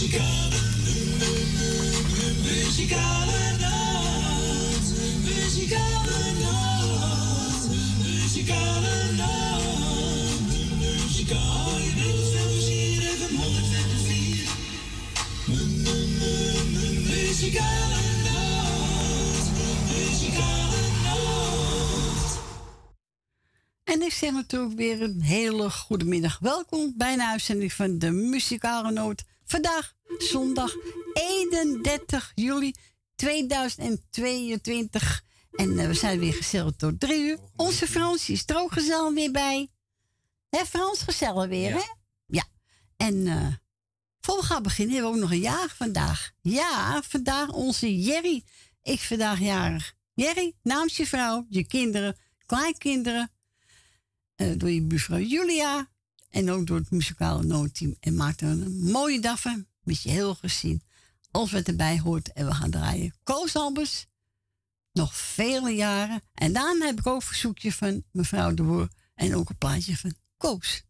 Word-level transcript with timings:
Muzikale, 0.00 0.60
muzikale 2.42 3.56
nacht. 3.60 4.86
Muzikale 5.24 6.32
nacht. 6.40 7.68
Muzikale 8.02 9.12
nacht. 9.16 10.40
Muzikale. 10.78 11.58
Muzikale 17.08 18.02
nacht. 18.24 19.50
Muzikale 19.88 20.82
nacht. 21.02 22.38
En 23.84 24.02
ik 24.02 24.12
zeg 24.12 24.32
natuurlijk 24.32 24.76
weer 24.76 25.02
een 25.02 25.22
hele 25.22 25.70
goede 25.70 26.04
middag. 26.04 26.38
Welkom 26.38 26.94
bij 26.96 27.12
een 27.12 27.22
uitzending 27.22 27.72
van 27.72 27.98
de 27.98 28.10
Muzikale 28.10 28.90
Noot. 28.90 29.24
Vandaag 29.48 29.94
zondag 30.18 30.74
31 31.12 32.32
juli 32.34 32.72
2022. 33.14 35.22
En 35.52 35.78
eh, 35.78 35.86
we 35.86 35.94
zijn 35.94 36.18
weer 36.18 36.34
gezellig 36.34 36.72
tot 36.76 37.00
drie 37.00 37.20
uur. 37.20 37.38
Onze 37.56 37.86
Frans 37.86 38.28
is 38.28 38.42
er 38.46 38.56
ook 38.56 38.72
gezellig 38.72 39.14
weer 39.14 39.30
bij. 39.30 39.68
Hè 40.50 40.64
Frans, 40.64 41.02
gezellig 41.02 41.46
weer 41.48 41.68
Ja. 41.70 41.76
hè? 41.76 41.82
Ja. 42.26 42.44
En 42.96 43.26
eh 43.26 43.46
voor 44.20 44.36
we 44.36 44.42
gaan 44.42 44.62
beginnen 44.62 44.94
hebben 44.94 45.12
we 45.12 45.16
ook 45.18 45.22
nog 45.22 45.32
een 45.32 45.40
jaar 45.42 45.68
vandaag. 45.76 46.30
Ja, 46.40 47.02
vandaag 47.02 47.52
onze 47.52 48.00
Jerry. 48.00 48.44
Ik 48.82 49.00
vandaag 49.00 49.40
jarig. 49.40 49.94
Jerry, 50.14 50.54
namens 50.62 50.96
je 50.96 51.06
vrouw, 51.06 51.46
je 51.48 51.66
kinderen, 51.66 52.16
kleinkinderen. 52.46 53.30
eh, 54.34 54.52
door 54.56 54.70
je 54.70 54.82
buurvrouw 54.82 55.18
Julia. 55.18 55.88
En 56.30 56.50
ook 56.50 56.66
door 56.66 56.78
het 56.78 56.90
muzikale 56.90 57.42
noodteam. 57.42 57.96
En 58.00 58.14
maak 58.14 58.40
er 58.40 58.48
een 58.48 58.90
mooie 58.90 59.20
dag 59.20 59.40
van. 59.40 59.66
Met 59.82 60.02
je 60.02 60.10
heel 60.10 60.34
gezin. 60.34 60.82
Als 61.30 61.52
wat 61.52 61.68
erbij 61.68 61.98
hoort. 61.98 62.32
En 62.32 62.46
we 62.46 62.54
gaan 62.54 62.70
draaien 62.70 63.14
Koos 63.22 63.56
Albers. 63.56 64.06
Nog 64.92 65.16
vele 65.16 65.70
jaren. 65.70 66.22
En 66.34 66.52
daarna 66.52 66.86
heb 66.86 66.98
ik 66.98 67.06
ook 67.06 67.14
een 67.14 67.26
verzoekje 67.26 67.72
van 67.72 68.04
mevrouw 68.10 68.54
de 68.54 68.62
Boer. 68.62 68.88
En 69.14 69.34
ook 69.34 69.48
een 69.48 69.58
plaatje 69.58 69.96
van 69.96 70.14
Koos. 70.36 70.82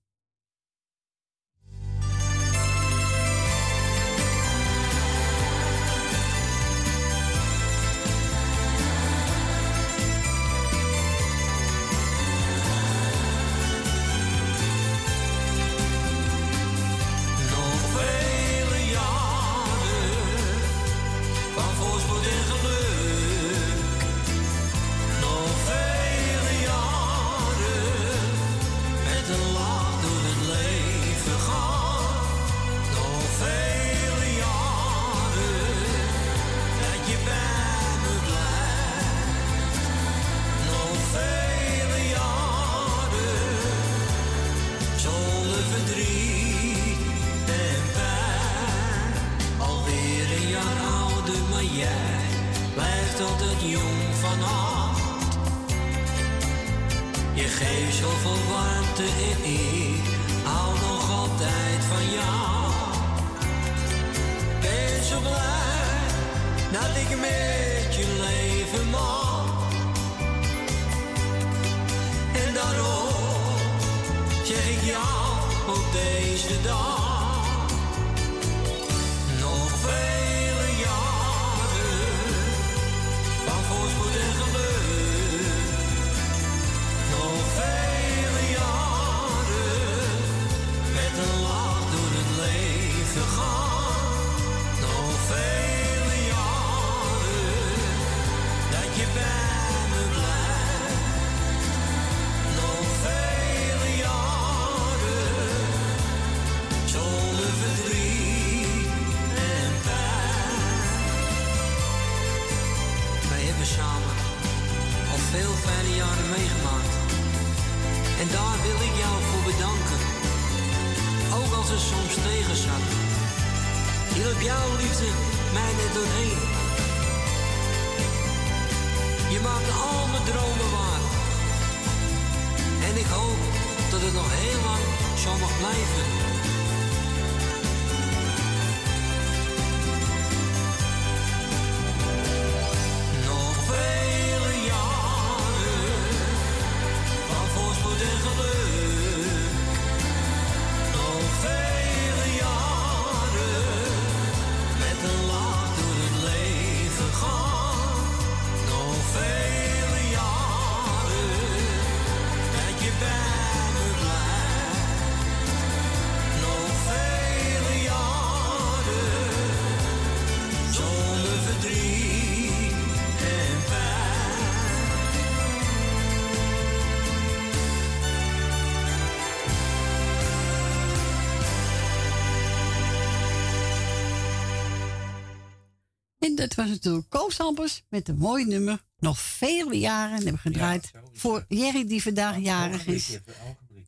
Dat 186.39 186.55
was 186.55 186.69
natuurlijk 186.69 187.09
Koos 187.09 187.83
met 187.89 188.09
een 188.09 188.19
mooi 188.19 188.45
nummer. 188.45 188.83
Nog 188.99 189.21
vele 189.21 189.79
jaren 189.79 190.15
hebben 190.15 190.33
we 190.33 190.39
gedraaid 190.39 190.91
voor 191.13 191.45
Jerry 191.49 191.87
die 191.87 192.03
vandaag 192.03 192.39
jarig 192.39 192.87
is. 192.87 193.19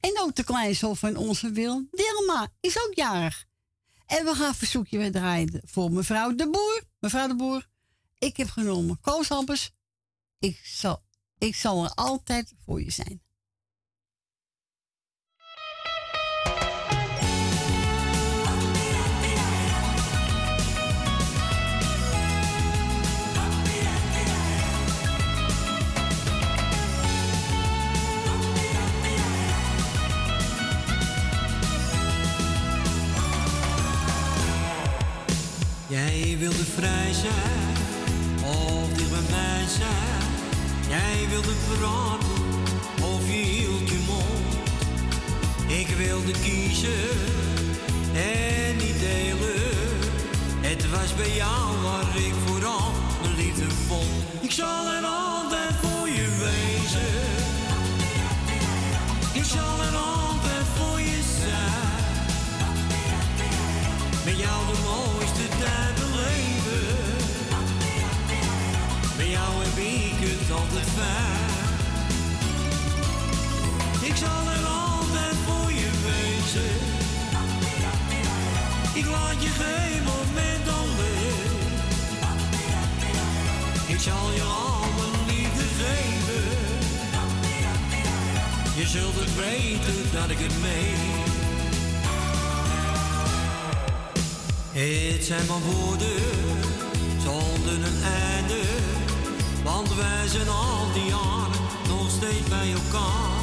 En 0.00 0.20
ook 0.20 0.34
de 0.34 0.44
kleinzoon 0.44 0.96
van 0.96 1.16
onze 1.16 1.50
Wil, 1.50 1.86
Dilma, 1.90 2.48
is 2.60 2.78
ook 2.78 2.94
jarig. 2.94 3.46
En 4.06 4.24
we 4.24 4.34
gaan 4.34 4.48
een 4.48 4.54
verzoekje 4.54 4.98
weer 4.98 5.12
draaien 5.12 5.60
voor 5.64 5.92
mevrouw 5.92 6.34
de 6.34 6.50
Boer. 6.50 6.82
Mevrouw 6.98 7.28
de 7.28 7.36
Boer, 7.36 7.66
ik 8.18 8.36
heb 8.36 8.48
genomen 8.48 9.00
Koos. 9.00 9.72
Ik 10.38 10.60
zal, 10.64 11.02
ik 11.38 11.54
zal 11.54 11.84
er 11.84 11.90
altijd 11.90 12.54
voor 12.64 12.82
je 12.82 12.90
zijn. 12.90 13.22
Jij 36.06 36.36
wilde 36.38 36.64
vrij 36.64 37.12
zijn, 37.12 37.76
of 38.44 38.88
dicht 38.96 39.10
bij 39.10 39.20
mij 39.30 39.64
zijn. 39.78 40.22
Jij 40.88 41.28
wilde 41.28 41.54
praten, 41.68 42.44
of 43.14 43.26
je 43.26 43.42
hield 43.42 43.88
je 43.88 43.98
mond. 44.06 44.54
Ik 45.66 45.86
wilde 45.86 46.32
kiezen 46.32 47.08
en 48.14 48.76
niet 48.76 49.00
delen. 49.00 49.98
Het 50.60 50.90
was 50.90 51.14
bij 51.14 51.34
jou 51.34 51.82
waar 51.82 52.16
ik 52.16 52.34
vooral 52.46 52.92
mijn 53.22 53.34
liefde 53.34 53.70
vond. 53.70 54.40
Ik 54.40 54.52
het 95.20 95.28
zijn 95.28 95.46
maar 95.46 95.60
woorden 95.60 96.22
zonder 97.22 97.74
een 97.88 98.02
einde. 98.02 98.62
Want 99.64 99.94
wij 99.94 100.26
zijn 100.28 100.48
al 100.48 100.92
die 100.94 101.04
jaren 101.04 101.62
nog 101.88 102.10
steeds 102.10 102.48
bij 102.48 102.72
elkaar. 102.72 103.40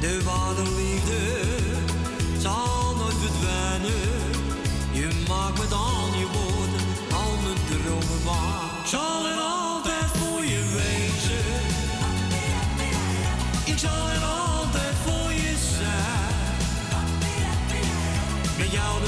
De 0.00 0.22
ware 0.22 0.62
liefde 0.62 1.22
zal 2.38 2.94
nooit 2.96 3.14
verdwijnen. 3.24 4.10
Je 4.92 5.24
maakt 5.28 5.58
met 5.58 5.72
al 5.72 6.06
je 6.18 6.26
woorden 6.36 6.86
al 7.12 7.32
mijn 7.42 7.60
dromen 7.68 8.24
waar. 8.24 8.86
Zal 8.86 9.26
er 9.26 9.38
altijd 9.38 9.63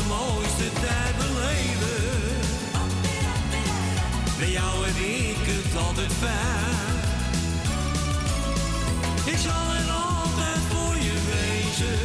mooiste 0.09 0.73
tijd 0.81 1.17
beleven. 1.17 2.03
Met 4.39 4.51
jou 4.53 4.87
heb 4.87 4.97
ik 4.97 5.43
het 5.53 5.77
altijd 5.87 6.13
fijn. 6.13 6.95
Ik 9.25 9.39
zal 9.39 9.67
er 9.81 9.91
altijd 9.91 10.63
voor 10.71 10.97
je 11.09 11.17
wezen. 11.33 11.99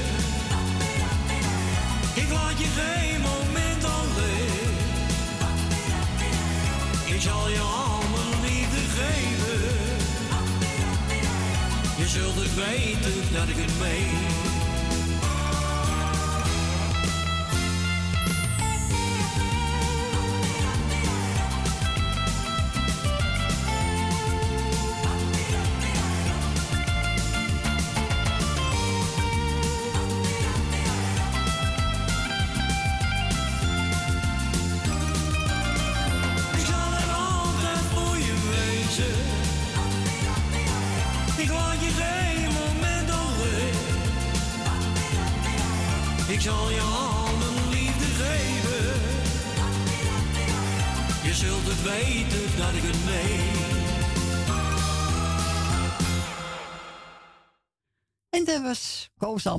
Ik 2.14 2.30
laat 2.32 2.58
je 2.58 2.68
geen 2.80 3.22
moment 3.22 3.84
alleen. 3.84 4.76
Ik 7.16 7.22
zal 7.22 7.50
je 7.50 7.60
al 7.60 8.00
mijn 8.14 8.42
liefde 8.42 8.82
geven. 8.98 9.60
Je 11.98 12.08
zult 12.08 12.36
het 12.36 12.56
weten 12.56 13.34
dat 13.34 13.48
ik 13.48 13.56
het 13.58 13.80
meen. 13.80 14.41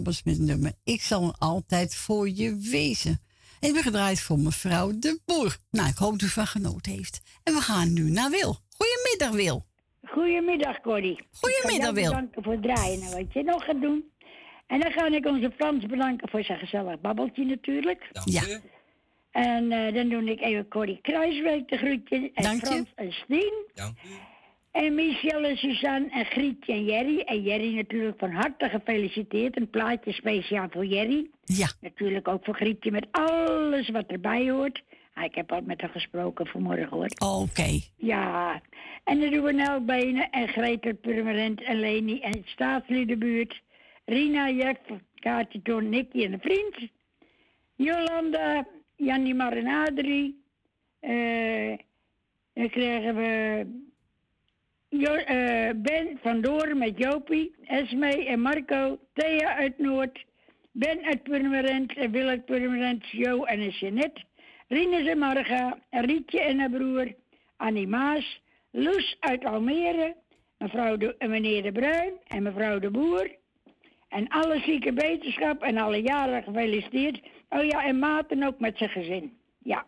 Albers 0.02 0.22
met 0.22 0.36
het 0.36 0.46
nummer 0.46 0.72
Ik 0.84 1.00
zal 1.00 1.28
er 1.28 1.34
altijd 1.38 1.94
voor 1.94 2.28
je 2.28 2.68
wezen. 2.70 3.20
En 3.60 3.68
ik 3.68 3.74
ben 3.74 3.82
gedraaid 3.82 4.20
voor 4.20 4.38
mevrouw 4.38 4.98
De 4.98 5.20
Boer. 5.24 5.56
Nou, 5.70 5.88
ik 5.88 5.96
hoop 5.96 6.10
dat 6.10 6.22
u 6.22 6.28
van 6.28 6.46
genoten 6.46 6.92
heeft. 6.92 7.20
En 7.42 7.54
we 7.54 7.60
gaan 7.60 7.92
nu 7.92 8.10
naar 8.10 8.30
Wil. 8.30 8.56
Goedemiddag, 8.76 9.30
Wil. 9.30 9.66
Goedemiddag, 10.02 10.80
Corrie. 10.80 11.18
Goedemiddag, 11.32 11.92
Wil. 11.92 12.04
bedanken 12.04 12.42
voor 12.42 12.52
het 12.52 12.62
draaien 12.62 13.02
en 13.02 13.10
wat 13.10 13.32
je 13.32 13.42
nog 13.42 13.64
gaat 13.64 13.80
doen. 13.80 14.04
En 14.66 14.80
dan 14.80 14.92
ga 14.92 15.06
ik 15.06 15.26
onze 15.26 15.52
Frans 15.56 15.86
bedanken 15.86 16.28
voor 16.28 16.44
zijn 16.44 16.58
gezellig 16.58 17.00
babbeltje 17.00 17.44
natuurlijk. 17.44 18.10
Ja, 18.24 18.42
En 19.30 19.72
eh, 19.72 19.94
dan 19.94 20.08
doe 20.08 20.24
ik 20.30 20.40
even 20.40 20.68
Corrie 20.68 20.98
Kruiswijk 21.02 21.68
de 21.68 21.76
groetje. 21.76 22.30
En 22.34 22.42
Dank 22.42 22.60
je. 22.60 22.66
Frans 22.66 22.92
en 22.94 23.12
Stien. 23.12 23.66
Dank 23.74 23.96
u. 24.04 24.31
En 24.72 24.94
Michel 24.94 25.44
en 25.44 25.56
Suzanne 25.56 26.10
en 26.10 26.24
Grietje 26.24 26.72
en 26.72 26.84
Jerry. 26.84 27.20
En 27.20 27.42
Jerry 27.42 27.74
natuurlijk 27.74 28.18
van 28.18 28.30
harte 28.30 28.68
gefeliciteerd. 28.68 29.56
Een 29.56 29.70
plaatje 29.70 30.12
speciaal 30.12 30.68
voor 30.70 30.86
Jerry. 30.86 31.30
ja. 31.44 31.66
Natuurlijk 31.80 32.28
ook 32.28 32.44
voor 32.44 32.54
Grietje 32.54 32.90
met 32.90 33.06
alles 33.10 33.88
wat 33.88 34.06
erbij 34.06 34.50
hoort. 34.50 34.82
Ah, 35.14 35.24
ik 35.24 35.34
heb 35.34 35.52
al 35.52 35.60
met 35.60 35.80
haar 35.80 35.90
gesproken 35.90 36.46
vanmorgen 36.46 36.88
hoor. 36.88 37.08
Oké. 37.18 37.80
Ja, 37.96 38.62
en 39.04 39.20
dan 39.20 39.30
doen 39.30 39.42
we 39.44 39.52
Nel 39.52 39.84
Benen 39.84 40.30
en 40.30 40.48
Gretel 40.48 40.94
Purmerend 40.94 41.62
en 41.62 41.80
Leni 41.80 42.20
en 42.20 42.42
staatsliedenbuurt. 42.44 43.62
Rina, 44.04 44.50
Jeff, 44.50 44.80
Kaatje, 45.14 45.62
Ton, 45.62 45.88
Nicky 45.88 46.24
en 46.24 46.32
een 46.32 46.40
vriend. 46.40 46.90
Jolanda, 47.74 48.66
Jannie 48.96 49.34
Mar 49.34 49.56
en 49.56 49.66
Adrie. 49.66 50.42
Eh, 51.00 51.78
dan 52.54 52.70
krijgen 52.70 53.16
we 53.16 53.66
jo 54.92 55.14
eh, 55.14 55.70
Ben 55.76 56.18
van 56.22 56.40
Doorn 56.40 56.78
met 56.78 56.98
Jopie, 56.98 57.54
Esme 57.64 58.26
en 58.26 58.40
Marco. 58.40 58.98
Thea 59.12 59.54
uit 59.54 59.78
Noord. 59.78 60.24
Ben 60.72 61.04
uit 61.04 61.22
Purmerend 61.22 61.92
en 61.96 62.10
Wil 62.10 62.28
uit 62.28 62.44
Purmerend. 62.44 63.08
Jo 63.08 63.44
en 63.44 63.68
Jeanette. 63.68 64.22
Rinus 64.68 65.06
en 65.06 65.18
Marga. 65.18 65.78
En 65.90 66.04
Rietje 66.04 66.40
en 66.40 66.58
haar 66.58 66.70
broer. 66.70 67.14
Annie 67.56 67.88
Maas. 67.88 68.40
Loes 68.70 69.16
uit 69.20 69.44
Almere. 69.44 70.14
Mevrouw 70.58 70.96
de, 70.96 71.14
en 71.18 71.30
meneer 71.30 71.62
De 71.62 71.72
Bruin 71.72 72.12
en 72.26 72.42
mevrouw 72.42 72.78
De 72.78 72.90
Boer. 72.90 73.30
En 74.08 74.28
alle 74.28 74.60
zieke 74.60 74.92
wetenschap 74.92 75.62
en 75.62 75.78
alle 75.78 76.02
jaren 76.02 76.42
gefeliciteerd. 76.42 77.20
Oh 77.48 77.64
ja, 77.64 77.84
en 77.84 77.98
Maarten 77.98 78.42
ook 78.42 78.58
met 78.58 78.76
zijn 78.78 78.90
gezin. 78.90 79.36
Ja. 79.58 79.84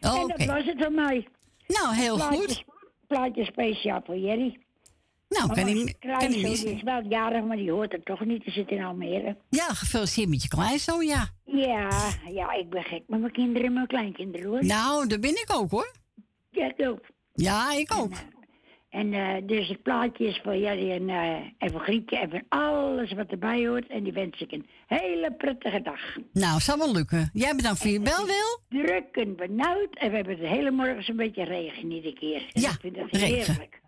En 0.00 0.10
Oké. 0.10 0.36
dat 0.36 0.46
was 0.46 0.64
het 0.64 0.82
van 0.82 0.94
mij. 0.94 1.28
Nou, 1.66 1.94
heel 1.94 2.18
goed. 2.18 2.64
Plaatje 3.08 3.44
speciaal 3.44 4.00
voor 4.04 4.18
Jerry. 4.18 4.58
Nou, 5.28 5.54
kan 5.54 5.68
ik, 5.68 5.96
kan 6.00 6.20
ik 6.20 6.30
die 6.30 6.74
is 6.74 6.82
wel 6.82 7.02
jarig, 7.08 7.44
maar 7.44 7.56
die 7.56 7.70
hoort 7.70 7.92
er 7.92 8.02
toch 8.02 8.24
niet. 8.24 8.44
Die 8.44 8.52
zit 8.52 8.70
in 8.70 8.84
Almere. 8.84 9.36
Ja, 9.48 9.64
gefeliciteerd 9.64 10.28
met 10.28 10.42
je 10.42 10.48
kleinzoon, 10.48 11.06
ja. 11.06 11.28
Ja, 11.44 11.88
ja, 12.30 12.52
ik 12.52 12.70
ben 12.70 12.82
gek 12.82 13.02
met 13.06 13.20
mijn 13.20 13.32
kinderen 13.32 13.66
en 13.66 13.72
mijn 13.72 13.86
kleinkinderen 13.86 14.48
hoor. 14.48 14.64
Nou, 14.64 15.06
dat 15.06 15.20
ben 15.20 15.30
ik 15.30 15.48
ook, 15.52 15.70
hoor. 15.70 15.92
Ja, 16.50 16.64
ik 16.64 16.88
ook. 16.88 17.06
Ja, 17.34 17.72
ik 17.72 17.94
ook. 17.94 18.12
En 18.12 18.37
eh, 18.90 19.34
dus 19.46 19.68
het 19.68 19.82
plaatje 19.82 20.26
is 20.26 20.40
voor 20.44 20.56
Jerry 20.56 20.90
en, 20.90 21.08
eh 21.08 21.32
en 21.58 21.70
voor 21.70 21.80
Grietje 21.80 22.18
en 22.18 22.30
voor 22.30 22.42
alles 22.48 23.12
wat 23.12 23.30
erbij 23.30 23.66
hoort. 23.66 23.86
En 23.86 24.02
die 24.02 24.12
wens 24.12 24.40
ik 24.40 24.52
een 24.52 24.66
hele 24.86 25.32
prettige 25.32 25.82
dag. 25.82 26.00
Nou, 26.32 26.60
zal 26.60 26.78
wel 26.78 26.92
lukken. 26.92 27.30
Jij 27.32 27.54
bedankt 27.56 27.78
voor 27.78 27.90
je 27.90 28.00
bel, 28.00 28.26
Wil. 28.26 28.82
Druk 28.82 29.16
en 29.16 29.36
benauwd. 29.36 29.94
En 29.98 30.10
we 30.10 30.16
hebben 30.16 30.36
de 30.40 30.48
hele 30.48 30.70
morgen 30.70 31.02
zo'n 31.04 31.16
beetje 31.16 31.44
regen 31.44 31.90
iedere 31.92 32.14
keer. 32.14 32.46
En 32.52 32.60
Ja, 32.60 32.70
ik 32.70 32.80
vind 32.80 32.94
dat 32.96 33.10
heerlijk. 33.10 33.80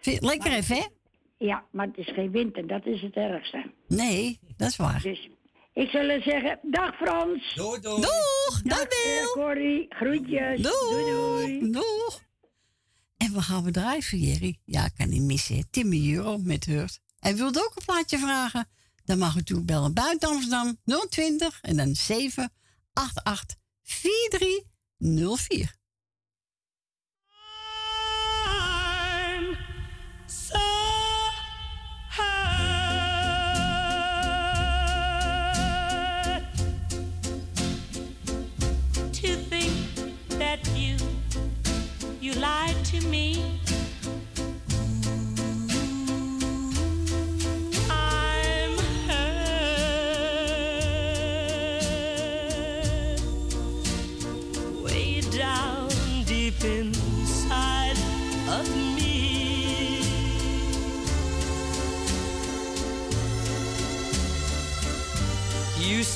Vind 0.00 0.04
je 0.04 0.10
het 0.12 0.24
Lekker 0.24 0.52
even, 0.52 0.76
hè? 0.76 0.82
Ja, 1.38 1.64
maar 1.70 1.86
het 1.86 1.98
is 1.98 2.12
geen 2.14 2.30
wind 2.30 2.56
en 2.56 2.66
dat 2.66 2.86
is 2.86 3.02
het 3.02 3.14
ergste. 3.14 3.64
Nee, 3.88 4.38
dat 4.56 4.68
is 4.68 4.76
waar. 4.76 5.00
Dus 5.02 5.28
ik 5.72 5.88
zal 5.88 6.20
zeggen, 6.20 6.58
dag 6.62 6.96
Frans. 6.96 7.54
Doei, 7.54 7.80
doei. 7.80 8.00
Doeg! 8.00 8.62
Dag, 8.62 8.78
Dag 8.78 8.88
eh, 8.88 9.20
Wil! 9.22 9.44
Corrie, 9.44 9.86
groetjes. 9.88 10.62
Doeg! 10.62 10.90
Doei 10.90 11.04
doei. 11.04 11.70
Doeg! 11.70 12.24
En 13.26 13.32
we 13.32 13.42
gaan 13.42 13.62
we 13.64 13.70
Jerry. 14.18 14.58
Ja, 14.64 14.84
ik 14.84 14.92
kan 14.96 15.08
niet 15.08 15.22
missen. 15.22 15.70
Timmy 15.70 16.14
Euro 16.14 16.38
met 16.38 16.64
Hurt. 16.64 17.00
Hij 17.18 17.36
wilde 17.36 17.64
ook 17.64 17.76
een 17.76 17.84
plaatje 17.84 18.18
vragen. 18.18 18.68
Dan 19.04 19.18
mag 19.18 19.36
u 19.36 19.42
toe 19.42 19.64
bellen 19.64 19.94
buiten 19.94 20.28
Amsterdam 20.28 20.78
020 21.08 21.58
en 21.62 21.76
dan 21.76 21.94
788 21.94 23.56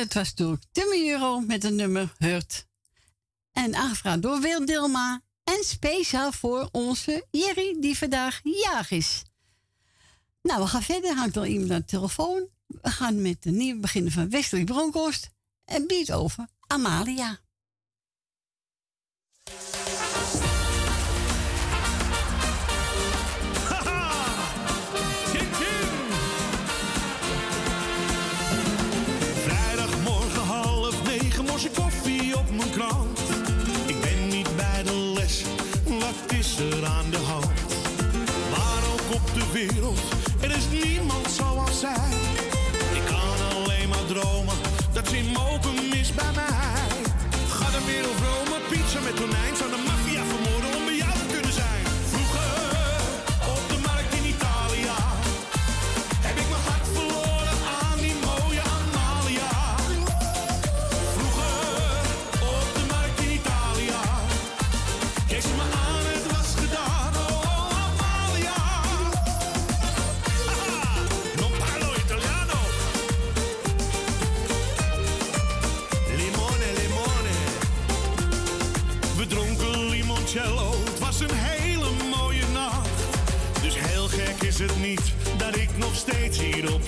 het 0.00 0.14
was 0.14 0.34
door 0.34 0.58
Timmy 0.72 1.10
Euro 1.10 1.40
met 1.40 1.64
een 1.64 1.74
nummer 1.74 2.14
Hurt. 2.18 2.66
En 3.52 3.74
aangevraagd 3.74 4.22
door 4.22 4.40
Wil 4.40 4.64
Dilma. 4.64 5.22
En 5.44 5.64
speciaal 5.64 6.32
voor 6.32 6.68
onze 6.72 7.26
Jerry, 7.30 7.76
die 7.80 7.98
vandaag 7.98 8.40
jaag 8.42 8.90
is. 8.90 9.22
Nou, 10.42 10.62
we 10.62 10.66
gaan 10.68 10.82
verder. 10.82 11.14
Hangt 11.14 11.36
al 11.36 11.44
iemand 11.44 11.70
aan 11.70 11.78
de 11.78 11.84
telefoon. 11.84 12.48
We 12.66 12.90
gaan 12.90 13.22
met 13.22 13.42
de 13.42 13.50
nieuwe 13.50 13.80
beginnen 13.80 14.12
van 14.12 14.30
Wesley 14.30 14.64
Bronkhorst. 14.64 15.30
En 15.64 15.86
biedt 15.86 16.12
over 16.12 16.48
Amalia. 16.66 17.38
Er 36.60 36.86
aan 36.86 37.10
de 37.10 37.16
hand. 37.16 37.46
Maar 38.50 38.82
ook 38.92 39.14
op 39.14 39.34
de 39.34 39.46
wereld, 39.52 40.09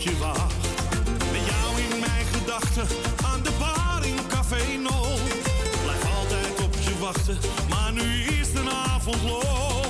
je 0.02 0.18
wacht. 0.18 0.54
Met 1.32 1.46
jou 1.46 1.80
in 1.80 2.00
mijn 2.00 2.26
gedachten 2.32 2.86
aan 3.24 3.42
de 3.42 3.50
bar 3.58 4.06
in 4.06 4.16
Café 4.28 4.76
No. 4.76 5.04
Blijf 5.82 6.04
altijd 6.18 6.62
op 6.62 6.74
je 6.80 6.98
wachten, 6.98 7.38
maar 7.68 7.92
nu 7.92 8.22
is 8.40 8.52
de 8.52 8.70
avond 8.86 9.22
lol. 9.22 9.81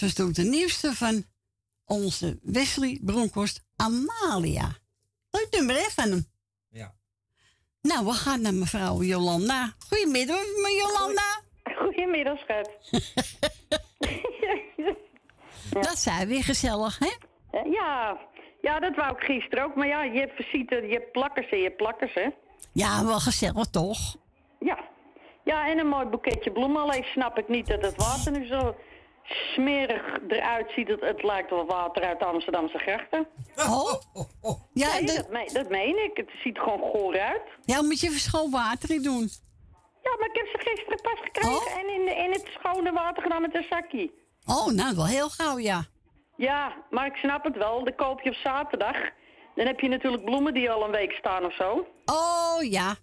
Dat 0.00 0.08
was 0.08 0.26
toen 0.26 0.44
de 0.44 0.50
nieuwste 0.50 0.94
van 0.94 1.24
onze 1.84 2.38
Wesley 2.42 2.98
Bronkhorst, 3.02 3.64
Amalia. 3.76 4.68
Leuk 5.30 5.48
nummer 5.50 5.74
hè, 5.74 5.90
van 5.90 6.10
hem. 6.10 6.26
Ja. 6.68 6.94
Nou, 7.82 8.04
we 8.06 8.12
gaan 8.12 8.40
naar 8.40 8.54
mevrouw 8.54 9.02
Jolanda. 9.02 9.74
Goedemiddag, 9.88 10.40
mevrouw 10.40 10.76
Jolanda. 10.76 11.40
Goedemiddag, 11.78 12.38
schat. 12.38 12.70
Dat 15.70 15.98
zijn 15.98 16.28
weer 16.28 16.44
gezellig, 16.44 16.98
hè? 16.98 17.10
Ja, 17.70 18.18
ja, 18.60 18.78
dat 18.78 18.96
wou 18.96 19.16
ik 19.16 19.22
gisteren 19.22 19.64
ook. 19.64 19.74
Maar 19.74 19.86
ja, 19.86 20.02
je 20.02 20.18
hebt 20.18 20.34
visite, 20.34 20.74
je 20.74 20.92
hebt 20.92 21.12
plakkers 21.12 21.50
en 21.50 21.58
je 21.58 21.64
hebt 21.64 21.76
plakkers, 21.76 22.14
hè? 22.14 22.28
Ja, 22.72 23.04
wel 23.04 23.20
gezellig 23.20 23.66
toch? 23.66 24.16
Ja. 24.60 24.78
Ja, 25.44 25.68
en 25.68 25.78
een 25.78 25.88
mooi 25.88 26.06
boeketje 26.06 26.52
bloemen. 26.52 26.82
Alleen 26.82 27.04
snap 27.04 27.38
ik 27.38 27.48
niet 27.48 27.66
dat 27.66 27.82
het 27.82 27.96
water 27.96 28.32
nu 28.32 28.46
zo 28.46 28.74
smerig 29.54 30.18
eruit 30.28 30.70
ziet. 30.76 30.88
Het, 30.88 31.00
het 31.00 31.22
lijkt 31.22 31.50
wel 31.50 31.66
water 31.66 32.02
uit 32.04 32.18
de 32.18 32.24
Amsterdamse 32.24 32.78
grachten. 32.78 33.26
Oh? 33.56 33.92
Ja, 34.72 34.92
Nee, 34.92 35.04
de- 35.04 35.14
dat, 35.14 35.30
meen, 35.30 35.48
dat 35.52 35.68
meen 35.68 36.04
ik. 36.04 36.10
Het 36.16 36.30
ziet 36.42 36.56
er 36.56 36.62
gewoon 36.62 36.90
goor 36.90 37.18
uit. 37.20 37.42
ja, 37.64 37.82
moet 37.82 38.00
je 38.00 38.06
even 38.06 38.20
schoon 38.20 38.50
water 38.50 38.90
in 38.90 39.02
doen. 39.02 39.28
Ja, 40.02 40.16
maar 40.18 40.28
ik 40.28 40.36
heb 40.36 40.46
ze 40.46 40.58
gisteren 40.68 41.00
pas 41.00 41.20
gekregen 41.22 41.78
en 41.80 41.94
in, 42.00 42.04
de- 42.04 42.14
in 42.24 42.30
het 42.30 42.48
schone 42.58 42.92
water 42.92 43.22
gedaan 43.22 43.42
met 43.42 43.54
een 43.54 43.66
zakje. 43.70 44.10
Oh, 44.46 44.66
nou, 44.66 44.96
wel 44.96 45.06
heel 45.06 45.28
gauw, 45.28 45.58
ja. 45.58 45.84
Ja, 46.36 46.72
maar 46.90 47.06
ik 47.06 47.14
snap 47.16 47.44
het 47.44 47.56
wel. 47.56 47.84
Dan 47.84 47.94
koop 47.94 48.20
je 48.20 48.30
op 48.30 48.36
zaterdag. 48.36 48.96
Dan 49.54 49.66
heb 49.66 49.80
je 49.80 49.88
natuurlijk 49.88 50.24
bloemen 50.24 50.54
die 50.54 50.70
al 50.70 50.84
een 50.84 50.90
week 50.90 51.12
staan 51.12 51.44
of 51.44 51.54
zo. 51.54 51.86
Oh, 52.04 52.62
ja. 52.70 52.94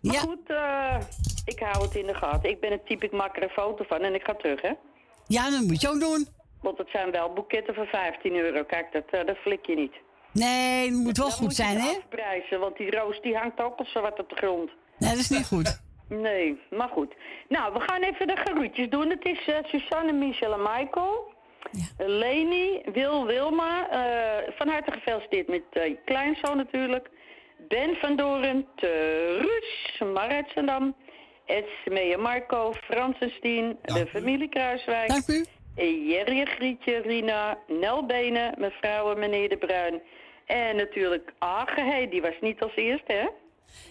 Maar 0.00 0.14
Ja, 0.14 0.20
goed, 0.20 0.46
eh, 0.50 0.96
ik 1.44 1.58
hou 1.60 1.84
het 1.84 1.94
in 1.94 2.06
de 2.06 2.14
gaten. 2.14 2.50
Ik 2.50 2.60
ben 2.60 2.70
het 2.70 2.86
type, 2.86 3.04
ik 3.06 3.12
maak 3.12 3.36
er 3.36 3.42
een 3.42 3.48
foto 3.48 3.84
van 3.88 4.00
en 4.00 4.14
ik 4.14 4.24
ga 4.24 4.34
terug, 4.34 4.60
hè. 4.62 4.72
Ja, 5.36 5.50
dat 5.50 5.60
moet 5.60 5.80
je 5.80 5.88
ook 5.88 6.00
doen. 6.00 6.26
Want 6.62 6.78
het 6.78 6.88
zijn 6.92 7.10
wel 7.10 7.32
boeketten 7.32 7.74
van 7.74 7.86
15 7.86 8.34
euro. 8.36 8.62
Kijk, 8.64 8.92
dat, 8.92 9.04
eh, 9.10 9.26
dat 9.26 9.36
flik 9.36 9.66
je 9.66 9.74
niet. 9.74 9.92
Nee, 10.32 10.84
het 10.84 10.94
moet 10.94 11.16
wel 11.16 11.26
Dan 11.26 11.36
goed 11.36 11.46
moet 11.46 11.54
zijn, 11.54 11.76
hè? 11.80 11.88
afprijzen, 11.88 12.60
want 12.60 12.76
die 12.76 12.90
roos 12.90 13.20
die 13.22 13.36
hangt 13.36 13.60
ook 13.62 13.78
al 13.94 14.02
wat 14.02 14.18
op 14.18 14.28
de 14.28 14.36
grond. 14.36 14.70
Nee, 14.98 15.10
dat 15.10 15.18
is 15.18 15.28
niet 15.30 15.46
goed. 15.46 15.80
Nee, 16.08 16.60
maar 16.70 16.88
goed. 16.88 17.14
Nou, 17.48 17.72
we 17.72 17.80
gaan 17.80 18.02
even 18.02 18.26
de 18.26 18.36
geroetjes 18.36 18.88
doen. 18.88 19.10
Het 19.10 19.24
is 19.24 19.46
eh 19.46 19.54
Suzanne, 19.64 20.12
Michel 20.12 20.52
en 20.52 20.62
Michael. 20.62 21.32
Leni, 21.98 22.80
Wil, 22.92 23.26
Wilma. 23.26 23.88
eh, 23.90 24.52
van 24.56 24.68
harte 24.68 24.90
gefeliciteerd 24.92 25.48
met 25.48 25.62
eh, 25.70 25.86
je 25.86 25.98
kleinzoon 26.04 26.56
natuurlijk. 26.56 27.10
Ben 27.68 27.96
van 27.96 28.16
Doren, 28.16 28.66
Ruus, 28.76 30.00
Marit 30.14 30.52
Zandam. 31.50 31.64
Esme 31.84 32.12
en 32.12 32.20
Marco, 32.20 32.72
Frans 32.72 33.18
en 33.18 33.30
Stien, 33.30 33.78
de 33.82 34.06
familie 34.06 34.48
Kruiswijk. 34.48 35.08
Dank 35.08 35.28
u. 35.28 35.44
Jerry 36.08 36.44
Grietje, 36.44 37.00
Rina, 37.00 37.58
Nel 37.68 38.06
Benen, 38.06 38.54
mevrouw 38.58 39.12
en 39.12 39.18
meneer 39.18 39.48
De 39.48 39.56
Bruin. 39.56 40.02
En 40.46 40.76
natuurlijk 40.76 41.32
Age, 41.38 41.80
hey, 41.80 42.08
die 42.08 42.22
was 42.22 42.34
niet 42.40 42.60
als 42.60 42.74
eerste, 42.76 43.12
hè? 43.12 43.28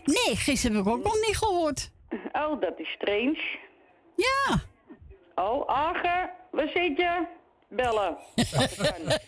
Nee, 0.03 0.36
gisteren 0.36 0.75
heb 0.75 0.86
ik 0.86 0.91
ook 0.91 1.03
nog 1.03 1.15
niet 1.27 1.38
gehoord. 1.38 1.91
Oh, 2.31 2.62
dat 2.62 2.73
is 2.79 2.89
strange. 2.89 3.57
Ja. 4.15 4.60
Oh, 5.36 5.67
Age, 5.67 6.29
waar 6.51 6.67
zit 6.67 6.97
je? 6.97 7.25
Bellen. 7.67 8.17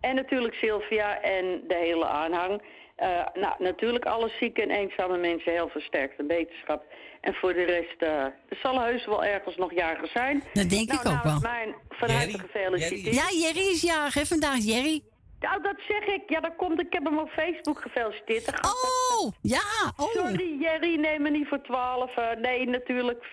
En 0.00 0.14
natuurlijk 0.14 0.54
Sylvia 0.54 1.20
en 1.20 1.64
de 1.68 1.74
hele 1.74 2.06
aanhang. 2.06 2.62
Eh, 2.96 3.26
nou, 3.34 3.54
natuurlijk 3.58 4.04
alle 4.04 4.30
zieke 4.40 4.62
en 4.62 4.70
eenzame 4.70 5.16
mensen 5.18 5.52
heel 5.52 5.68
versterkte 5.68 6.24
wetenschap. 6.26 6.84
En 7.20 7.34
voor 7.34 7.52
de 7.54 7.62
rest, 7.64 8.02
eh, 8.02 8.10
er 8.24 8.58
zal 8.62 8.80
heus 8.80 9.06
wel 9.06 9.24
ergens 9.24 9.56
nog 9.56 9.74
jagen 9.74 10.08
zijn. 10.08 10.42
Dat 10.52 10.70
denk 10.70 10.88
nou, 10.88 11.00
ik 11.00 11.06
ook 11.06 11.12
namens 11.12 11.42
wel. 11.42 11.52
Mijn 11.52 11.74
van 11.88 12.10
harte 12.10 12.38
gefeliciteerd. 12.38 13.14
Ja, 13.14 13.30
Jerry 13.30 13.68
is 13.68 13.82
hè? 14.14 14.24
Vandaag 14.26 14.56
is 14.56 14.64
Jerry. 14.64 15.02
Nou, 15.40 15.62
dat 15.62 15.76
zeg 15.88 16.04
ik. 16.04 16.22
Ja, 16.26 16.40
dat 16.40 16.56
komt. 16.56 16.80
Ik 16.80 16.92
heb 16.92 17.04
hem 17.04 17.18
op 17.18 17.28
Facebook 17.28 17.80
gefeliciteerd. 17.80 18.46
Dat- 18.46 18.64
Oh, 18.64 19.32
ja. 19.42 19.60
Oh. 19.96 20.08
Sorry, 20.10 20.56
Jerry, 20.60 20.94
neem 20.98 21.22
me 21.22 21.30
niet 21.30 21.48
voor 21.48 21.62
twaalf. 21.62 22.16
Eh, 22.16 22.30
nee, 22.40 22.66
natuurlijk 22.66 23.24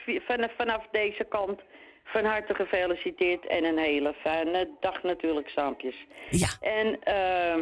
vanaf 0.58 0.88
deze 0.92 1.26
kant 1.30 1.60
van 2.04 2.26
harte 2.26 2.54
gefeliciteerd. 2.56 3.48
En 3.48 3.64
een 3.66 3.78
hele 3.78 4.14
fijne 4.22 4.70
dag 4.80 5.04
natuurlijk, 5.04 5.50
Saampjes. 5.50 5.96
Ja. 6.30 6.48
En, 6.62 7.04
eh, 7.04 7.56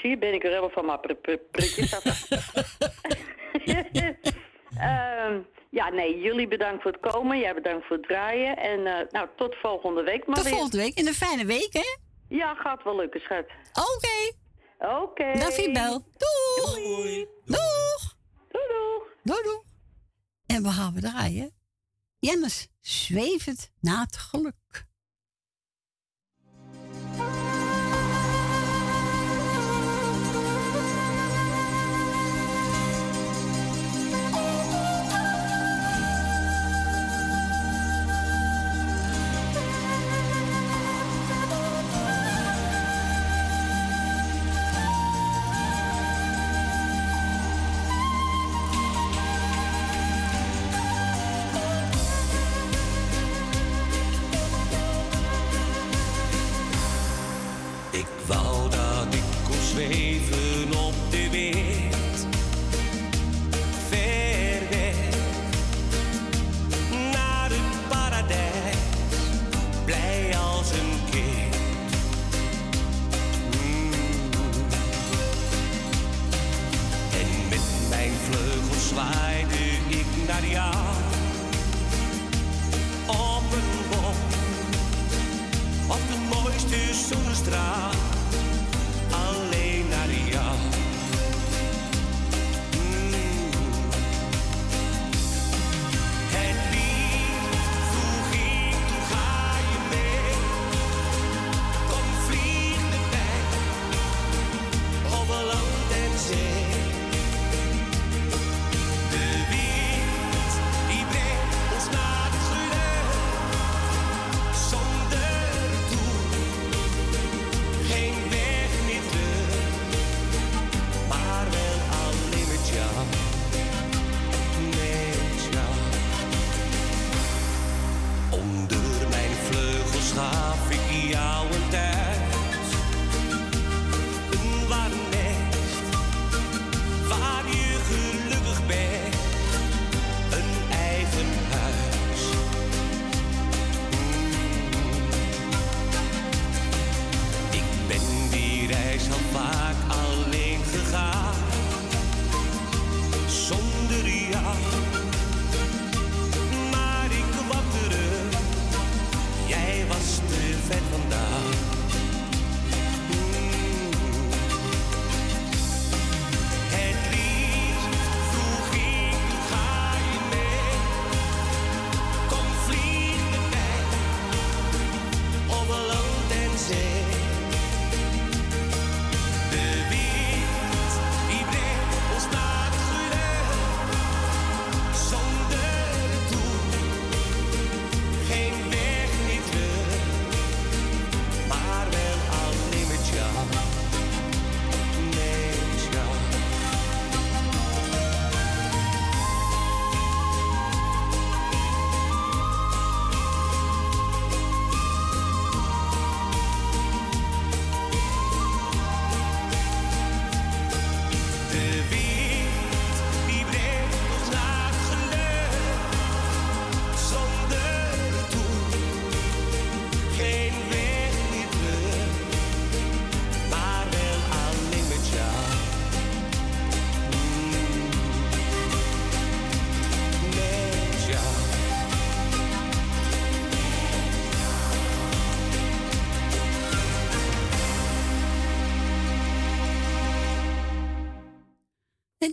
zie 0.00 0.10
je, 0.10 0.18
ben 0.18 0.34
ik 0.34 0.42
er 0.42 0.48
helemaal 0.48 0.70
van 0.70 0.86
mijn 0.86 1.00
pr- 1.00 1.12
pr- 1.14 1.32
prikjes 1.50 1.94
af. 1.96 2.28
Ehm, 4.78 5.40
ja, 5.70 5.88
nee, 5.88 6.20
jullie 6.20 6.48
bedankt 6.48 6.82
voor 6.82 6.92
het 6.92 7.12
komen. 7.12 7.38
Jij 7.38 7.54
bedankt 7.54 7.86
voor 7.86 7.96
het 7.96 8.06
draaien. 8.06 8.56
En 8.56 8.86
eh, 8.86 9.06
nou, 9.10 9.28
tot 9.36 9.54
volgende 9.62 10.02
week 10.02 10.26
maar 10.26 10.34
Tot 10.36 10.44
weer. 10.44 10.52
volgende 10.54 10.76
week. 10.76 10.94
En 10.98 11.06
een 11.06 11.14
fijne 11.14 11.44
week, 11.44 11.72
hè? 11.72 11.96
Ja, 12.28 12.54
gaat 12.54 12.82
wel 12.84 12.96
lukken, 12.96 13.20
schat. 13.20 13.44
Oké. 13.72 14.32
Oké. 15.02 15.38
Dag, 15.38 15.72
Bel. 15.72 16.04
Doeg. 16.16 16.74
Doei. 16.74 17.26
Doeg. 17.44 18.16
Doei, 18.48 18.66
doeg. 18.68 19.06
Doei, 19.22 19.42
doei. 19.42 19.62
En 20.46 20.62
we 20.62 20.68
gaan 20.68 20.94
we 20.94 21.00
draaien. 21.00 21.56
Jennis, 22.18 22.68
zwevend 22.80 23.70
naar 23.80 24.00
het 24.00 24.16
geluk. 24.16 24.54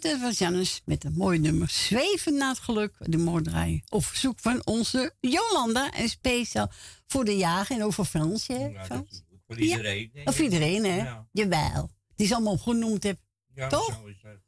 Dat 0.06 0.20
was 0.20 0.38
Jannes 0.38 0.82
met 0.86 1.04
een 1.04 1.13
mooi 1.13 1.39
nummer. 1.39 1.70
Zweven 1.70 2.38
naar 2.38 2.50
het 2.50 2.60
geluk. 2.60 2.96
De 3.00 3.18
moordraai. 3.18 3.84
Of 3.89 4.06
verzoek 4.06 4.39
van 4.39 4.65
onze 4.65 5.13
Jolanda. 5.20 5.91
En 5.91 6.10
speciaal 6.10 6.72
voor 7.08 7.26
de 7.26 7.38
jager 7.38 7.76
en 7.76 7.84
over 7.84 8.06
Frans. 8.06 8.48
Hè? 8.48 8.65
Ja, 8.65 8.86
Frans? 8.86 9.24
voor 9.48 9.60
iedereen. 9.60 10.12
Of 10.26 10.38
ik. 10.38 10.44
iedereen, 10.44 10.84
hè? 10.84 10.96
Ja. 10.96 11.28
Jawel. 11.32 11.89
Die 12.15 12.26
is 12.26 12.34
allemaal 12.34 12.54
opgenoemd 12.54 13.04
heb. 13.04 13.20
Ja, 13.54 13.68
Toch? 13.68 13.94
zo 13.94 14.06
is 14.06 14.22
het. 14.22 14.41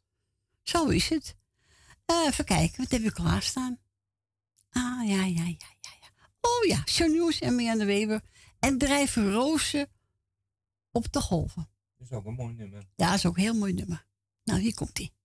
Zo 0.64 0.88
is 0.88 1.10
het. 1.10 1.36
Eh, 2.06 2.26
even 2.28 2.46
kijken, 2.46 2.78
wat 2.78 2.92
heb 2.92 3.02
je 3.02 3.12
klaarstaan? 3.12 3.80
Ah, 4.70 5.08
ja, 5.08 5.24
ja, 5.24 5.24
ja, 5.26 5.44
ja. 5.48 5.92
ja. 6.02 6.30
Oh 6.42 6.66
ja, 6.68 6.82
John 6.86 7.12
Nieuws 7.12 7.40
en 7.40 7.56
Marianne 7.56 7.86
Weber. 7.86 8.22
En 8.60 8.78
drijven 8.78 9.32
rozen 9.32 9.90
op 10.92 11.12
de 11.12 11.22
golven. 11.22 11.70
Dat 11.98 12.08
is 12.10 12.18
ook 12.18 12.26
een 12.26 12.34
mooi 12.34 12.54
nummer. 12.54 12.88
Ja, 12.96 13.06
dat 13.06 13.16
is 13.16 13.26
ook 13.26 13.36
een 13.36 13.44
heel 13.44 13.58
mooi 13.58 13.74
nummer. 13.74 14.06
Nou, 14.44 14.60
hier 14.60 14.74
komt 14.74 15.00
ie. 15.00 15.16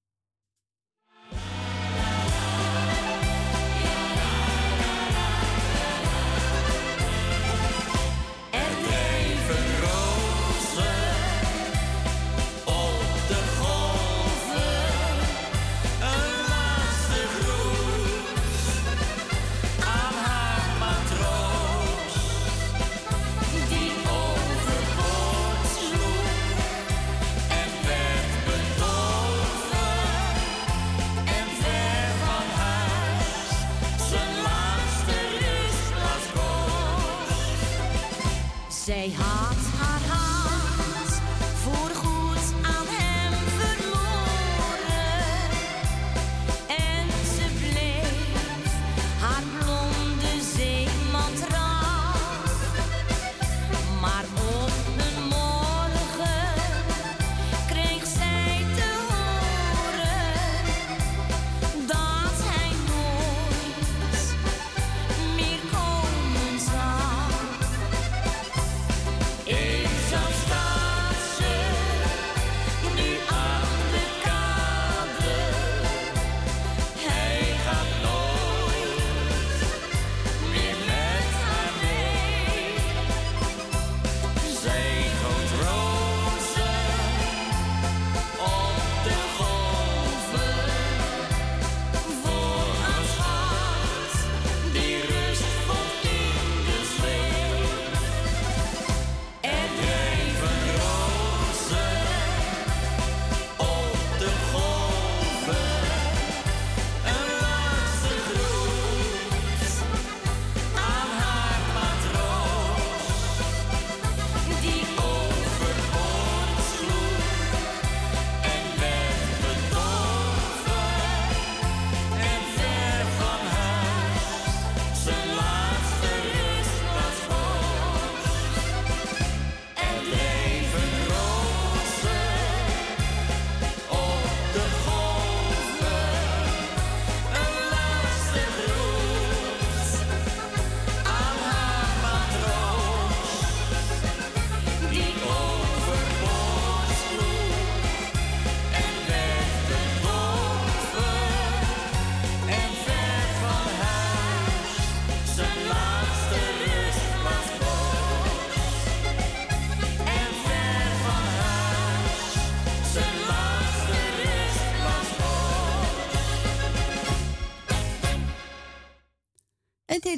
Zij 39.03 39.11
had 39.11 39.52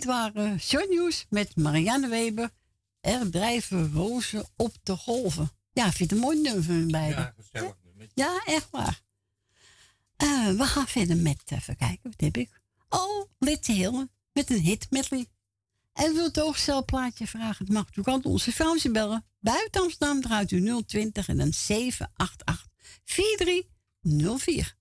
dit 0.04 0.12
waren 0.12 0.56
John 0.56 0.88
Nieuws 0.88 1.26
met 1.28 1.56
Marianne 1.56 2.08
Weber. 2.08 2.50
Er 3.00 3.30
drijven 3.30 3.92
rozen 3.92 4.46
op 4.56 4.74
de 4.82 4.96
golven. 4.96 5.50
Ja, 5.72 5.92
vind 5.92 6.10
het 6.10 6.18
een 6.18 6.24
mooi 6.24 6.40
nummer 6.40 6.62
van 6.62 6.90
beiden. 6.90 7.18
Ja, 7.18 7.34
gezellig 7.36 7.74
nummer. 7.84 8.08
Ja, 8.14 8.42
echt 8.44 8.68
waar. 8.70 9.00
Eh, 10.16 10.48
we 10.48 10.64
gaan 10.64 10.86
verder 10.86 11.16
met, 11.16 11.42
even 11.44 11.76
kijken, 11.76 12.10
wat 12.10 12.20
heb 12.20 12.36
ik? 12.36 12.60
Oh, 12.88 13.30
Little 13.38 13.74
Hill 13.74 14.06
met 14.32 14.50
een 14.50 14.60
hit 14.60 14.86
medley. 14.90 15.26
En 15.92 16.14
wilt 16.14 16.36
het 16.36 16.44
oogstelplaatje 16.44 17.26
vragen? 17.26 17.64
Het 17.64 17.74
mag 17.74 17.96
u 17.96 18.02
kan 18.02 18.24
onze 18.24 18.52
Franse 18.52 18.90
bellen. 18.90 19.24
Buiten 19.40 19.80
Amsterdam 19.80 20.20
draait 20.20 20.50
u 20.50 20.82
020 20.86 21.28
en 21.28 21.36
dan 21.36 21.52
788 21.52 22.66
4304. 23.04 24.76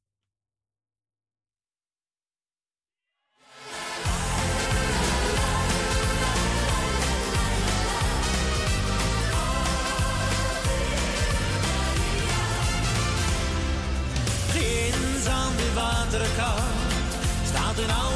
Staat 17.45 17.77
een 17.77 17.91
oude 17.91 18.12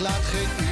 laat 0.00 0.24
geen 0.24 0.69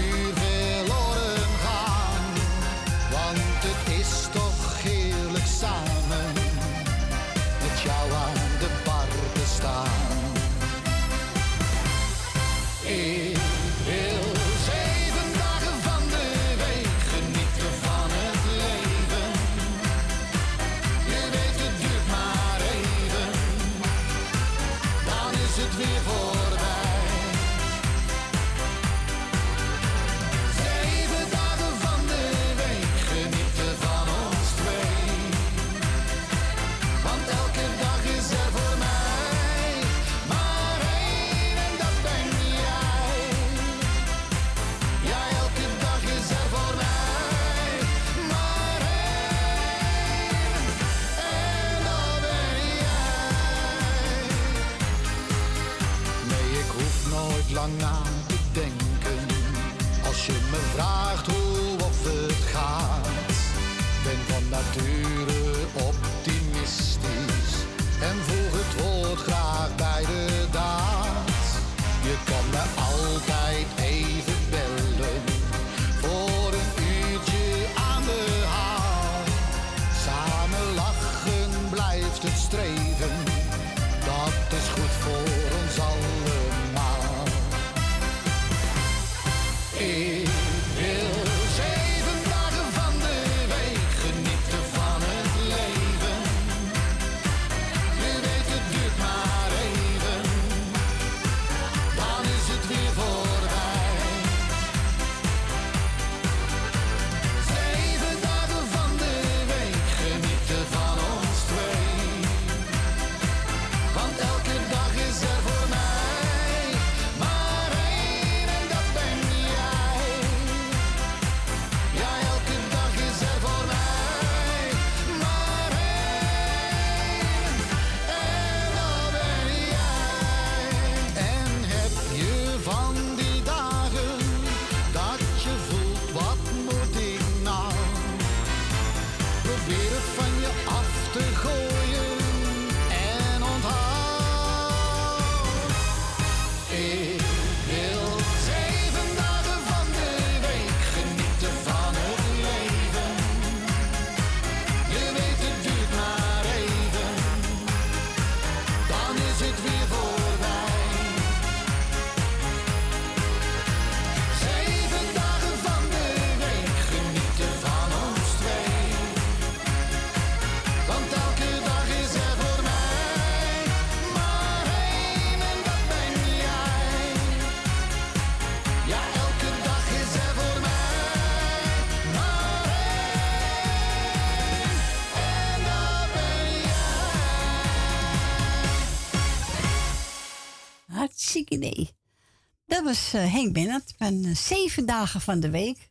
was 192.88 193.12
Henk 193.12 193.52
Bennett 193.52 193.94
van 193.98 194.24
eh, 194.24 194.34
zeven 194.34 194.86
dagen 194.86 195.20
van 195.20 195.40
de 195.40 195.50
week. 195.50 195.90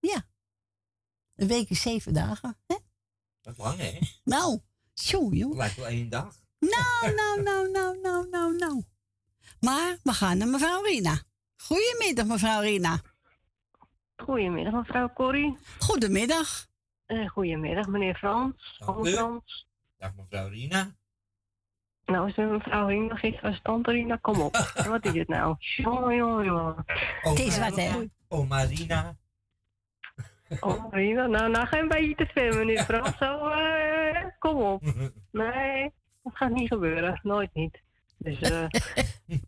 Ja. 0.00 0.24
Een 1.36 1.46
week 1.46 1.70
is 1.70 1.80
zeven 1.80 2.14
dagen. 2.14 2.56
Hè? 2.66 2.76
Dat 3.40 3.52
is 3.52 3.58
lang, 3.58 3.78
hè? 3.78 3.98
Nou, 4.24 4.60
zo 4.94 5.28
joh. 5.30 5.56
Lijkt 5.56 5.76
wel 5.76 5.86
één 5.86 6.08
dag. 6.08 6.34
Nou, 6.58 7.14
nou, 7.14 7.42
nou, 7.42 7.70
nou, 7.70 8.00
nou, 8.00 8.28
nou, 8.28 8.56
nou. 8.56 8.82
Maar 9.60 9.98
we 10.02 10.12
gaan 10.12 10.38
naar 10.38 10.48
mevrouw 10.48 10.82
Rina. 10.82 11.22
Goedemiddag, 11.56 12.26
mevrouw 12.26 12.60
Rina. 12.60 13.00
Goedemiddag, 14.16 14.72
mevrouw 14.72 15.12
Corrie. 15.12 15.58
Goedemiddag. 15.78 16.66
Eh 17.06 17.28
goedemiddag, 17.28 17.86
meneer 17.86 18.16
Frans. 18.16 18.78
Frans. 18.78 19.66
Dag 19.98 20.14
mevrouw 20.14 20.48
Rina. 20.48 20.96
Nou, 22.06 22.32
er 22.36 22.46
mevrouw 22.48 22.86
Rina, 22.86 23.14
gisteren 23.14 23.50
was 23.50 23.60
tante 23.62 23.90
Rina, 23.90 24.16
kom 24.16 24.40
op. 24.40 24.56
wat 24.88 25.04
is 25.04 25.14
het 25.14 25.28
nou? 25.28 25.56
Jongen, 25.58 26.16
jongen, 26.16 26.44
jongen. 26.44 26.84
Het 27.20 27.38
is 27.38 27.58
wat, 27.58 27.76
hè? 27.76 27.90
Oma 28.28 28.62
Rina. 28.62 29.16
Oh, 30.60 30.92
Rina, 30.92 31.26
nou, 31.26 31.50
nou 31.50 31.66
ga 31.66 31.76
je 31.76 31.82
een 31.82 31.88
beetje 31.88 32.14
te 32.14 32.26
ver, 32.34 32.56
meneer 32.56 32.82
Frans. 32.82 33.16
Zo, 33.18 33.46
eh, 33.48 34.24
kom 34.38 34.62
op. 34.62 34.82
Nee, 35.30 35.92
dat 36.22 36.36
gaat 36.36 36.50
niet 36.50 36.68
gebeuren. 36.68 37.20
Nooit 37.22 37.50
niet. 37.54 37.80
Dus, 38.18 38.40
eh 38.40 38.66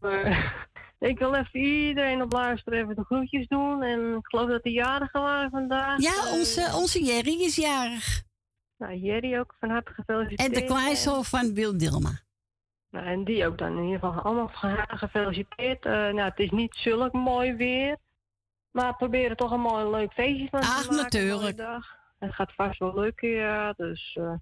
maar, 0.01 0.69
ik 0.99 1.19
wil 1.19 1.35
even 1.35 1.61
iedereen 1.61 2.23
op 2.23 2.33
luisteren 2.33 2.83
even 2.83 2.95
de 2.97 3.05
groetjes 3.05 3.49
doen. 3.49 3.83
En 3.83 4.15
ik 4.15 4.27
geloof 4.27 4.49
dat 4.49 4.63
de 4.63 4.71
jarigen 4.71 5.21
waren 5.21 5.51
vandaag. 5.51 6.01
Ja, 6.01 6.33
onze, 6.33 6.71
onze 6.75 7.05
Jerry 7.05 7.41
is 7.43 7.57
jarig. 7.57 8.23
Nou, 8.77 8.95
Jerry 8.95 9.39
ook 9.39 9.55
van 9.61 9.71
harte 9.71 9.93
gefeliciteerd. 9.93 10.49
En 10.49 10.61
de 10.61 10.65
kleinzoon 10.65 11.25
van 11.25 11.55
Wil 11.55 11.79
Dilma. 11.79 12.21
Nou, 12.97 13.09
en 13.09 13.25
die 13.25 13.47
ook 13.47 13.59
dan 13.59 13.77
in 13.79 13.85
ieder 13.85 13.99
geval 14.01 14.23
allemaal 14.23 14.49
van 14.49 14.77
gefeliciteerd. 14.99 15.85
Eh, 15.85 15.93
nou, 15.93 16.21
het 16.21 16.39
is 16.39 16.51
niet 16.51 16.75
zulk 16.77 17.13
mooi 17.13 17.55
weer. 17.55 17.97
Maar 18.71 18.97
probeer 18.97 19.31
er 19.31 19.37
toch 19.37 19.51
een 19.51 19.61
mooi 19.61 19.91
leuk 19.91 20.13
feestje 20.13 20.49
van 20.51 20.61
te 20.61 20.67
Ach, 20.67 20.77
maken. 20.91 20.97
natuurlijk. 20.97 21.59
Het 22.19 22.35
gaat 22.35 22.53
vast 22.53 22.79
wel 22.79 23.01
lukken, 23.01 23.29
ja. 23.29 23.73
Dus 23.73 24.17
eh 24.21 24.33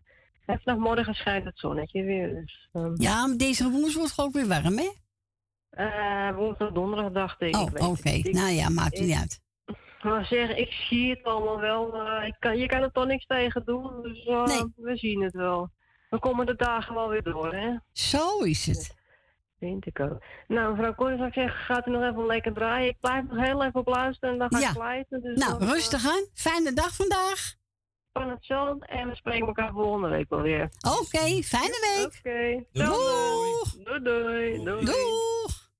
en 0.46 0.60
vanaf 0.64 0.78
morgen 0.78 1.14
schijnt 1.14 1.44
het 1.44 1.58
zonnetje 1.58 2.02
weer. 2.02 2.34
Dus, 2.34 2.68
ehm, 2.72 2.92
Ja, 2.94 3.26
maar 3.26 3.36
deze 3.36 3.70
woensdag 3.70 3.94
wordt 4.16 4.18
ook 4.18 4.32
weer 4.32 4.46
warm, 4.62 4.78
hè? 4.78 4.90
eh, 5.70 6.36
woensdag, 6.36 6.72
donderdag 6.72 7.12
dacht 7.12 7.40
ik. 7.42 7.56
Oh, 7.56 7.62
ik 7.74 7.82
oké. 7.82 8.08
Ik- 8.10 8.32
Nou 8.32 8.48
ja, 8.50 8.68
maakt 8.68 8.94
ik- 8.94 9.00
niet 9.00 9.16
uit. 9.16 9.40
Maar 10.02 10.24
zeg, 10.24 10.56
ik 10.56 10.72
zie 10.72 11.10
het 11.10 11.22
allemaal 11.24 11.60
wel. 11.60 11.94
eh, 12.06 12.26
ik 12.26 12.36
kan, 12.38 12.56
je 12.58 12.66
kan 12.66 12.82
er 12.82 12.92
toch 12.92 13.06
niks 13.06 13.26
tegen 13.26 13.64
doen. 13.64 14.02
Dus 14.02 14.24
eh, 14.24 14.62
we 14.76 14.96
zien 14.96 15.22
het 15.22 15.32
wel. 15.34 15.70
We 16.14 16.20
komen 16.20 16.46
de 16.46 16.56
dagen 16.56 16.94
wel 16.94 17.08
weer 17.08 17.22
door, 17.22 17.54
hè? 17.54 17.76
Zo 17.92 18.38
is 18.42 18.66
het. 18.66 18.94
Vind 19.58 19.86
ik 19.86 20.00
ook. 20.00 20.22
Nou, 20.48 20.70
mevrouw 20.74 20.94
Corrie 20.94 21.16
zou 21.16 21.28
ik 21.28 21.34
zeggen, 21.34 21.60
gaat 21.64 21.86
u 21.86 21.90
nog 21.90 22.02
even 22.02 22.26
lekker 22.26 22.52
draaien. 22.52 22.88
Ik 22.88 23.00
blijf 23.00 23.24
nog 23.28 23.44
heel 23.44 23.64
even 23.64 23.80
op 23.80 23.86
luisteren 23.86 24.30
en 24.32 24.38
dan 24.38 24.48
ga 24.52 24.58
Ja. 24.58 24.68
ik 24.68 24.74
sluiten. 24.74 25.22
Dus 25.22 25.38
Nou, 25.38 25.58
dan, 25.58 25.68
eh, 25.68 25.74
rustig 25.74 26.06
aan. 26.06 26.26
Fijne 26.34 26.72
dag 26.72 26.94
vandaag. 26.94 27.54
Van 28.12 28.30
hetzelfde 28.30 28.86
en 28.86 29.08
we 29.08 29.14
spreken 29.16 29.46
elkaar 29.46 29.72
volgende 29.72 30.08
week 30.08 30.28
wel 30.28 30.40
weer. 30.40 30.70
Oké, 31.00 31.42
fijne 31.42 31.78
week. 31.96 32.18
Oké. 32.18 32.64
Doeg. 32.84 33.72
Doei 33.84 34.02
doei. 34.02 34.64
Doei. 34.64 34.84
Doeg. 34.84 35.70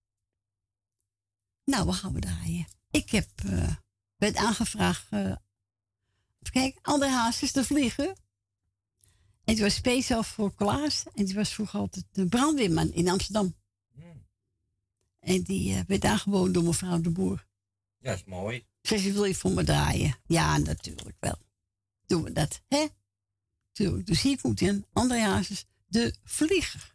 Nou, 1.64 1.86
we 1.86 1.92
gaan 1.92 2.12
we 2.12 2.20
draaien. 2.20 2.66
Ik 2.90 3.10
heb, 3.10 3.26
eh 3.46 3.68
werd 4.16 4.36
aangevraagd, 4.36 5.06
eh 5.10 5.20
even 5.20 6.52
kijken, 6.52 6.80
André 6.82 7.08
Hazes 7.08 7.52
te 7.52 7.64
vliegen. 7.64 8.06
En 8.06 8.14
het 9.44 9.58
was 9.58 9.74
speciaal 9.74 10.22
voor 10.22 10.54
Klaas. 10.54 11.04
En 11.14 11.24
die 11.24 11.34
was 11.34 11.54
vroeger 11.54 11.80
altijd 11.80 12.04
de 12.12 12.26
brandweerman 12.26 12.92
in 12.92 13.08
Amsterdam. 13.08 13.54
En 15.20 15.42
die 15.42 15.74
eh, 15.74 15.80
werd 15.86 16.04
aangeboden 16.04 16.52
door 16.52 16.62
mevrouw 16.62 17.00
de 17.00 17.10
Boer. 17.10 17.46
Ja, 17.98 18.12
is 18.12 18.24
mooi. 18.24 18.64
Ze 18.82 18.98
zei, 18.98 19.12
wil 19.12 19.24
je 19.24 19.34
voor 19.34 19.50
me 19.50 19.64
draaien? 19.64 20.18
Ja, 20.26 20.58
natuurlijk 20.58 21.16
wel. 21.20 21.38
Doen 22.06 22.22
we 22.22 22.32
dat, 22.32 22.60
hè? 22.68 22.86
Tuurlijk. 23.72 24.06
Dus 24.06 24.22
hier 24.22 24.40
komt 24.40 24.60
in 24.60 24.86
André 24.92 25.20
Hazes, 25.20 25.66
de 25.86 26.14
vlieger. 26.24 26.93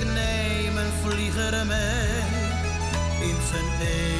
Ik 0.00 0.04
neem 0.04 0.76
een 0.76 0.92
vlieger 1.02 1.66
mee. 1.66 2.18
In 3.28 3.36
zijn 3.50 3.88
ene 3.88 4.17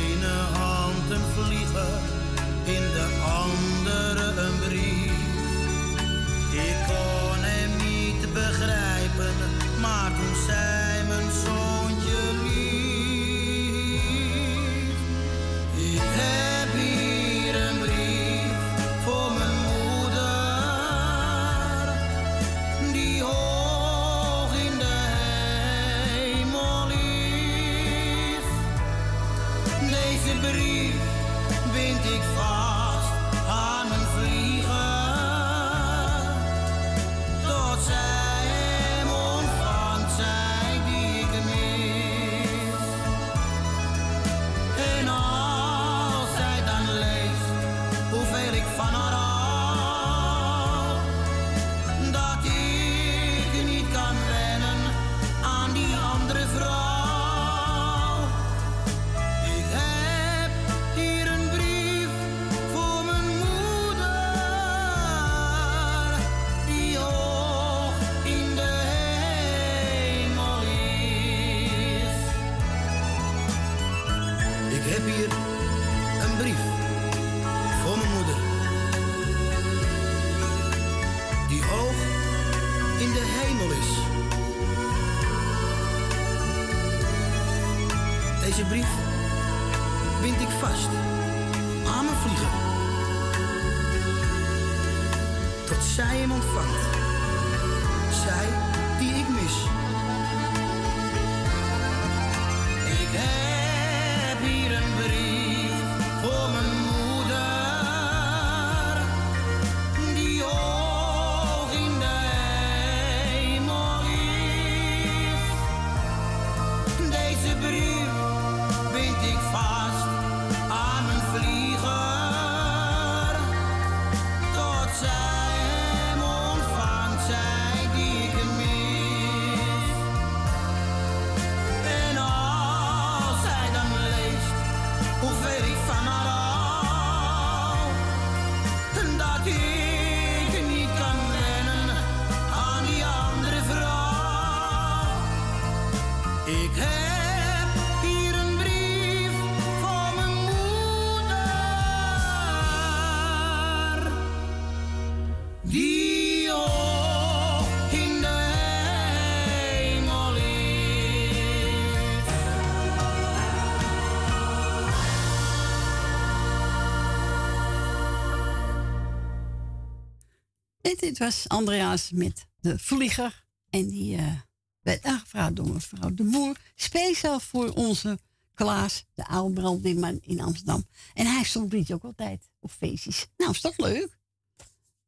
En 171.18 171.24
dit 171.26 171.44
was 171.44 171.48
Andreas 171.48 172.10
met 172.10 172.46
de 172.60 172.78
vlieger. 172.78 173.44
En 173.70 173.88
die 173.88 174.16
eh, 174.16 174.34
werd 174.80 175.04
aangevraagd 175.04 175.56
door 175.56 175.72
mevrouw 175.72 176.14
de 176.14 176.24
Boer. 176.24 176.56
Speciaal 176.74 177.40
voor 177.40 177.72
onze 177.72 178.18
Klaas, 178.54 179.04
de 179.14 179.26
oude 179.26 179.60
brandweerman 179.60 180.18
in 180.22 180.40
Amsterdam. 180.40 180.84
En 181.14 181.26
hij 181.26 181.44
stond 181.44 181.72
liedje 181.72 181.94
ook 181.94 182.04
altijd 182.04 182.50
op 182.60 182.70
feestjes. 182.70 183.26
Nou, 183.36 183.50
is 183.50 183.60
toch 183.60 183.76
leuk? 183.76 184.18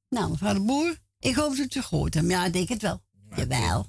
Nou, 0.09 0.31
mevrouw 0.31 0.53
de 0.53 0.61
Boer, 0.61 0.99
ik 1.19 1.35
hoop 1.35 1.57
dat 1.57 1.75
u 1.75 1.81
gehoord 1.81 2.15
hebt. 2.15 2.31
Ja, 2.31 2.45
ik 2.45 2.53
denk 2.53 2.69
het 2.69 2.83
wel. 2.83 3.03
Jawel. 3.37 3.87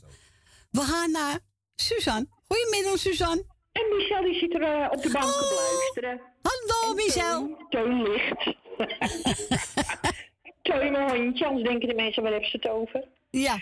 We 0.71 0.81
gaan 0.81 1.11
naar 1.11 1.39
Suzanne. 1.75 2.27
Goedemiddag, 2.47 2.99
Suzanne. 2.99 3.45
En 3.71 3.97
Michel 3.97 4.23
die 4.23 4.39
zit 4.39 4.53
er 4.53 4.61
eh, 4.61 4.91
op 4.91 5.01
de 5.01 5.11
bank 5.11 5.31
te 5.31 5.69
luisteren. 5.71 6.21
Hallo, 6.41 6.93
Michel. 6.93 7.65
Teun 7.69 8.01
ligt. 8.01 8.55
Teun 10.61 10.91
mijn 10.91 11.09
hondje, 11.09 11.45
anders 11.45 11.67
denken 11.67 11.87
de 11.87 11.95
mensen, 11.95 12.23
waar 12.23 12.31
hebben 12.31 12.49
ze 12.49 12.57
het 12.57 12.67
over? 12.67 13.03
Ja. 13.29 13.57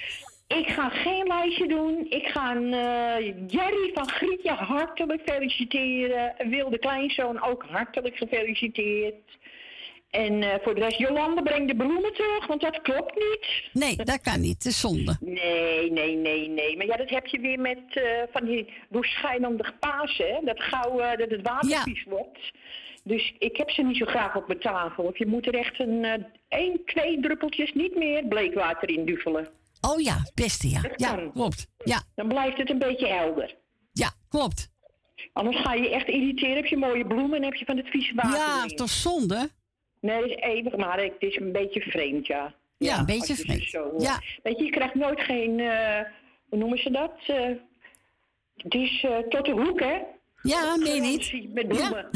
Ik 0.58 0.68
ga 0.68 0.90
geen 0.90 1.28
lijstje 1.28 1.68
doen. 1.68 2.06
Ik 2.10 2.28
ga 2.28 2.56
eh, 2.56 3.26
Jerry 3.48 3.92
van 3.94 4.10
Grietje 4.10 4.52
hartelijk 4.52 5.22
feliciteren. 5.26 6.36
Wil 6.50 6.70
de 6.70 6.80
kleinzoon 6.80 7.42
ook 7.42 7.66
hartelijk 7.70 8.16
gefeliciteerd. 8.18 9.38
En 10.10 10.44
eh, 10.44 10.56
voor 10.62 10.76
de 10.76 10.82
rest, 10.82 10.98
Jolande, 10.98 11.44
breng 11.44 11.68
de 11.68 11.76
bloemen 11.76 12.14
terug, 12.14 12.48
want 12.48 12.62
dat 12.62 12.82
klopt 12.82 13.16
niet. 13.16 13.70
Nee, 13.74 13.96
dat 13.96 14.22
kan 14.22 14.42
niet. 14.42 14.54
Het 14.54 14.66
is 14.66 14.80
zonde. 14.80 15.18
Nee, 15.20 15.92
nee, 15.92 16.16
nee, 16.16 16.48
nee. 16.48 16.78
Maar 16.78 16.86
ja, 16.86 16.98
dat 16.98 17.10
heb 17.10 17.26
je 17.26 17.40
weer 17.40 17.60
met 17.60 17.80
eh, 17.90 18.04
van 18.32 18.46
die 18.46 18.74
doorschijnende 18.90 19.74
Pasen, 19.80 20.28
hè? 20.28 20.40
Dat 20.44 20.62
gauw 20.62 20.98
dat 21.18 21.30
het 21.30 21.42
water 21.42 21.82
vies 21.82 22.04
wordt. 22.04 22.52
Dus 23.10 23.34
ik 23.40 23.58
heb 23.58 23.70
ze 23.70 23.82
niet 23.82 23.98
zo 23.98 24.06
graag 24.06 24.36
op 24.36 24.48
mijn 24.48 24.60
tafel. 24.60 25.04
Of 25.04 25.18
je 25.18 25.28
moet 25.28 25.48
er 25.48 25.56
echt 25.56 25.80
een 25.80 26.06
eh, 26.06 26.24
één, 26.48 26.86
twee 26.86 27.20
druppeltjes 27.22 27.74
niet 27.74 27.96
meer 27.96 28.26
bleekwater 28.28 28.90
in 28.90 29.06
duvelen. 29.06 29.48
Oh 29.82 30.00
ja, 30.02 30.18
beste 30.34 30.70
ja. 30.70 30.82
Ja, 30.96 31.30
klopt. 31.34 31.68
Ja. 31.84 32.02
Dan 32.16 32.28
blijft 32.28 32.58
het 32.58 32.70
een 32.70 32.80
beetje 32.80 33.08
helder. 33.08 33.56
Ja, 33.92 34.12
klopt. 34.30 34.70
Anders 35.34 35.62
ga 35.62 35.74
je 35.74 35.90
echt 35.90 36.08
irriteren. 36.08 36.56
Heb 36.56 36.66
je 36.66 36.78
mooie 36.78 37.08
bloemen 37.08 37.38
en 37.38 37.44
heb 37.44 37.54
je 37.54 37.66
van 37.66 37.78
het 37.78 37.88
vieze 37.88 38.14
water 38.16 38.38
Ja, 38.38 38.66
toch 38.66 38.90
zonde? 38.90 39.50
Nee, 40.02 40.20
dat 40.22 40.30
is 40.30 40.36
eeuwig, 40.36 40.76
maar 40.76 41.00
het 41.00 41.16
is 41.20 41.36
een 41.36 41.52
beetje 41.52 41.82
vreemd, 41.82 42.28
ja. 42.28 42.54
Ja, 42.78 43.00
een 43.00 43.06
beetje 43.06 43.36
vreemd. 43.36 43.64
Zo, 43.64 43.94
Ja. 43.98 44.22
Weet 44.44 44.58
je, 44.58 44.64
je 44.64 44.72
krijgt 44.72 44.96
nooit 44.96 45.22
geen, 45.22 45.60
eh, 45.60 46.00
hoe 46.50 46.60
noemen 46.60 46.78
ze 46.78 46.92
dat? 46.92 47.14
Eh, 47.28 47.50
het 48.56 48.74
is 48.74 49.04
eh, 49.04 49.18
tot 49.18 49.46
de 49.46 49.52
hoek, 49.52 49.80
hè? 49.80 49.98
Ja, 50.42 50.76
meen 50.78 51.02
Garantie 51.04 51.42
niet. 51.42 51.54
Met 51.54 51.68
bloemen. 51.68 52.10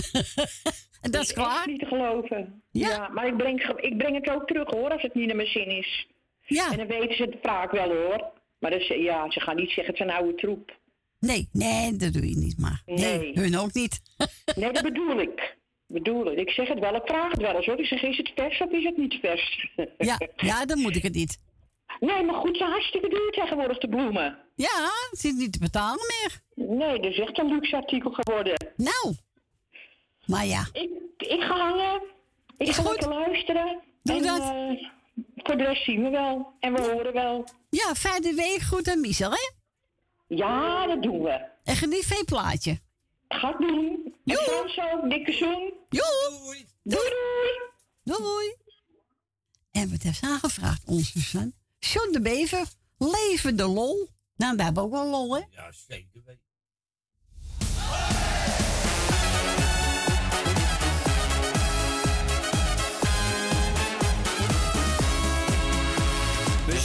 En 1.01 1.11
dat 1.11 1.21
is 1.21 1.34
echt 1.34 1.34
klaar? 1.34 1.67
niet 1.67 1.80
te 1.80 1.86
geloven. 1.86 2.61
Ja. 2.71 3.07
maar 3.09 3.28
ik 3.28 3.38
breng, 3.38 3.63
ik 3.82 3.97
breng 3.97 4.15
het 4.15 4.30
ook 4.36 4.47
terug, 4.47 4.69
hoor, 4.69 4.91
als 4.91 5.01
het 5.01 5.13
niet 5.13 5.28
naar 5.28 5.36
mijn 5.36 5.47
zin 5.47 5.67
is. 5.67 6.07
Ja. 6.45 6.71
En 6.71 6.78
dan 6.78 6.88
weten 6.88 7.15
ze 7.15 7.24
het 7.24 7.36
vaak 7.41 7.71
wel, 7.71 7.89
hoor. 7.89 8.32
Maar 8.59 8.71
is, 8.74 8.88
ja, 8.88 9.32
ze 9.32 9.39
gaan 9.39 9.55
niet 9.55 9.69
zeggen, 9.71 9.93
het 9.93 9.93
is 9.93 9.99
een 10.07 10.11
oude 10.13 10.36
troep. 10.36 10.78
Nee, 11.19 11.49
nee, 11.51 11.95
dat 11.95 12.13
doe 12.13 12.30
je 12.30 12.36
niet 12.38 12.59
maar. 12.59 12.82
Nee, 12.86 13.17
Nee. 13.17 13.32
hun 13.34 13.57
ook 13.57 13.74
niet. 13.74 14.01
Nee, 14.55 14.71
dat 14.71 14.84
bedoel 14.84 15.19
ik. 15.19 15.57
Bedoel 15.88 16.32
ik. 16.32 16.38
Ik 16.39 16.49
zeg 16.49 16.67
het 16.67 16.80
wel, 16.80 16.95
ik 16.95 17.01
vraag 17.05 17.32
het 17.32 17.41
wel 17.41 17.55
eens, 17.55 17.65
hoor. 17.65 17.80
Ik 17.80 17.86
zeg, 17.86 18.03
is 18.03 18.17
het 18.17 18.32
vers 18.36 18.61
of 18.61 18.71
is 18.71 18.84
het 18.84 18.97
niet 18.97 19.17
vers? 19.21 19.69
Ja, 19.97 20.17
ja, 20.36 20.65
dan 20.65 20.80
moet 20.80 20.95
ik 20.95 21.03
het 21.03 21.13
niet. 21.13 21.39
Nee, 22.06 22.24
maar 22.24 22.36
goed, 22.36 22.58
ze 22.58 22.64
hartstikke 22.64 23.10
duur 23.10 23.32
tegenwoordig, 23.32 23.78
de 23.78 23.89
bloemen. 23.89 24.38
Ja, 24.56 24.89
het 25.10 25.20
zit 25.20 25.36
niet 25.36 25.54
te 25.54 25.60
betalen 25.60 25.99
meer. 26.08 26.41
Nee, 26.68 26.99
dat 26.99 27.12
is 27.12 27.20
echt 27.20 27.39
een 27.39 27.47
luxe 27.47 27.76
artikel 27.76 28.12
geworden. 28.12 28.74
Nou. 28.76 29.16
Maar 30.26 30.45
ja. 30.45 30.68
Ik, 30.74 30.89
ik 31.18 31.41
ga 31.41 31.58
hangen. 31.58 32.01
Ik 32.58 32.68
Is 32.68 32.76
ga 32.76 32.82
goed. 32.82 32.91
lekker 32.91 33.10
luisteren. 33.20 33.82
Doe 34.04 34.16
en, 34.16 34.24
dat. 34.24 34.41
eh, 34.41 34.88
voor 35.36 35.58
de 35.58 35.64
rest 35.64 35.84
zien 35.84 36.04
we 36.04 36.10
wel. 36.10 36.54
En 36.60 36.74
we 36.74 36.82
horen 36.82 37.14
wel. 37.14 37.47
Ja, 37.70 37.95
fijne 37.95 38.34
week. 38.34 38.62
Goed 38.62 38.89
aan 38.89 39.01
Michel, 39.01 39.32
hè? 39.32 39.51
Ja, 40.28 40.88
dat 40.88 41.01
doen 41.04 41.22
we. 41.22 41.45
En 41.64 41.76
geniet 41.76 42.06
van 42.06 42.18
je 42.18 42.24
plaatje. 42.26 42.80
Ga 43.28 43.49
ik 43.49 43.58
doen. 43.58 44.16
En 44.26 44.38
ook, 44.39 45.10
dikke 45.10 45.32
zoen. 45.32 45.74
Doei. 45.89 46.66
Doei, 46.84 47.10
doei. 48.04 48.18
Doei. 48.18 48.56
En 49.72 49.89
wat 49.91 50.01
heeft 50.01 50.18
ze 50.20 50.26
aangevraagd, 50.26 50.84
ons 50.86 51.12
Suzanne? 51.12 51.54
John 51.91 52.11
de 52.11 52.21
Bever, 52.21 52.67
leven 52.97 53.55
de 53.55 53.67
lol. 53.67 54.09
Nou, 54.36 54.55
wij 54.55 54.65
hebben 54.65 54.84
ook 54.84 54.91
wel 54.91 55.09
lol, 55.09 55.36
hè? 55.36 55.41
Ja, 55.49 55.71
zeker 55.71 56.21
weten. 56.25 56.41
We 66.65 66.79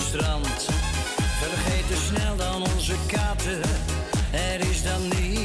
strand. 0.00 0.68
Vergeten 1.40 1.96
snel 1.96 2.36
dan 2.36 2.62
onze 2.62 2.94
kaarten, 3.06 3.60
er 4.32 4.60
is 4.60 4.82
dan 4.82 5.02
niets 5.08 5.39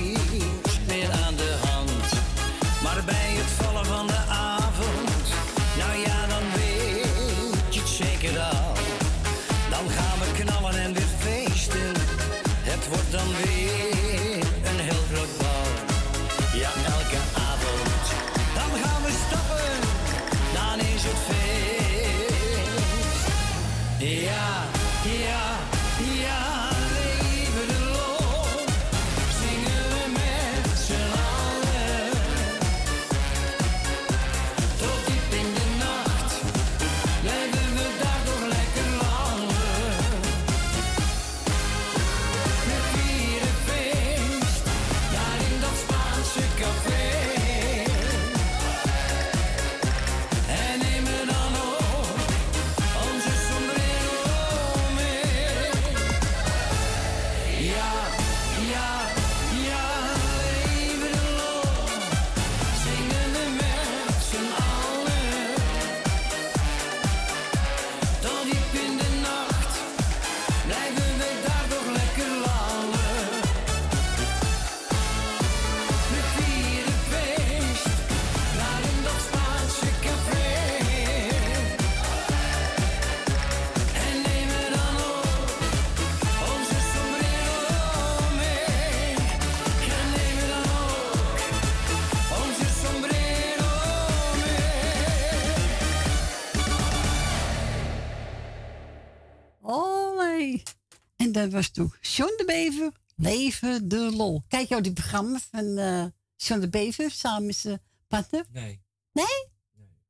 dat 101.45 101.53
was 101.53 101.69
toen 101.69 101.93
John 102.01 102.33
de 102.37 102.43
Bever, 102.45 102.91
Leven 103.15 103.87
de 103.87 104.11
Lol. 104.15 104.43
Kijk 104.47 104.69
jou 104.69 104.81
die 104.81 104.93
programma 104.93 105.39
van 105.51 105.77
eh 105.77 106.05
John 106.35 106.59
de 106.59 106.69
Bever 106.69 107.11
samen 107.11 107.45
met 107.45 107.55
zijn 107.55 107.81
partner? 108.07 108.45
Nee. 108.51 108.81
Nee? 109.11 109.47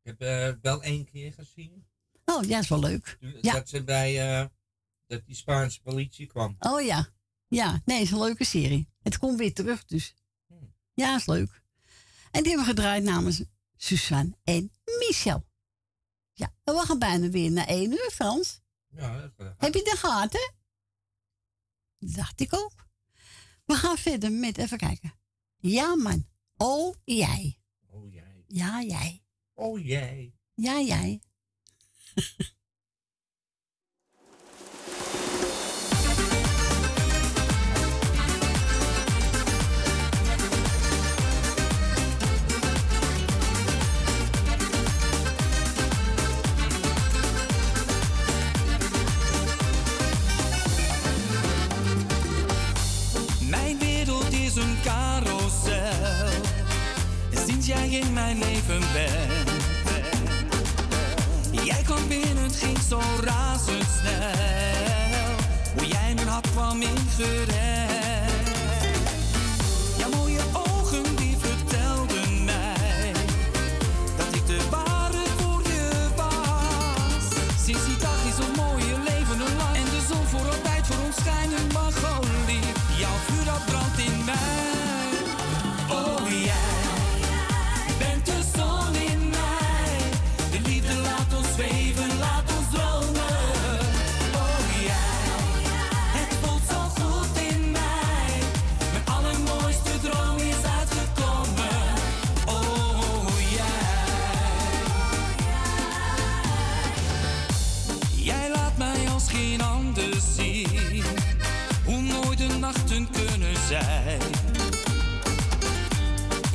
Ik 0.03 0.17
heb 0.17 0.21
eh, 0.21 0.61
wel 0.61 0.83
één 0.83 1.05
keer 1.05 1.33
gezien. 1.33 1.85
Oh, 2.25 2.43
ja, 2.43 2.59
is 2.59 2.67
wel 2.67 2.79
leuk. 2.79 3.17
Ja. 3.41 3.53
Dat 3.53 3.69
ze 3.69 3.83
bij 3.83 4.39
eh, 4.39 4.45
dat 5.07 5.25
die 5.25 5.35
Spaanse 5.35 5.81
politie 5.81 6.27
kwam. 6.27 6.55
Oh 6.59 6.81
ja. 6.81 7.07
Ja, 7.47 7.81
nee, 7.85 8.01
is 8.01 8.11
een 8.11 8.19
leuke 8.19 8.43
serie. 8.43 8.87
Het 9.01 9.17
komt 9.17 9.37
weer 9.37 9.53
terug, 9.53 9.85
dus. 9.85 10.13
Ja, 10.93 11.15
is 11.15 11.25
leuk. 11.25 11.61
En 12.31 12.43
die 12.43 12.51
hebben 12.51 12.67
we 12.67 12.73
gedraaid 12.75 13.03
namens 13.03 13.43
Suzanne 13.77 14.37
en 14.43 14.71
Michel. 14.99 15.45
Ja, 16.33 16.53
we 16.63 16.83
gaan 16.85 16.99
bijna 16.99 17.29
weer 17.29 17.51
naar 17.51 17.67
één 17.67 17.91
uur, 17.91 18.09
Frans. 18.11 18.61
Ja, 18.87 19.19
dat 19.19 19.31
is 19.37 19.45
Heb 19.57 19.73
je 19.73 19.83
de 19.83 19.97
gaten? 19.97 20.53
Dacht 21.99 22.39
ik 22.39 22.53
ook. 22.53 22.87
We 23.65 23.73
gaan 23.73 23.97
verder 23.97 24.31
met, 24.31 24.57
even 24.57 24.77
kijken. 24.77 25.13
Ja, 25.57 25.95
man. 25.95 26.27
Oh, 26.57 26.95
jij. 27.03 27.59
Oh, 27.87 28.13
jij. 28.13 28.43
Ja, 28.47 28.83
jij. 28.83 29.23
Oh, 29.53 29.85
jij. 29.85 30.33
Ja, 30.53 30.81
jij. 30.81 31.21
in 57.95 58.13
mijn 58.13 58.37
leven 58.37 58.79
bent. 58.93 59.63
Jij 61.65 61.81
kwam 61.83 62.07
binnen, 62.07 62.43
het 62.43 62.55
ging 62.55 62.77
zo 62.89 63.01
razendsnel. 63.23 64.31
Hoe 65.77 65.87
jij 65.87 66.13
mijn 66.15 66.27
hart 66.27 66.51
kwam 66.51 66.81
ingerend. 66.81 68.24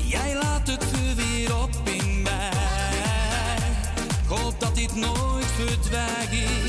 Jij 0.07 0.35
laat 0.35 0.67
het 0.67 0.85
weer 1.17 1.57
op 1.57 1.71
in 1.85 2.23
mij. 2.23 2.51
Hoop 4.27 4.61
dat 4.61 4.75
dit 4.75 4.95
nooit 4.95 5.47
verdwijnt. 5.47 6.60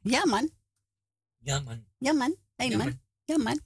Ja 0.00 0.24
man, 0.24 0.50
Ja, 1.38 1.60
man. 1.60 1.86
ja 1.98 2.12
man, 2.12 2.36
hé 2.56 2.64
Ja, 2.64 2.76
man, 2.76 2.86
man. 2.86 3.00
ja 3.24 3.38
man. 3.38 3.60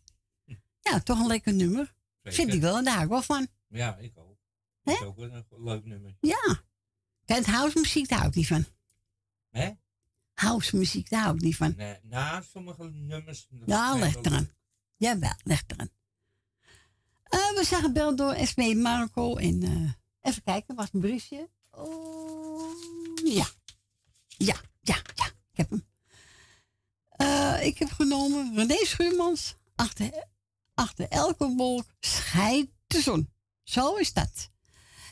Ja, 0.81 1.01
toch 1.01 1.21
een 1.21 1.27
lekker 1.27 1.55
nummer. 1.55 1.95
Zeker. 2.23 2.39
Vind 2.39 2.53
ik 2.55 2.61
wel, 2.61 2.77
en 2.77 2.85
daar 2.85 2.93
hou 2.93 3.05
ik 3.05 3.11
wel 3.11 3.23
van. 3.23 3.49
Ja, 3.69 3.97
ik 3.97 4.19
ook. 4.19 4.39
Hè? 4.83 4.93
Dat 4.93 5.01
is 5.01 5.07
ook 5.07 5.19
een 5.19 5.45
leuk 5.65 5.85
nummer. 5.85 6.17
Ja. 6.21 6.63
Kijk, 7.25 7.47
house 7.47 7.79
muziek, 7.79 8.09
daar 8.09 8.19
hou 8.19 8.31
ik 8.31 8.37
niet 8.37 8.47
van. 8.47 8.65
Hè? 9.51 9.71
House 10.33 10.77
muziek, 10.77 11.11
daar 11.11 11.23
hou 11.23 11.35
ik 11.37 11.43
niet 11.43 11.57
van. 11.57 11.75
Nee, 11.77 11.99
na 12.03 12.41
sommige 12.43 12.85
nummers. 12.85 13.49
Ja, 13.67 13.89
zijn 13.89 14.01
leg 14.01 14.15
eraan. 14.15 14.51
Jawel, 14.97 15.35
leg 15.43 15.63
eraan. 15.67 15.91
Eh, 17.23 17.55
we 17.55 17.65
zijn 17.65 17.83
gebeld 17.83 18.19
door 18.19 18.37
SP 18.51 18.61
Marco. 18.75 19.37
En 19.37 19.63
eh, 19.63 19.93
even 20.31 20.43
kijken, 20.43 20.75
was 20.75 20.89
een 20.93 21.01
briefje. 21.01 21.51
Oh, 21.71 22.77
ja. 23.25 23.47
Ja, 24.27 24.61
ja, 24.81 25.03
ja. 25.15 25.31
Ik 25.53 25.59
heb 25.59 25.71
hem. 25.71 25.87
Eh, 27.09 27.67
ik 27.67 27.79
heb 27.79 27.91
genomen 27.91 28.55
René 28.55 28.85
Schuurmans. 28.85 29.55
Achter, 29.75 30.27
achter 30.75 31.09
elke 31.09 31.49
wolk 31.49 31.85
schijnt 32.01 32.71
de 32.87 33.01
zon. 33.01 33.33
Zo 33.63 33.95
is 33.95 34.13
dat. 34.13 34.51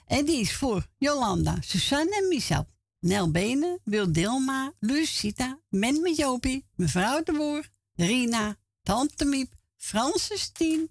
En 0.06 0.24
die 0.24 0.40
is 0.40 0.54
voor 0.54 0.86
Jolanda, 0.98 1.56
Suzanne 1.60 2.16
en 2.16 2.28
Michel. 2.28 2.68
Nel 3.00 3.30
Benen, 3.30 3.80
Wil 3.84 4.12
Dilma, 4.12 4.72
Lucita, 4.78 5.60
Men 5.68 6.02
met 6.02 6.16
Jopie, 6.16 6.66
mevrouw 6.74 7.22
de 7.22 7.32
Boer, 7.32 7.68
Rina, 7.94 8.56
Tante 8.82 9.24
Miep, 9.24 9.54
Francis 9.76 10.48
Tien, 10.48 10.90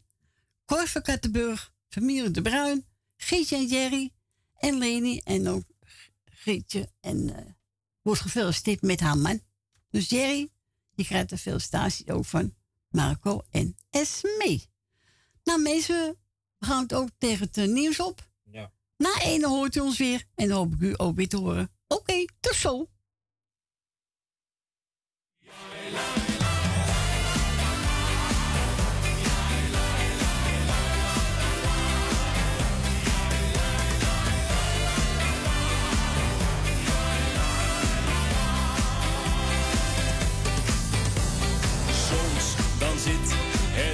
Cor 0.65 0.87
van 0.87 1.01
Kattenburg, 1.01 1.73
familie 1.87 2.31
De 2.31 2.41
Bruin, 2.41 2.85
Gietje 3.17 3.55
en 3.55 3.65
Jerry 3.65 4.13
en 4.57 4.77
Leni 4.77 5.19
en 5.19 5.47
ook 5.47 5.63
Gietje 6.25 6.91
en 6.99 7.35
eh, 7.35 7.45
wordt 8.01 8.21
gefeliciteerd 8.21 8.81
met 8.81 8.99
haar 8.99 9.17
man. 9.17 9.41
Dus 9.89 10.09
Jerry, 10.09 10.49
je 10.95 11.05
krijgt 11.05 11.29
de 11.29 11.37
felicitatie 11.37 12.13
ook 12.13 12.25
van 12.25 12.55
Marco 12.89 13.41
en 13.49 13.75
Esme. 13.89 14.61
Nou 15.43 15.61
mensen, 15.61 16.17
we 16.57 16.65
gaan 16.65 16.81
het 16.81 16.93
ook 16.93 17.09
tegen 17.17 17.45
het 17.45 17.57
eh, 17.57 17.67
nieuws 17.67 17.99
op. 17.99 18.29
Ja. 18.43 18.71
Na 18.97 19.21
ene 19.21 19.47
hoort 19.47 19.75
u 19.75 19.79
ons 19.79 19.97
weer 19.97 20.23
en 20.35 20.47
dan 20.47 20.57
hoop 20.57 20.73
ik 20.73 20.79
u 20.79 20.93
ook 20.97 21.15
weer 21.15 21.29
te 21.29 21.37
horen. 21.37 21.71
Oké, 21.87 22.25
tot 22.39 22.55
zo. 22.55 22.89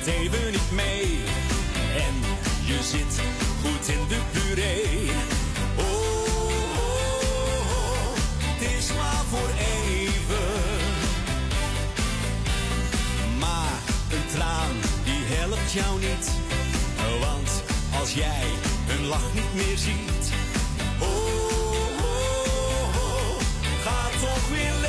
Het 0.06 0.14
even 0.14 0.52
niet 0.52 0.72
mee. 0.72 1.20
En 1.98 2.16
je 2.66 2.80
zit 2.84 3.22
goed 3.62 3.88
in 3.88 4.08
de 4.08 4.20
puree. 4.32 5.10
Oh, 5.78 5.86
oh, 5.86 6.90
oh, 7.68 8.14
het 8.40 8.72
is 8.78 8.88
maar 8.94 9.24
voor 9.30 9.50
even. 9.60 10.48
Maar 13.40 13.78
een 14.12 14.28
traan 14.34 14.76
die 15.04 15.24
helpt 15.38 15.72
jou 15.72 16.00
niet. 16.00 16.32
Want 17.20 17.64
als 18.00 18.14
jij 18.14 18.46
hun 18.86 19.06
lach 19.06 19.34
niet 19.34 19.54
meer 19.54 19.78
ziet. 19.78 20.26
Oh, 21.00 21.08
oh, 22.00 22.36
oh, 22.96 23.40
ga 23.84 24.10
toch 24.22 24.50
weer 24.50 24.85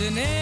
bang 0.00 0.37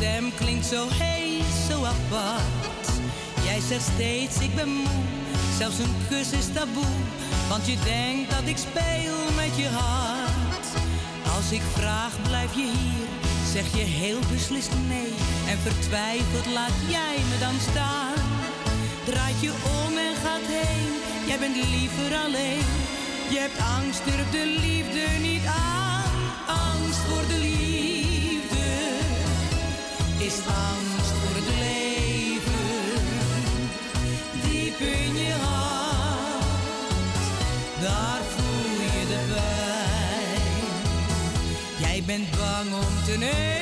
stem 0.00 0.34
klinkt 0.34 0.66
zo 0.66 0.86
hees, 0.90 1.66
zo 1.68 1.84
apart. 1.84 2.86
Jij 3.44 3.60
zegt 3.60 3.88
steeds 3.94 4.38
ik 4.38 4.54
ben 4.54 4.68
moe, 4.68 5.02
zelfs 5.58 5.78
een 5.78 5.94
kus 6.08 6.32
is 6.32 6.52
taboe. 6.52 6.94
Want 7.48 7.66
je 7.66 7.76
denkt 7.84 8.30
dat 8.30 8.46
ik 8.46 8.56
speel 8.56 9.18
met 9.36 9.56
je 9.56 9.68
hart. 9.68 10.66
Als 11.36 11.52
ik 11.52 11.62
vraag 11.72 12.12
blijf 12.22 12.54
je 12.54 12.70
hier, 12.78 13.08
zeg 13.52 13.66
je 13.76 13.84
heel 13.84 14.20
beslist 14.32 14.72
nee. 14.88 15.12
En 15.48 15.58
vertwijfeld 15.58 16.46
laat 16.46 16.76
jij 16.88 17.16
me 17.30 17.38
dan 17.38 17.58
staan. 17.70 18.22
Draait 19.04 19.40
je 19.40 19.52
om 19.80 19.96
en 19.96 20.16
gaat 20.24 20.46
heen, 20.58 20.92
jij 21.26 21.38
bent 21.38 21.56
liever 21.56 22.10
alleen. 22.24 22.66
Je 23.30 23.38
hebt 23.38 23.60
angst, 23.76 24.04
durft 24.04 24.32
de 24.32 24.46
liefde 24.60 25.04
niet 25.28 25.46
aan. 25.46 25.79
Is 30.30 30.38
angst 30.46 31.12
voor 31.20 31.34
het 31.40 31.48
leven. 31.58 33.02
Diep 34.42 34.78
in 34.78 35.14
je 35.24 35.32
hart, 35.32 36.44
daar 37.80 38.22
voel 38.34 38.70
je 38.84 39.06
de 39.12 39.20
pijn. 39.32 40.68
Jij 41.78 42.02
bent 42.06 42.30
bang 42.30 42.68
om 42.74 43.04
te 43.04 43.16
nemen, 43.18 43.59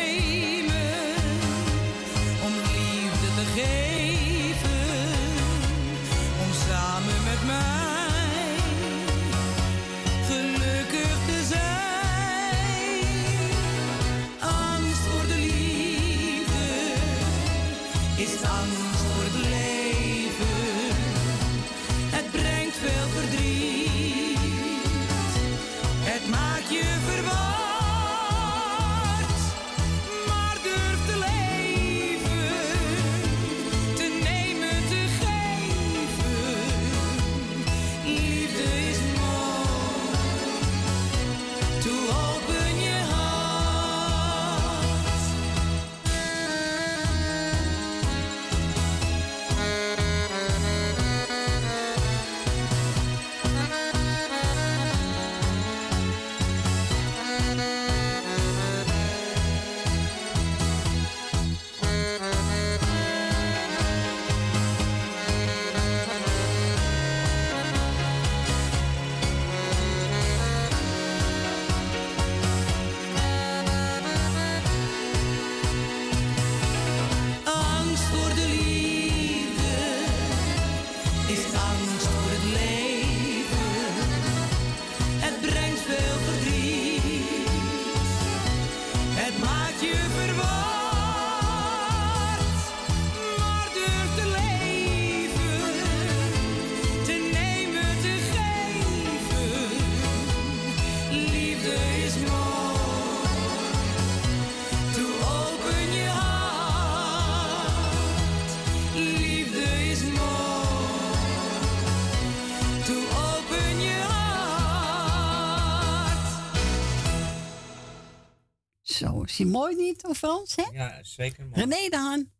Niet, 119.77 120.05
of 120.05 120.19
Frans, 120.19 120.57
hè? 120.57 120.64
Ja, 120.73 120.99
zeker 121.03 121.45
mooi. 121.47 121.61
René 121.61 121.89
de 121.89 121.97
Haan. 121.97 122.31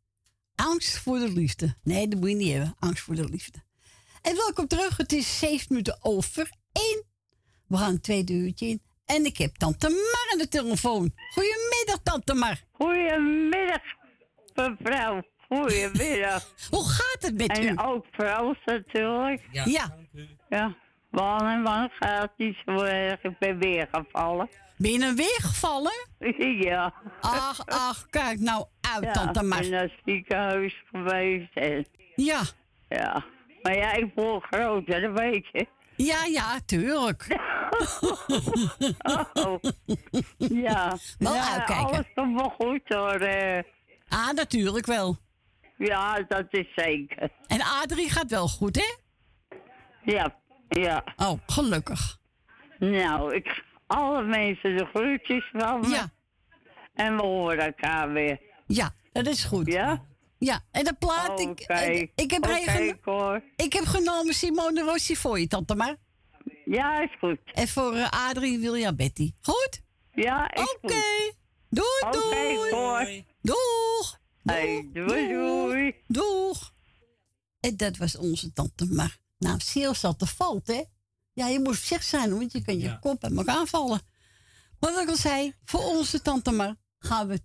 Angst 0.55 0.99
voor 0.99 1.19
de 1.19 1.33
liefde. 1.33 1.75
Nee, 1.83 2.09
dat 2.09 2.21
moet 2.21 2.29
je 2.29 2.35
niet 2.35 2.53
hebben. 2.53 2.75
Angst 2.79 3.03
voor 3.03 3.15
de 3.15 3.29
liefde. 3.29 3.59
En 4.23 4.37
welkom 4.37 4.67
terug. 4.67 4.97
Het 4.97 5.13
is 5.13 5.39
zeven 5.39 5.67
minuten 5.69 5.99
over 6.01 6.51
één. 6.73 7.05
We 7.67 7.77
gaan 7.77 7.91
een 7.91 8.01
tweede 8.01 8.33
uurtje 8.33 8.67
in. 8.67 8.83
En 9.05 9.25
ik 9.25 9.37
heb 9.37 9.55
tante 9.57 9.89
Mar 9.89 10.33
aan 10.33 10.39
de 10.39 10.49
telefoon. 10.49 11.13
Goedemiddag, 11.33 12.01
tante 12.03 12.35
Mar. 12.35 12.63
Goedemiddag, 12.73 13.83
mevrouw. 14.55 15.23
Goedemiddag. 15.49 16.55
Hoe 16.71 16.89
gaat 16.89 17.19
het 17.23 17.35
met 17.35 17.57
en 17.59 17.63
u? 17.63 17.67
En 17.67 17.81
ook 17.81 18.07
Frans 18.11 18.59
natuurlijk. 18.65 19.43
Ja. 19.53 19.65
Ja. 19.65 19.97
Ja. 20.49 20.77
Wan 21.11 21.47
en 21.47 21.63
wan 21.63 21.91
gaat 21.99 22.33
niet 22.37 22.57
zo 22.65 22.83
erg. 22.83 23.23
Ik 23.23 23.39
ben 23.39 23.59
weer 23.59 23.89
gevallen. 23.93 24.49
Ben 24.79 24.91
je 24.91 24.99
nou 24.99 25.15
weer 25.15 25.39
gevallen? 25.43 25.93
ja. 26.69 26.95
Ach, 27.21 27.67
ach, 27.67 28.07
kijk 28.11 28.39
nou 28.41 28.65
uit, 28.81 29.05
ja, 29.05 29.13
tante 29.13 29.43
Mar. 29.43 29.57
Ik 29.59 29.63
ben 29.63 29.71
naar 29.73 29.83
het 29.83 29.93
ziekenhuis 30.05 30.83
geweest. 30.91 31.55
En, 31.55 31.87
Ja. 32.15 32.41
Ja. 32.89 33.25
Maar 33.63 33.77
ja, 33.77 33.93
ik 33.93 34.11
voel 34.15 34.41
groot, 34.41 34.87
dat 34.87 35.13
weet 35.13 35.47
je. 35.53 35.67
Ja, 35.97 36.25
ja, 36.25 36.59
tuurlijk. 36.67 37.27
Oh. 39.33 39.59
Ja. 40.39 40.97
Wel 41.19 41.35
ja, 41.35 41.53
uitkijken. 41.53 41.87
Alles 41.87 42.07
komt 42.15 42.41
wel 42.41 42.51
goed 42.59 42.81
hoor. 42.85 43.15
eh. 43.21 43.63
Ah, 44.09 44.33
natuurlijk 44.33 44.87
wel. 44.87 45.17
Ja, 45.77 46.25
dat 46.29 46.47
is 46.51 46.67
zeker. 46.75 47.31
En 47.47 47.61
Adrie 47.63 48.11
gaat 48.11 48.31
wel 48.31 48.49
goed, 48.49 48.77
hè? 48.77 48.97
Ja, 50.13 50.37
ja. 50.69 51.05
Oh, 51.17 51.39
gelukkig. 51.47 52.17
Nou, 52.79 53.35
ik 53.35 53.65
alle 53.89 54.23
mensen 54.23 54.77
de 54.77 54.85
groetjes 54.95 55.51
van 55.53 55.81
me. 55.81 55.89
Ja. 55.89 56.11
En 56.95 57.17
we 57.17 57.23
horen 57.23 57.59
elkaar 57.67 58.13
weer. 58.13 58.41
Ja, 58.67 58.95
dat 59.13 59.27
is 59.27 59.45
goed. 59.45 59.67
Ja? 59.67 60.05
Ja, 60.39 60.61
en 60.71 60.85
de 60.85 60.95
plaat, 60.99 61.41
ik, 61.41 61.49
Oké. 61.49 61.75
ik, 61.81 62.11
ik 62.15 62.31
heb, 62.31 62.45
Oké, 62.45 62.53
regen- 62.53 63.01
Cor. 63.01 63.43
ik 63.57 63.73
heb 63.73 63.85
genomen 63.85 64.35
Simone 64.35 64.83
Rossi 64.83 65.17
voor 65.17 65.41
je, 65.41 65.47
tante 65.47 65.75
maar. 65.75 65.97
Ja, 66.65 67.01
is 67.03 67.17
goed. 67.19 67.39
En 67.53 67.69
voor 67.69 67.95
eh, 67.95 68.29
Adrie 68.29 68.59
Wilja 68.59 68.93
Betty. 68.93 69.33
Goed? 69.41 69.83
Ja, 70.13 70.51
is 70.55 70.61
Oké. 70.61 70.95
goed. 70.95 71.37
Doei, 71.71 71.89
Oké, 72.07 72.19
doei. 72.19 72.71
Cor. 72.71 73.23
Doeg. 73.41 74.19
Hey, 74.43 74.89
doei, 74.93 75.29
doei. 75.29 75.95
Doeg. 76.07 76.73
En 77.61 77.77
dat 77.77 77.97
was 77.97 78.17
onze 78.17 78.53
tante 78.53 78.87
maar. 78.87 79.17
Nou, 79.39 79.59
Seel 79.61 79.95
zat 79.95 80.19
te 80.19 80.27
valt, 80.27 80.67
hè? 80.67 80.83
Ja, 81.39 81.47
je 81.47 81.59
moet 81.59 81.77
voorzichtig 81.77 82.09
zijn, 82.09 82.31
want 82.39 82.53
je 82.53 82.63
kan 82.63 82.79
je 82.79 82.85
Ja. 82.85 82.95
kop 83.01 83.21
bij 83.21 83.31
elkaar 83.31 83.67
vallen. 83.67 84.01
Wat 84.79 84.99
ik 84.99 85.09
al 85.09 85.17
zei, 85.17 85.55
voor 85.65 85.85
onze 85.85 86.23
tante 86.23 86.51
maar 86.51 86.77
gaan 86.99 87.27
we 87.29 87.41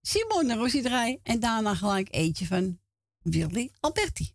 Simone 0.00 0.54
Rossi 0.54 0.82
draaien. 0.82 1.20
En 1.22 1.40
daarna 1.40 1.74
gelijk 1.74 2.08
eentje 2.10 2.46
van 2.46 2.80
Willy 3.22 3.70
Alberti. 3.80 4.34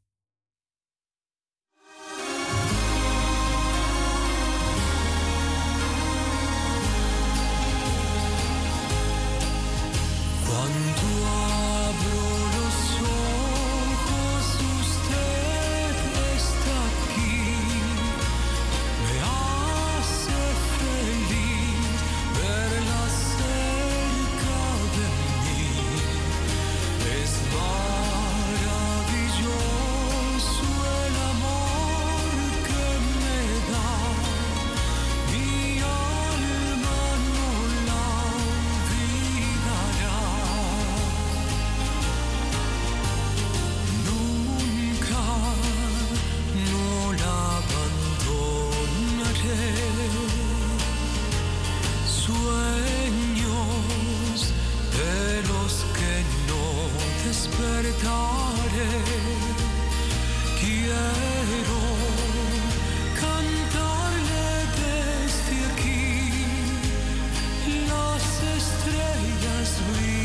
estrellas 68.79 69.79
brillan. 69.87 70.18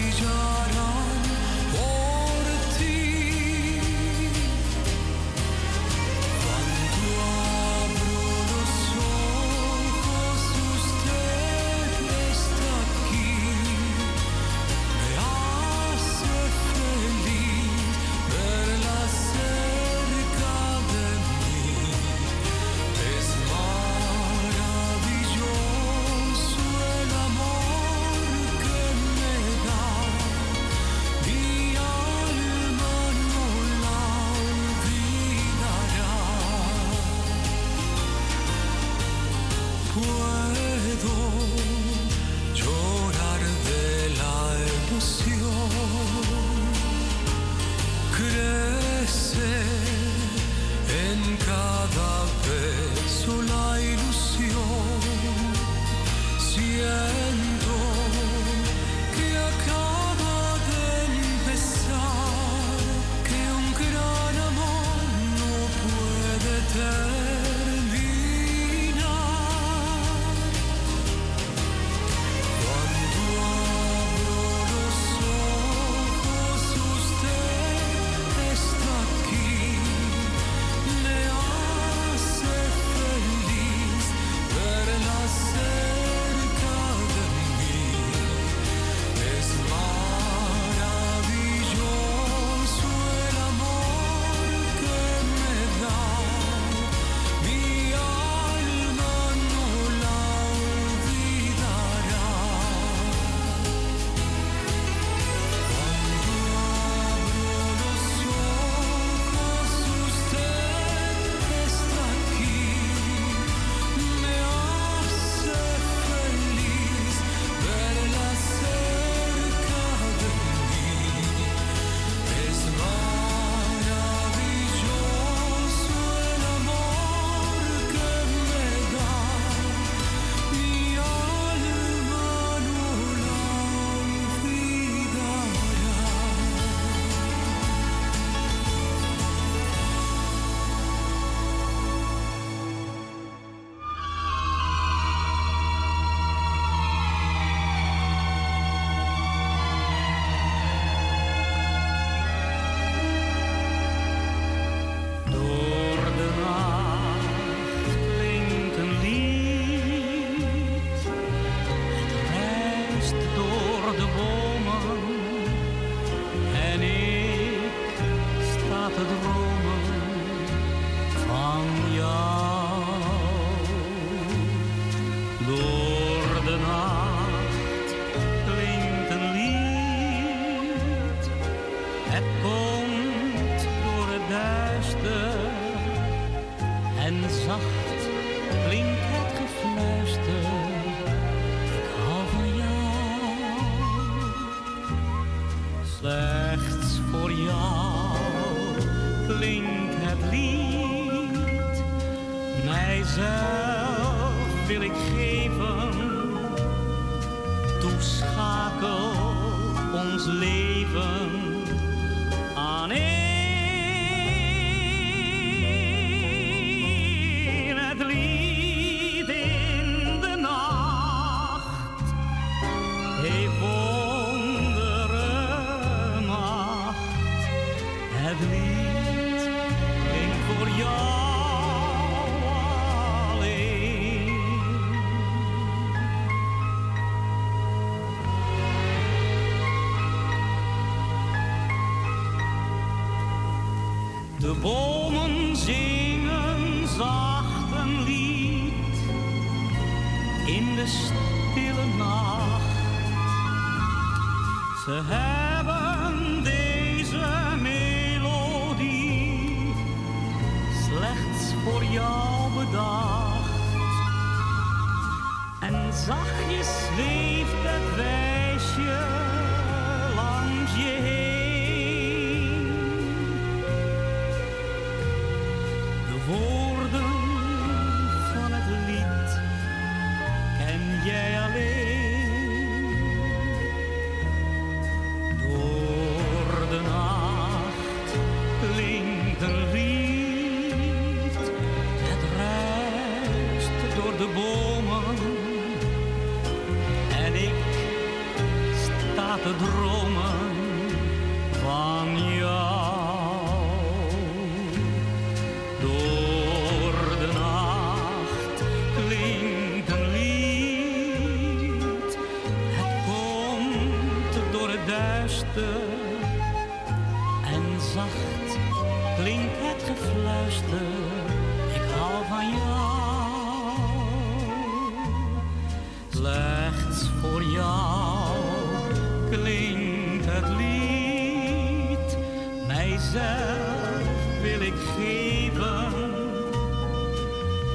Mijzelf 333.13 334.41
wil 334.43 334.61
ik 334.61 334.75
geven. 334.97 335.93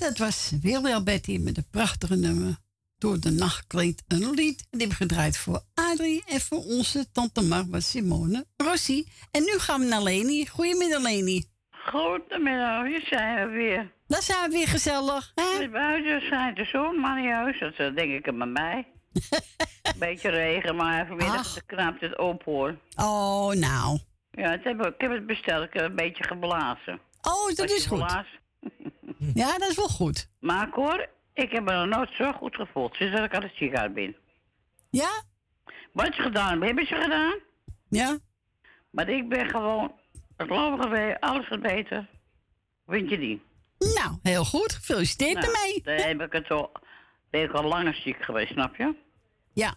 dat 0.00 0.18
was 0.18 0.52
William 0.62 1.04
Betty 1.04 1.38
met 1.38 1.56
een 1.56 1.70
prachtige 1.70 2.16
nummer. 2.16 2.56
Door 2.98 3.20
de 3.20 3.30
nacht 3.30 3.66
klinkt 3.66 4.02
een 4.08 4.30
lied. 4.30 4.66
En 4.70 4.78
die 4.78 4.80
hebben 4.80 4.88
we 4.88 4.94
gedraaid 4.94 5.38
voor 5.38 5.60
Adrie 5.74 6.22
en 6.26 6.40
voor 6.40 6.64
onze 6.64 7.10
tante 7.12 7.42
Marwa 7.42 7.80
Simone 7.80 8.46
Rossi. 8.56 9.08
En 9.30 9.42
nu 9.42 9.58
gaan 9.58 9.80
we 9.80 9.86
naar 9.86 10.02
Leni. 10.02 10.46
Goedemiddag 10.46 11.02
Leni. 11.02 11.44
Goedemiddag, 11.70 12.86
hier 12.86 13.04
zijn 13.06 13.48
we 13.48 13.56
weer. 13.56 13.92
Daar 14.06 14.22
zijn 14.22 14.50
we 14.50 14.56
weer 14.56 14.68
gezellig. 14.68 15.32
Hè? 15.34 15.68
Buiten 15.68 16.20
schijnt 16.20 16.56
de 16.56 16.64
zon, 16.64 17.00
maar 17.00 17.20
niet. 17.20 17.60
Dat 17.60 17.74
eh, 17.74 17.94
denk 17.94 18.12
ik 18.12 18.26
er 18.26 18.34
maar 18.34 18.52
bij. 18.52 18.86
Beetje 19.98 20.28
regen, 20.28 20.76
maar 20.76 21.06
vanmiddag 21.06 21.66
knapt 21.66 22.00
het 22.00 22.18
op 22.18 22.42
hoor. 22.44 22.78
Oh, 22.96 23.52
nou. 23.52 23.98
Ja, 24.30 24.50
het 24.50 24.64
heb, 24.64 24.86
ik 24.86 25.00
heb 25.00 25.10
het 25.10 25.26
besteld. 25.26 25.64
Ik 25.64 25.72
heb 25.72 25.84
een 25.84 25.96
beetje 25.96 26.24
geblazen. 26.24 27.00
Oh, 27.22 27.54
dat 27.54 27.70
is 27.70 27.86
goed. 27.86 27.98
Ja, 29.34 29.58
dat 29.58 29.70
is 29.70 29.76
wel 29.76 29.88
goed. 29.88 30.28
Maar 30.40 30.68
hoor, 30.70 31.08
ik 31.34 31.50
heb 31.52 31.64
me 31.64 31.72
nog 31.86 31.96
nooit 31.96 32.10
zo 32.12 32.32
goed 32.32 32.54
gevoeld 32.54 32.94
sinds 32.94 33.16
dat 33.16 33.24
ik 33.24 33.34
aan 33.34 33.42
het 33.42 33.54
ziekenhuis 33.54 33.92
ben. 33.92 34.16
Ja? 34.90 35.22
Wat 35.92 36.16
je 36.16 36.22
gedaan 36.22 36.50
hebt, 36.52 36.64
hebben 36.64 36.86
ze 36.86 36.94
gedaan. 36.94 37.34
Ja. 37.88 38.18
Maar 38.90 39.08
ik 39.08 39.28
ben 39.28 39.48
gewoon 39.50 39.92
het 40.36 40.48
lopen 40.48 40.82
geweest, 40.82 41.20
alles 41.20 41.46
gaat 41.46 41.60
beter. 41.62 42.08
Vind 42.86 43.10
je 43.10 43.18
die? 43.18 43.42
Nou, 43.78 44.18
heel 44.22 44.44
goed. 44.44 44.72
Gefeliciteerd 44.72 45.34
Nou, 45.34 45.46
ermee. 45.46 45.82
Dan 45.82 46.06
heb 46.08 46.20
ik 46.20 46.32
het 46.32 46.50
al, 46.50 46.72
ben 47.30 47.42
ik 47.42 47.52
al 47.52 47.64
langer 47.64 47.94
ziek 47.94 48.22
geweest, 48.24 48.52
snap 48.52 48.76
je? 48.76 48.94
Ja. 49.52 49.74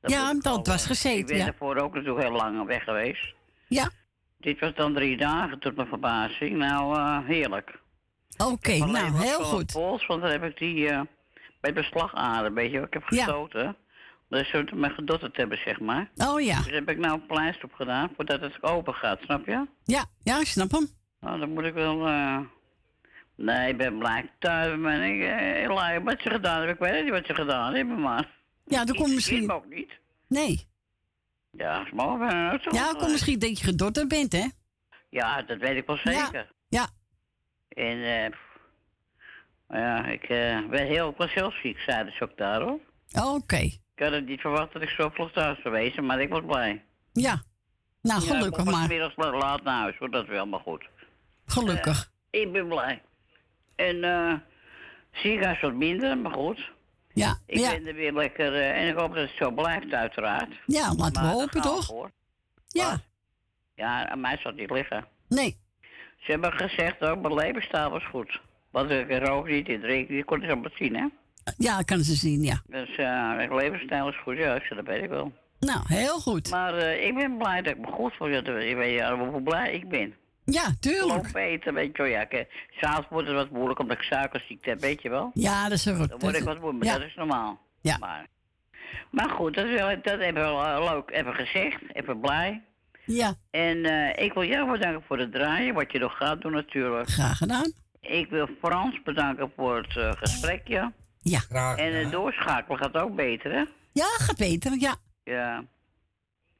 Dat 0.00 0.10
ja, 0.10 0.30
ik 0.30 0.42
dat 0.42 0.66
was 0.66 0.82
eh, 0.82 0.86
gezeten. 0.88 1.18
Ik 1.18 1.26
ben 1.26 1.36
Ja. 1.36 1.44
daarvoor 1.44 1.76
ook 1.76 1.94
natuurlijk 1.94 2.22
heel 2.26 2.36
lang 2.36 2.66
weg 2.66 2.84
geweest. 2.84 3.34
Ja. 3.68 3.90
Dit 4.38 4.60
was 4.60 4.74
dan 4.74 4.94
drie 4.94 5.16
dagen 5.16 5.58
tot 5.58 5.76
mijn 5.76 5.88
verbazing. 5.88 6.56
Nou, 6.56 6.96
eh, 6.96 7.26
heerlijk. 7.26 7.79
Oké, 8.46 8.76
nou, 8.76 9.22
heel 9.22 9.44
goed. 9.44 9.72
Pols, 9.72 10.06
want 10.06 10.22
dan 10.22 10.30
heb 10.30 10.44
ik 10.44 10.58
die 10.58 10.88
eh, 10.88 11.00
bij 11.60 11.72
beslagader, 11.72 12.52
weet 12.52 12.70
je 12.70 12.76
wel. 12.76 12.86
Ik 12.86 12.92
heb 12.92 13.02
Ja. 13.08 13.24
gestoten. 13.24 13.76
Dat 14.28 14.40
is 14.40 14.52
me 14.74 14.88
gedotterd 14.90 15.36
hebben, 15.36 15.58
zeg 15.58 15.80
maar. 15.80 16.10
Oh 16.16 16.40
ja. 16.40 16.56
Dus 16.56 16.70
heb 16.72 16.88
ik 16.90 16.98
nou 16.98 17.14
een 17.14 17.26
pleister 17.26 17.64
op 17.64 17.72
gedaan 17.72 18.10
voordat 18.16 18.40
het 18.40 18.62
open 18.62 18.94
gaat, 18.94 19.20
snap 19.22 19.46
je? 19.46 19.66
Ja, 19.84 20.04
ja, 20.22 20.40
ik 20.40 20.46
snap 20.46 20.70
hem. 20.70 20.88
Nou, 21.20 21.38
dan 21.38 21.52
moet 21.52 21.64
ik 21.64 21.74
wel. 21.74 22.06
eh, 22.06 22.38
Nee, 23.36 23.68
ik 23.70 23.76
ben 23.76 23.98
blij 23.98 24.30
thuis. 24.38 24.80
Ben 24.80 25.02
ik 25.02 25.22
eh, 25.22 26.04
wat 26.04 26.20
ze 26.20 26.30
gedaan 26.30 26.56
hebben. 26.56 26.74
Ik 26.74 26.92
weet 26.92 27.02
niet 27.02 27.12
wat 27.12 27.26
ze 27.26 27.34
gedaan 27.34 27.74
hebben, 27.74 28.00
maar. 28.00 28.28
Ja, 28.66 28.84
dat 28.84 28.96
komt 28.96 29.14
misschien. 29.14 29.42
Ik 29.42 29.52
ook 29.52 29.66
niet. 29.68 29.90
Nee. 30.28 30.68
Ja, 31.50 31.84
is 31.84 31.90
mooi. 31.92 32.18
ben 32.18 32.28
Ja, 32.72 32.86
dat 32.86 32.96
komt 32.96 33.10
misschien 33.10 33.38
dat 33.38 33.58
je 33.58 33.64
gedotterd 33.64 34.08
bent, 34.08 34.32
hè? 34.32 34.46
Ja, 35.10 35.42
dat 35.42 35.58
weet 35.58 35.76
ik 35.76 35.86
wel 35.86 35.96
zeker. 35.96 36.52
Ja. 36.68 36.88
En, 37.70 38.24
eh. 38.24 38.30
maar 39.68 39.80
ja, 39.80 40.06
ik 40.06 40.22
eh, 40.22 40.68
ben 40.68 40.86
heel. 40.86 41.14
Ziek, 41.62 41.78
zeiden 41.78 42.12
ze 42.16 42.24
ook 42.24 42.36
daar 42.36 42.60
hoor. 42.60 42.78
Oké. 43.34 43.56
Ik 43.56 44.06
had 44.06 44.12
het 44.12 44.26
niet 44.26 44.40
verwacht 44.40 44.72
dat 44.72 44.82
ik 44.82 44.88
zo 44.88 45.08
vlug 45.08 45.32
thuis 45.32 45.60
zou 45.62 45.74
wezen, 45.74 46.06
maar 46.06 46.20
ik 46.20 46.28
was 46.28 46.42
blij. 46.46 46.84
Ja. 47.12 47.42
Nou, 48.02 48.20
Ja, 48.24 48.26
gelukkig 48.36 48.64
ik 48.64 48.70
maar. 48.70 48.88
Middags 48.88 49.16
laat 49.16 49.62
naar 49.62 49.80
huis 49.80 49.96
hoor, 49.98 50.10
dat 50.10 50.22
is 50.22 50.28
wel 50.28 50.46
maar 50.46 50.60
goed. 50.60 50.84
Gelukkig. 51.46 52.10
Ik 52.30 52.52
ben 52.52 52.68
blij. 52.68 53.02
En 53.76 54.04
eh 54.04 54.34
ziekenhuis 55.12 55.60
wat 55.60 55.74
minder, 55.74 56.18
maar 56.18 56.32
goed. 56.32 56.70
Ja, 57.12 57.38
Ik 57.46 57.58
ja. 57.58 57.70
ben 57.70 57.86
er 57.86 57.94
weer 57.94 58.12
lekker... 58.12 58.54
eh, 58.54 58.82
en 58.82 58.88
ik 58.88 58.98
hoop 58.98 59.14
dat 59.14 59.28
het 59.28 59.36
zo 59.38 59.50
blijft, 59.50 59.92
uiteraard. 59.92 60.54
Ja, 60.66 60.94
laten 60.94 61.22
we 61.22 61.28
hopen, 61.28 61.60
toch? 61.60 61.86
hoor. 61.86 62.10
Ja. 62.68 63.00
Ja, 63.74 64.08
aan 64.08 64.20
mij 64.20 64.36
zal 64.36 64.50
het 64.50 64.60
niet 64.60 64.70
liggen. 64.70 65.06
Nee. 65.28 65.56
Ze 66.20 66.30
hebben 66.30 66.52
gezegd 66.52 67.00
ook, 67.00 67.20
mijn 67.20 67.34
levensstijl 67.34 67.90
was 67.90 68.06
goed. 68.06 68.40
Want 68.70 68.90
ik 68.90 69.26
rook 69.26 69.48
niet, 69.48 69.68
ik 69.68 69.80
drink 69.80 70.08
ik 70.08 70.26
kon 70.26 70.40
het 70.40 70.50
allemaal 70.50 70.70
zien, 70.74 70.96
hè. 70.96 71.06
Ja, 71.56 71.76
dat 71.76 71.84
kan 71.84 72.00
ze 72.00 72.14
zien, 72.14 72.42
ja. 72.42 72.62
Dus 72.66 72.96
eh 72.96 73.34
mijn 73.36 73.54
levensstijl 73.54 74.08
is 74.08 74.20
goed, 74.22 74.36
ja, 74.36 74.60
dat 74.68 74.86
weet 74.86 75.02
ik 75.02 75.08
wel. 75.08 75.32
Nou, 75.60 75.80
heel 75.84 76.20
goed. 76.20 76.50
Maar 76.50 76.74
eh, 76.74 77.06
ik 77.06 77.14
ben 77.14 77.36
blij 77.38 77.62
dat 77.62 77.72
ik 77.72 77.80
me 77.80 77.86
goed 77.86 78.14
voel. 78.14 78.28
Je 78.28 78.74
weet 78.74 78.94
ja, 78.94 79.18
hoe 79.18 79.42
blij 79.42 79.72
ik 79.72 79.88
ben. 79.88 80.14
Ja, 80.44 80.74
tuurlijk. 80.80 81.24
Loop 81.24 81.34
eten, 81.34 81.74
weet 81.74 81.96
je 81.96 82.02
wel. 82.02 82.12
Ja, 82.12 82.26
s'avonds 82.70 83.08
wordt 83.10 83.26
het 83.26 83.36
wat 83.36 83.50
moeilijk 83.50 83.78
omdat 83.78 83.96
ik 83.96 84.02
suikerziekte 84.02 84.68
heb, 84.68 84.80
weet 84.80 85.02
je 85.02 85.08
wel. 85.08 85.30
Ja, 85.34 85.62
dat 85.62 85.72
is 85.72 85.86
goed. 85.86 86.08
Dan 86.08 86.18
word 86.18 86.36
ik 86.36 86.44
wat 86.44 86.60
moeilijk, 86.60 86.84
maar 86.84 86.92
ja. 86.92 86.98
dat 86.98 87.08
is 87.08 87.14
normaal. 87.14 87.60
Ja. 87.80 87.96
Maar, 87.98 88.26
maar 89.10 89.30
goed, 89.30 89.54
dat, 89.54 89.66
is 89.66 89.74
wel, 89.74 89.88
dat 89.88 90.18
hebben 90.20 90.56
we 90.56 90.62
eh, 90.62 90.92
leuk 90.92 91.10
even 91.10 91.34
gezegd, 91.34 91.80
even 91.92 92.20
blij. 92.20 92.62
Ja. 93.12 93.34
En 93.50 93.84
eh, 93.84 94.24
ik 94.24 94.32
wil 94.32 94.44
jou 94.44 94.70
bedanken 94.70 95.02
voor 95.06 95.18
het 95.18 95.32
draaien, 95.32 95.74
wat 95.74 95.92
je 95.92 95.98
nog 95.98 96.16
gaat 96.16 96.40
doen 96.40 96.52
natuurlijk. 96.52 97.08
Graag 97.08 97.36
gedaan. 97.36 97.72
Ik 98.00 98.30
wil 98.30 98.48
Frans 98.60 99.02
bedanken 99.02 99.52
voor 99.56 99.76
het 99.76 99.96
eh, 99.96 100.12
gesprekje. 100.12 100.92
Ja. 101.22 101.76
En 101.76 101.94
het 101.94 102.10
doorschakelen 102.10 102.78
gaat 102.78 102.94
ook 102.94 103.14
beter, 103.14 103.52
hè? 103.52 103.64
Ja, 103.92 104.06
gaat 104.06 104.36
beter, 104.36 104.76
ja. 104.78 104.96
Ja. 105.24 105.64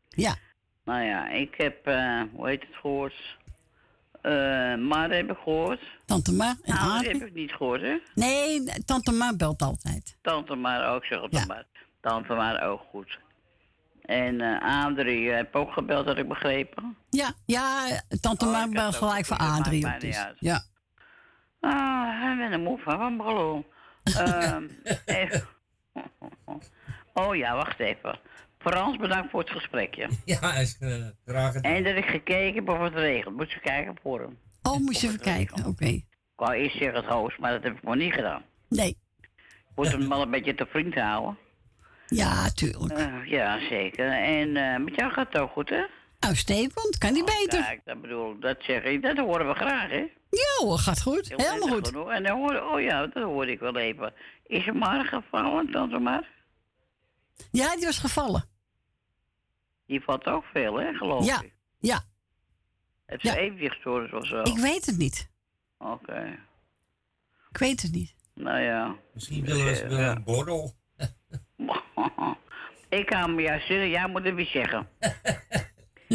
Ja. 0.09 0.36
Nou 0.85 1.02
ja, 1.02 1.28
ik 1.28 1.55
heb, 1.56 1.86
eh, 1.86 2.22
hoe 2.32 2.48
heet 2.48 2.62
het 2.62 2.77
gehoord? 2.81 3.39
Eh 4.22 4.74
maar 4.74 5.10
heb 5.10 5.31
ik 5.31 5.36
gehoord. 5.43 5.81
Tante 6.05 6.32
Maar 6.32 6.56
en 6.62 6.74
Nou, 6.74 7.06
heb 7.06 7.22
ik 7.22 7.35
niet 7.35 7.52
gehoord, 7.52 7.81
hè? 7.81 7.97
Nee, 8.14 8.64
tante 8.85 9.12
Maar 9.12 9.36
belt 9.36 9.62
altijd. 9.62 10.16
Tante 10.22 10.55
maar 10.55 10.94
ook, 10.94 11.05
zeg 11.05 11.20
het 11.20 11.47
maar. 11.47 11.64
Tante 12.01 12.35
maar 12.35 12.68
ook 12.68 12.81
goed. 12.90 13.18
En 14.02 14.40
eh 14.40 14.85
Adrie 14.86 15.31
heb 15.31 15.56
ook 15.56 15.72
gebeld, 15.72 16.06
had 16.06 16.18
ik 16.18 16.28
begrepen. 16.28 16.97
Ja, 17.10 17.32
ja, 17.47 18.01
tante 18.20 18.44
Oh, 18.47 18.93
gelijk 18.93 19.27
voor 19.27 19.36
Adrie 19.36 19.86
op. 19.94 20.01
Dus. 20.01 20.27
Ja. 20.39 20.62
Ah, 21.60 22.31
ik 22.32 22.39
ben 22.39 22.52
er 22.52 22.60
moe 22.60 22.78
van, 22.78 23.01
een 23.01 23.20
gelul. 23.22 23.66
Ehm, 24.02 24.68
even- 25.05 25.47
Oh 27.14 27.36
ja, 27.36 27.55
wacht 27.55 27.81
even. 27.81 28.18
Frans, 28.59 28.97
bedankt 28.97 29.31
voor 29.31 29.40
het 29.40 29.51
gesprekje. 29.51 30.09
Ja, 30.24 30.55
is 30.55 30.77
uh, 30.81 31.05
graag 31.27 31.52
gedaan. 31.52 31.72
En 31.72 31.85
dat 31.85 31.97
ik 31.97 32.05
gekeken 32.05 32.55
heb 32.55 32.68
of 32.68 32.78
het 32.78 32.94
regent. 32.94 33.36
Moet 33.36 33.51
je 33.52 33.60
kijken 33.60 33.94
voor 34.02 34.20
hem. 34.20 34.39
Oh, 34.62 34.78
moest 34.78 35.01
je 35.01 35.06
even 35.06 35.20
kijken. 35.20 35.66
Oké. 35.66 35.85
Ik 35.85 36.06
wou 36.36 36.52
eerst 36.55 36.77
zeggen 36.77 36.97
het 36.97 37.10
hoogst, 37.12 37.39
maar 37.39 37.52
dat 37.52 37.62
heb 37.62 37.77
ik 37.77 37.82
nog 37.82 37.94
niet 37.94 38.12
gedaan. 38.12 38.43
Nee. 38.68 38.97
Moet 39.74 39.93
hem 39.93 40.09
wel 40.09 40.22
een 40.22 40.31
beetje 40.31 40.55
te 40.55 40.66
vriend 40.70 40.94
houden. 40.94 41.39
Ja, 42.11 42.51
tuurlijk. 42.51 42.93
Eh, 42.99 43.24
ja, 43.24 43.59
zeker. 43.69 44.12
En 44.12 44.57
eh, 44.57 44.78
met 44.85 44.95
jou 44.95 45.12
gaat 45.12 45.27
het 45.32 45.43
ook 45.43 45.51
goed, 45.51 45.69
hè? 45.69 45.85
Uitstekend, 46.19 46.99
kan 46.99 47.12
niet 47.12 47.24
beter. 47.24 47.62
Kijk, 47.65 47.81
dat 47.85 48.01
bedoel 48.01 48.32
ik, 48.32 48.41
dat 48.41 48.57
zeg 48.61 48.82
ik, 48.82 49.03
dat 49.03 49.16
horen 49.19 49.49
we 49.49 49.55
graag, 49.55 49.91
hè? 49.91 49.97
Ja 50.31 50.65
hoor, 50.66 50.78
gaat 50.78 51.03
goed. 51.03 51.28
Heel 51.28 51.39
Helemaal 51.39 51.69
goed. 51.69 51.93
En 52.11 52.23
dan 52.23 52.39
hoor, 52.39 52.61
oh 52.73 52.81
ja, 52.81 53.07
dat 53.07 53.23
hoorde 53.23 53.53
ik 53.53 53.59
wel 53.61 53.77
even. 53.77 54.12
Is 54.47 54.66
er 54.66 54.77
maar 54.77 55.05
gevallen, 55.05 55.70
tante 55.70 55.99
maar? 55.99 56.28
Ja, 57.51 57.77
die 57.77 57.85
was 57.85 57.99
gevallen. 57.99 58.45
Die 59.87 60.01
valt 60.01 60.27
ook 60.27 60.45
veel, 60.45 60.74
hè, 60.81 60.93
geloof 60.95 61.24
Ja, 61.27 61.41
ik? 61.43 61.53
ja. 61.78 62.03
Het 63.07 63.24
is 63.24 63.31
evenwichtstoornis 63.35 64.12
of 64.12 64.27
zo. 64.27 64.43
Ik 64.43 64.59
weet 64.59 64.87
het 64.87 64.97
niet. 64.97 65.31
Oké. 65.78 66.39
Ik 67.51 67.59
weet 67.59 67.82
het 67.82 67.93
niet. 67.93 68.15
Nou 68.35 68.61
ja. 68.61 68.97
Misschien 69.15 69.45
willen 69.45 69.77
ze 69.77 69.87
wel 69.87 69.99
een 70.11 70.24
borrel. 70.24 70.74
ik 72.89 73.06
kan 73.06 73.35
me 73.35 73.43
ja 73.43 73.56
jij 73.66 74.09
moet 74.09 74.24
het 74.24 74.35
weer 74.35 74.47
zeggen. 74.47 74.89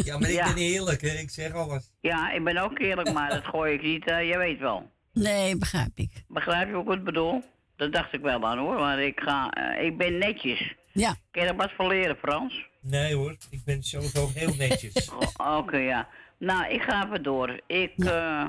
Ja, 0.04 0.18
maar 0.18 0.28
ik 0.28 0.34
Ja. 0.34 0.44
ben 0.44 0.56
eerlijk, 0.56 1.00
hè. 1.00 1.08
Ik 1.08 1.30
zeg 1.30 1.52
alles. 1.52 1.92
Ja, 2.00 2.30
ik 2.32 2.44
ben 2.44 2.56
ook 2.56 2.78
eerlijk, 2.78 3.12
maar 3.12 3.30
dat 3.30 3.44
gooi 3.44 3.74
ik 3.74 3.82
niet, 3.82 4.04
eh, 4.06 4.28
je 4.28 4.38
weet 4.38 4.58
wel. 4.58 4.90
Nee, 5.12 5.56
begrijp 5.56 5.90
ik. 5.94 6.10
Begrijp 6.28 6.68
je 6.68 6.74
ook 6.74 6.86
wat 6.86 6.96
ik 6.96 7.04
bedoel? 7.04 7.42
Dat 7.76 7.92
dacht 7.92 8.12
ik 8.12 8.20
wel 8.20 8.46
aan 8.46 8.58
hoor, 8.58 8.78
maar 8.78 9.00
ik, 9.02 9.20
ga, 9.20 9.50
eh, 9.50 9.84
ik 9.84 9.96
ben 9.96 10.18
netjes. 10.18 10.74
Ja. 10.92 11.14
Kun 11.30 11.42
je 11.42 11.48
er 11.48 11.56
wat 11.56 11.72
van 11.76 11.86
leren, 11.86 12.16
Frans? 12.16 12.66
Nee 12.80 13.14
hoor, 13.14 13.36
ik 13.50 13.64
ben 13.64 13.82
sowieso 13.82 14.28
heel 14.34 14.54
netjes. 14.58 15.10
Oké, 15.58 15.76
ja. 15.76 16.08
Nou, 16.38 16.72
ik 16.72 16.82
ga 16.82 17.04
even 17.06 17.22
door. 17.22 17.60
Ik, 17.66 17.92
eh 17.96 18.46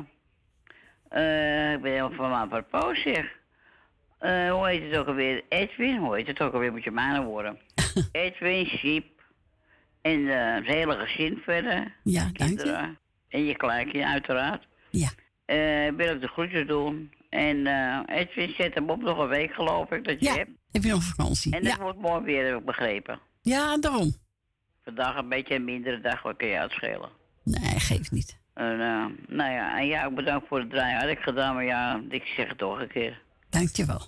eh, 1.09 1.73
ik 1.73 1.81
ben 1.81 1.91
heel 1.93 2.11
van 2.11 2.30
mijn 2.30 2.49
verpoos, 2.49 3.01
zeg. 3.01 3.36
Eh, 4.19 4.52
hoe 4.52 4.68
heet 4.68 4.84
het 4.84 4.98
ook 4.99 5.07
alweer? 5.07 5.44
Edwin, 5.49 5.98
hoe 5.98 6.15
heet 6.15 6.27
het 6.27 6.41
ook 6.41 6.53
alweer? 6.53 6.72
Moet 6.72 6.84
je 6.84 6.91
nou 6.91 7.26
worden. 7.26 7.57
Edwin, 8.11 8.65
Siep. 8.65 9.06
En 10.02 10.27
eh, 10.27 10.56
het 10.56 10.65
hele 10.65 10.95
gezin 10.95 11.38
verder. 11.44 11.95
Ja, 12.03 12.30
dank 12.34 12.61
je. 12.61 12.95
En 13.30 13.45
je 13.45 13.56
kleinkind, 13.56 14.03
uiteraard. 14.03 14.68
Ja. 14.89 15.10
Eh, 15.45 15.94
wil 15.95 16.14
ik 16.14 16.22
de 16.22 16.27
groetjes 16.27 16.68
doen. 16.68 17.11
En 17.30 17.68
eh 17.68 17.99
Edwin 18.19 18.53
zet 18.57 18.73
hem 18.73 18.89
op 18.89 19.02
nog 19.02 19.18
een 19.18 19.27
week, 19.27 19.53
geloof 19.53 19.91
ik, 19.91 20.03
dat 20.03 20.19
je 20.19 20.30
hebt. 20.30 20.49
Heb 20.72 20.84
je 20.84 20.89
nog 20.89 21.03
vakantie? 21.03 21.53
En 21.56 21.64
dat 21.64 21.76
Ja. 21.76 21.81
wordt 21.84 21.99
mooi 21.99 22.23
weer, 22.23 22.45
heb 22.45 22.57
ik 22.60 22.65
begrepen. 22.65 23.19
ja, 23.41 23.77
daarom. 23.77 24.15
Vandaag 24.84 25.15
een 25.18 25.30
beetje 25.30 25.56
een 25.56 25.64
mindere 25.65 26.02
dag, 26.02 26.22
wat 26.22 26.38
kun 26.38 26.48
je 26.48 26.60
uitschelen. 26.60 27.10
Nee, 27.44 27.80
geeft 27.80 28.11
niet. 28.11 28.39
En, 28.53 28.77
nou 29.27 29.52
ja, 29.52 29.77
en 29.80 29.88
ja, 29.88 30.11
bedankt 30.11 30.48
voor 30.48 30.60
het 30.60 30.69
draaien. 30.69 30.99
Had 30.99 31.10
ik 31.10 31.19
gedaan, 31.19 31.53
maar 31.56 31.64
ja, 31.65 32.02
ik 32.10 32.26
zeg 32.26 32.48
het 32.48 32.57
toch 32.57 32.80
een 32.81 32.88
keer. 32.88 33.22
Dankjewel. 33.57 34.01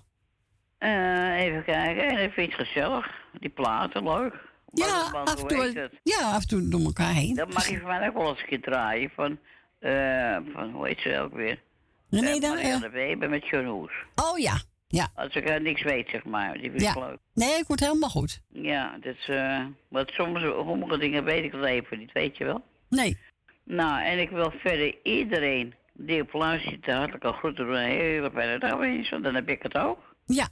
Eh 0.77 1.35
even 1.39 1.63
kijken, 1.63 2.07
en 2.07 2.23
ik 2.23 2.31
vind 2.31 2.51
het 2.57 2.67
gezellig. 2.67 3.07
Die 3.39 3.49
platen, 3.49 4.03
leuk. 4.03 4.33
Ja, 4.73 5.11
Want- 5.11 5.29
af 5.29 5.41
en 5.41 5.47
toe, 5.47 5.89
ja, 6.03 6.17
af 6.31 6.41
en 6.41 6.47
toe 6.47 6.67
door 6.69 6.81
elkaar 6.81 7.13
heen. 7.13 7.35
Dat 7.35 7.53
mag 7.53 7.67
je 7.69 7.79
van 7.79 7.87
mij 7.87 8.07
ook 8.07 8.13
wel 8.17 8.29
eens 8.29 8.39
een 8.41 8.45
keer 8.47 8.61
draaien. 8.61 9.09
Van, 9.15 9.39
eh, 9.79 10.37
van 10.53 10.71
hoe 10.71 10.87
heet 10.87 10.99
ze 10.99 11.19
ook 11.19 11.33
weer? 11.33 11.61
René 12.09 12.27
Eh, 12.29 12.41
dan? 12.41 12.55
Marianne 12.55 12.89
Weber 12.89 13.29
met 13.29 13.47
John 13.47 13.65
Hoes. 13.65 13.91
Oh 14.15 14.37
ja, 14.37 14.57
ja. 14.87 15.07
Als 15.15 15.35
ik 15.35 15.45
eh, 15.45 15.59
niks 15.61 15.83
weet, 15.83 16.09
zeg 16.09 16.23
maar. 16.23 16.53
Die 16.53 16.61
vind 16.71 16.81
ik 16.81 16.95
Ja. 16.95 17.07
leuk. 17.07 17.17
Nee, 17.33 17.57
ik 17.57 17.67
word 17.67 17.79
helemaal 17.79 18.09
goed. 18.09 18.41
Ja, 18.47 18.97
dat 19.01 19.15
is, 19.15 19.27
eh, 19.29 19.65
want 19.87 20.09
soms, 20.11 20.41
sommige 20.41 20.97
dingen 20.97 21.23
weet 21.23 21.43
ik 21.43 21.51
het 21.51 21.63
even 21.63 21.99
niet, 21.99 22.11
weet 22.11 22.37
je 22.37 22.43
wel. 22.45 22.63
Nee. 22.89 23.17
Nou, 23.63 24.01
en 24.03 24.19
ik 24.19 24.29
wil 24.29 24.51
verder 24.59 24.95
iedereen 25.03 25.73
die 25.99 26.23
luistert 26.31 26.83
zit, 26.85 26.93
hartelijk 26.95 27.23
al 27.23 27.31
groeten 27.33 27.65
doen. 27.65 27.75
Een 27.75 27.89
hele 27.89 28.31
fijne 28.33 28.59
dag 28.59 28.75
wens, 28.75 29.09
want 29.09 29.23
dan 29.23 29.35
heb 29.35 29.49
ik 29.49 29.63
het 29.63 29.77
ook. 29.77 30.15
Ja, 30.25 30.47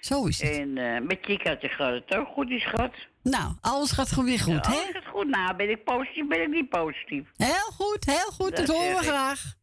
zo 0.00 0.26
is 0.26 0.42
het. 0.42 0.50
En 0.58 0.78
eh 0.78 1.00
met 1.00 1.18
Chikaatje 1.20 1.68
gaat 1.68 1.92
het 1.92 2.16
ook 2.16 2.28
goed, 2.28 2.48
die 2.48 2.60
schat. 2.60 2.92
Nou, 3.22 3.52
alles 3.60 3.92
gaat 3.92 4.08
gewoon 4.08 4.24
weer 4.24 4.40
goed, 4.40 4.64
Ja, 4.66 4.70
hè? 4.70 4.76
alles 4.76 4.90
gaat 4.92 5.06
goed. 5.06 5.28
Nou, 5.28 5.56
ben 5.56 5.70
ik 5.70 5.84
positief, 5.84 6.26
ben 6.28 6.42
ik 6.42 6.48
niet 6.48 6.68
positief. 6.68 7.28
Heel 7.36 7.70
goed, 7.72 8.04
heel 8.04 8.30
goed. 8.30 8.56
Dat, 8.56 8.66
Dat 8.66 8.76
horen 8.76 8.92
we 8.94 9.00
ik. 9.02 9.08
graag. 9.08 9.54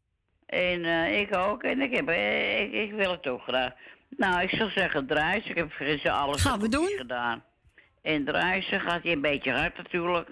En 0.46 0.86
eh, 0.86 1.20
ik 1.20 1.36
ook. 1.36 1.64
En 1.64 1.82
ik, 1.82 1.96
heb, 1.96 2.08
eh, 2.08 2.62
ik, 2.62 2.72
ik 2.72 2.92
wil 2.92 3.12
het 3.12 3.28
ook 3.28 3.42
graag. 3.42 3.72
Nou, 4.18 4.42
ik 4.42 4.50
zou 4.50 4.70
zeggen, 4.70 5.08
draaien. 5.08 5.46
Ik 5.50 5.56
heb 5.56 5.72
gisteren 5.72 6.18
alles 6.18 6.42
Gaan 6.42 6.60
we 6.60 6.70
doen. 6.70 6.88
gedaan. 6.98 7.44
En 8.02 8.26
draaien 8.26 8.64
gaat 8.82 9.04
hij 9.04 9.12
een 9.12 9.22
beetje 9.22 9.52
hard 9.52 9.78
natuurlijk. 9.78 10.30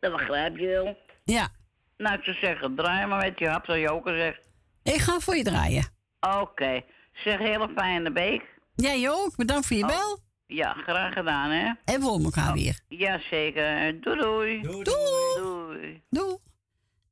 Dat 0.00 0.12
begrijp 0.12 0.56
je 0.56 0.66
wel. 0.66 0.96
Ja. 1.24 1.48
Nou, 1.96 2.18
ik 2.18 2.24
zou 2.24 2.36
zeggen, 2.36 2.74
draai 2.74 3.06
maar 3.06 3.24
met 3.24 3.38
je 3.38 3.48
hap, 3.48 3.64
zoals 3.64 3.80
Joker 3.80 4.16
zegt. 4.16 4.40
Ik 4.82 5.00
ga 5.00 5.20
voor 5.20 5.36
je 5.36 5.44
draaien. 5.44 5.84
Oké. 6.20 6.82
Zeg, 7.12 7.38
hele 7.38 7.68
fijne 7.76 8.12
week. 8.12 8.42
Jij 8.74 9.10
ook. 9.10 9.36
Bedankt 9.36 9.66
voor 9.66 9.76
je 9.76 9.86
bel. 9.86 10.18
Ja, 10.46 10.72
graag 10.72 11.12
gedaan, 11.12 11.50
hè. 11.50 11.72
En 11.84 12.00
we 12.00 12.06
horen 12.06 12.24
elkaar 12.24 12.52
weer. 12.52 12.80
Jazeker. 12.88 14.00
Doei, 14.00 14.18
doei. 14.18 14.62
Doei. 14.62 14.84
Doei. 14.84 16.02
Doei. 16.10 16.36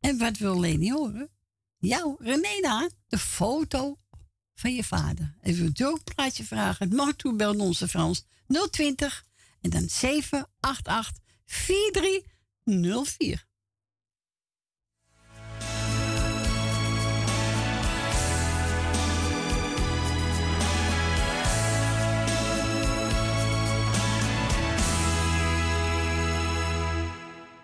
En 0.01 0.19
wat 0.19 0.37
wil 0.37 0.61
Leni 0.61 0.93
horen? 0.93 1.31
Jou, 1.79 2.17
René 2.19 2.61
daar, 2.61 2.91
de 3.09 3.19
foto 3.19 3.97
van 4.55 4.75
je 4.75 4.85
vader. 4.85 5.35
Even 5.43 5.67
een 5.67 5.73
jokeplaatje 5.73 6.45
vragen. 6.45 6.89
Het 6.89 6.97
mag 6.97 7.13
toebellen 7.13 7.61
onze 7.61 7.89
Frans 7.89 8.27
020 8.71 9.25
en 9.61 9.71
dan 9.71 9.89
788 9.89 11.13
4304. 11.47 13.45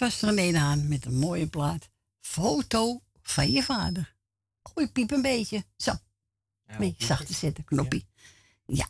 was 0.00 0.22
er 0.22 0.38
een 0.38 0.56
aan 0.56 0.88
met 0.88 1.04
een 1.04 1.18
mooie 1.18 1.46
plaat. 1.46 1.88
Foto 2.20 3.02
van 3.22 3.50
je 3.50 3.62
vader. 3.62 4.16
Goed 4.62 4.82
ik 4.82 4.92
piep 4.92 5.10
een 5.10 5.22
beetje. 5.22 5.64
Zo. 5.76 5.92
beetje 6.78 7.06
zacht 7.06 7.26
te 7.26 7.32
zetten, 7.32 7.64
knoppie. 7.64 8.06
Ja. 8.66 8.88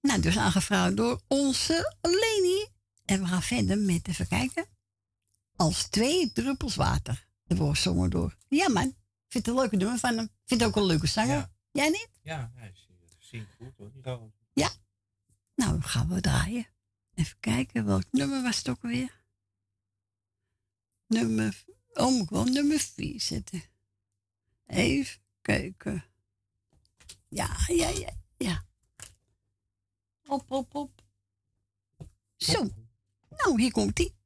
Nou, 0.00 0.20
dus 0.20 0.38
aangevraagd 0.38 0.96
door 0.96 1.20
onze 1.26 1.96
Leni. 2.00 2.66
En 3.04 3.20
we 3.20 3.26
gaan 3.26 3.42
verder 3.42 3.78
met, 3.78 4.08
even 4.08 4.28
kijken. 4.28 4.66
Als 5.56 5.88
twee 5.88 6.32
druppels 6.32 6.74
water. 6.74 7.26
De 7.44 7.56
wordt 7.56 7.80
zongen 7.80 8.10
door. 8.10 8.36
Ja, 8.48 8.68
man. 8.68 8.94
Vind 9.28 9.46
het 9.46 9.54
een 9.54 9.60
leuke 9.60 9.76
nummer 9.76 9.98
van 9.98 10.16
hem. 10.16 10.28
Vindt 10.44 10.64
ook 10.64 10.76
een 10.76 10.86
leuke 10.86 11.06
zanger. 11.06 11.36
Ja. 11.36 11.50
Jij 11.70 11.88
niet? 11.88 12.08
Ja, 12.22 12.52
hij 12.54 12.74
zingt 13.18 13.54
goed 13.58 14.04
hoor. 14.04 14.32
Ja. 14.52 14.70
Nou, 15.54 15.70
dan 15.70 15.82
gaan 15.82 16.08
we 16.08 16.20
draaien. 16.20 16.66
Even 17.14 17.36
kijken, 17.40 17.84
welk 17.84 18.04
nummer 18.10 18.42
was 18.42 18.56
het 18.56 18.68
ook 18.68 18.82
weer? 18.82 19.18
nummer, 21.08 21.64
om 21.92 22.20
oh, 22.20 22.26
gewoon 22.26 22.52
nummer 22.52 22.78
4 22.78 23.20
zetten. 23.20 23.62
Even 24.66 25.20
kijken. 25.42 26.04
Ja, 27.28 27.56
ja, 27.66 27.88
ja, 27.88 28.12
ja. 28.36 28.64
Op, 30.26 30.50
op, 30.50 30.74
op. 30.74 31.02
Zo. 32.36 32.68
Nou, 33.28 33.60
hier 33.60 33.72
komt 33.72 33.98
ie. 33.98 34.17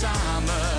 drama 0.00 0.69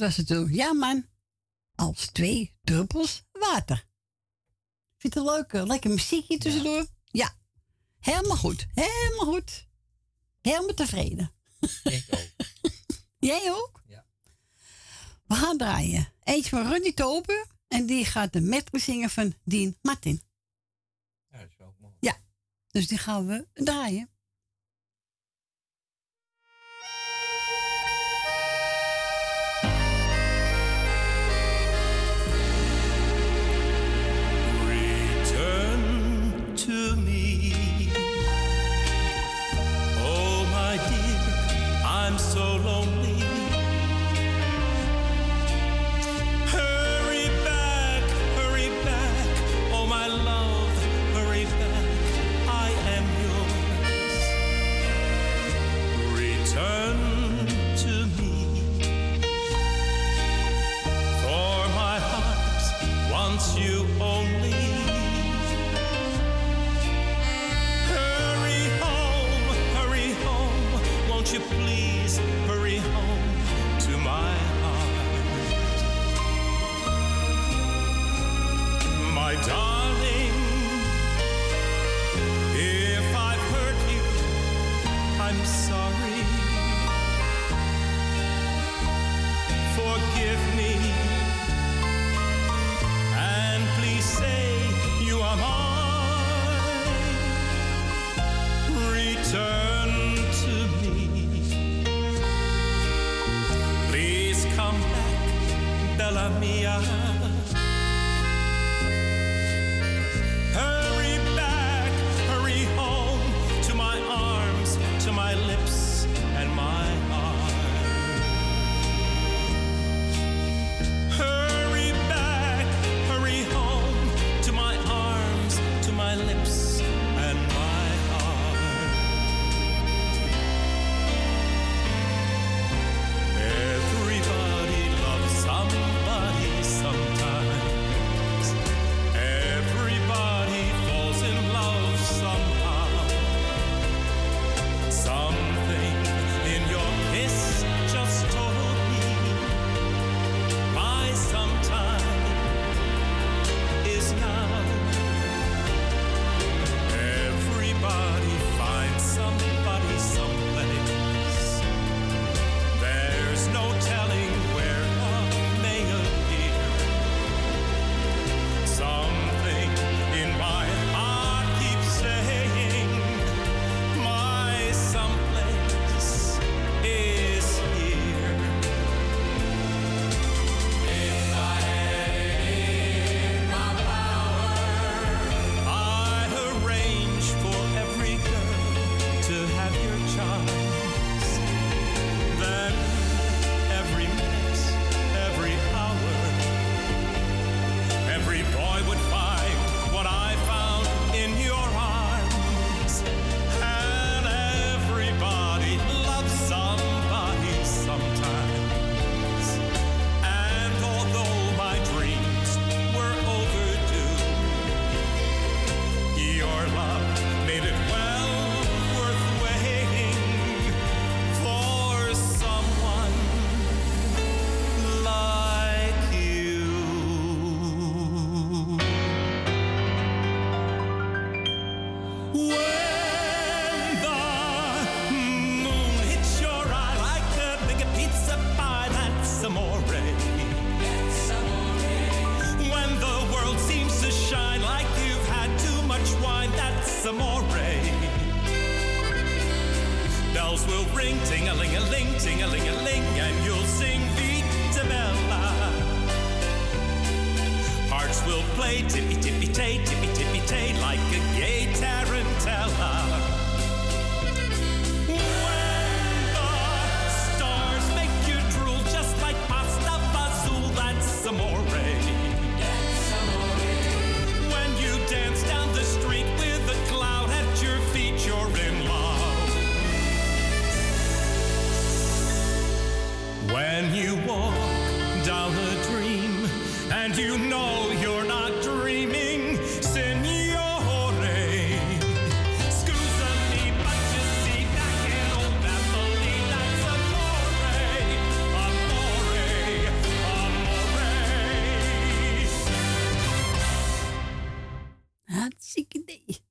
was 0.00 0.16
Ja, 0.50 0.72
man. 0.72 1.06
als 1.74 2.06
twee 2.06 2.56
druppels 2.62 3.22
water. 3.32 3.86
Vind 4.96 5.14
je 5.14 5.20
het 5.20 5.28
leuk? 5.28 5.52
Eh, 5.52 5.66
lekker 5.66 5.90
muziekje 5.90 6.38
tussendoor. 6.38 6.86
Ja. 7.04 7.36
Helemaal 7.98 8.36
goed. 8.36 8.66
Helemaal 8.74 9.32
goed. 9.32 9.68
Helemaal 10.40 10.74
tevreden. 10.74 11.32
Ik 11.82 12.06
ook. 12.10 12.28
Jij 13.30 13.52
ook? 13.52 13.82
Ja. 13.86 14.06
We 15.26 15.34
gaan 15.34 15.56
draaien. 15.58 16.12
Eentje 16.22 16.50
van 16.50 16.68
Rudy 16.72 16.94
Tober. 16.94 17.46
En 17.68 17.86
die 17.86 18.04
gaat 18.04 18.32
de 18.32 18.40
met 18.40 18.68
zingen 18.72 19.10
van 19.10 19.34
Dean 19.44 19.76
Martin. 19.82 20.22
Ja, 21.30 21.38
dat 21.38 21.48
is 21.50 21.56
wel. 21.56 21.96
Ja. 22.00 22.16
Dus 22.68 22.88
die 22.88 22.98
gaan 22.98 23.26
we 23.26 23.48
draaien. 23.52 24.10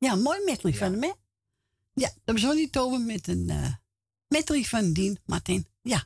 Ja, 0.10 0.15
mooi 0.15 0.44
metrie 0.45 0.77
van 0.77 0.91
hem, 0.91 1.03
hè? 1.03 1.11
Ja, 1.94 2.11
dat 2.23 2.41
was 2.41 2.56
niet 2.56 2.77
over 2.77 2.99
met 2.99 3.27
een 3.27 3.49
eh, 3.49 3.64
uh, 3.64 3.73
metrie 4.27 4.68
van 4.68 4.94
Dien 4.94 5.19
Martin. 5.26 5.68
Ja. 5.81 6.06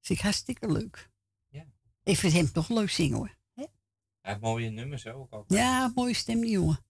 Vind 0.00 0.18
ik 0.18 0.24
hartstikke 0.24 0.72
leuk. 0.72 1.10
Ja. 1.48 1.66
Ik 2.02 2.16
vind 2.16 2.32
hem 2.32 2.52
toch 2.52 2.68
leuk 2.68 2.90
zingen, 2.90 3.16
hoor. 3.16 3.36
Hij 3.54 3.68
heeft 4.20 4.40
mooie 4.40 4.70
nummers 4.70 5.06
ook. 5.06 5.30
Altijd. 5.30 5.60
Ja, 5.60 5.92
mooie 5.94 6.14
stem, 6.14 6.40
die 6.40 6.50
jongen. 6.50 6.84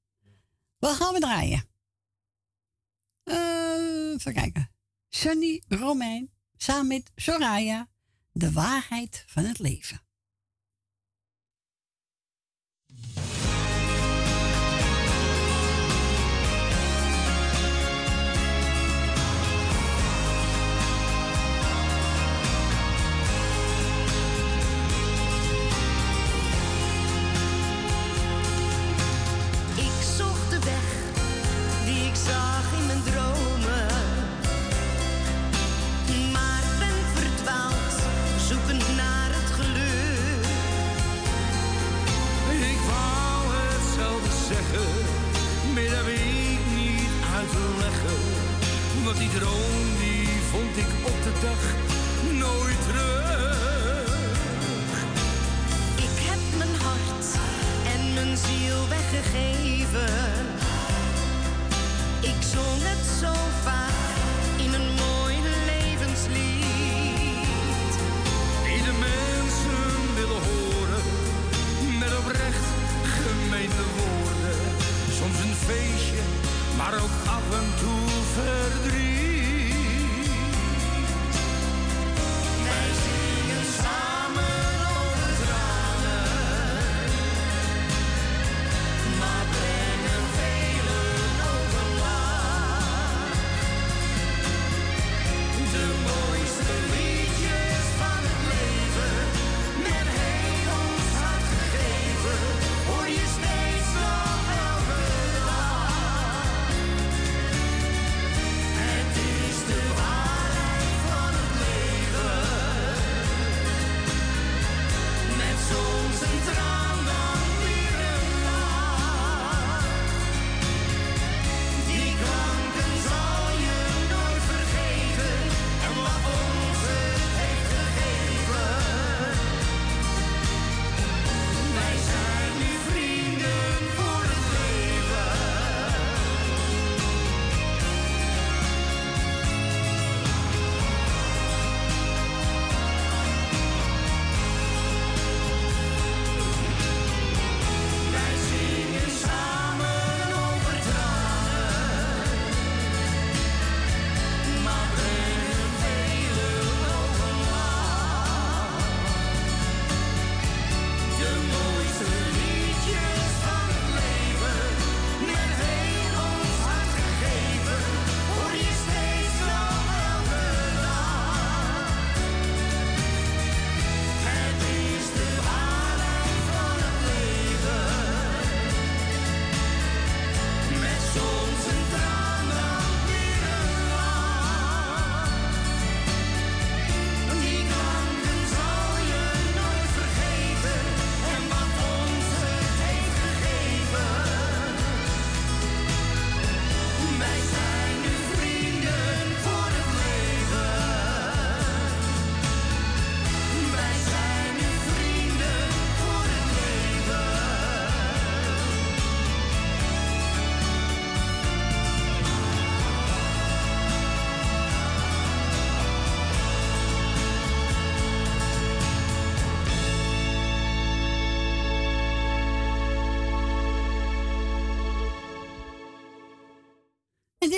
Wat 0.79 0.97
gaan 0.97 1.15
we 1.15 1.21
draaien? 1.21 1.65
Eh, 3.23 4.13
even 4.13 4.33
kijken. 4.33 4.71
Sunny 5.09 5.63
Romein 5.69 6.33
samen 6.57 6.87
met 6.87 7.13
Soraya. 7.15 7.89
De 8.33 8.53
waarheid 8.53 9.25
van 9.27 9.45
het 9.45 9.59
leven. 9.59 10.04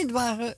dit 0.06 0.14
waren 0.14 0.56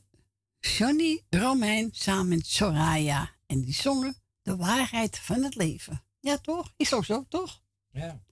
Johnny 0.60 1.24
Romein 1.30 1.88
samen 1.92 2.28
met 2.28 2.46
Soraya. 2.46 3.30
En 3.46 3.60
die 3.60 3.74
zongen 3.74 4.16
De 4.42 4.56
waarheid 4.56 5.18
van 5.18 5.42
het 5.42 5.54
leven. 5.54 6.04
Ja, 6.20 6.38
toch? 6.38 6.72
Is 6.76 6.92
ook 6.92 7.04
zo, 7.04 7.26
toch? 7.28 7.62
Ja. 7.90 8.22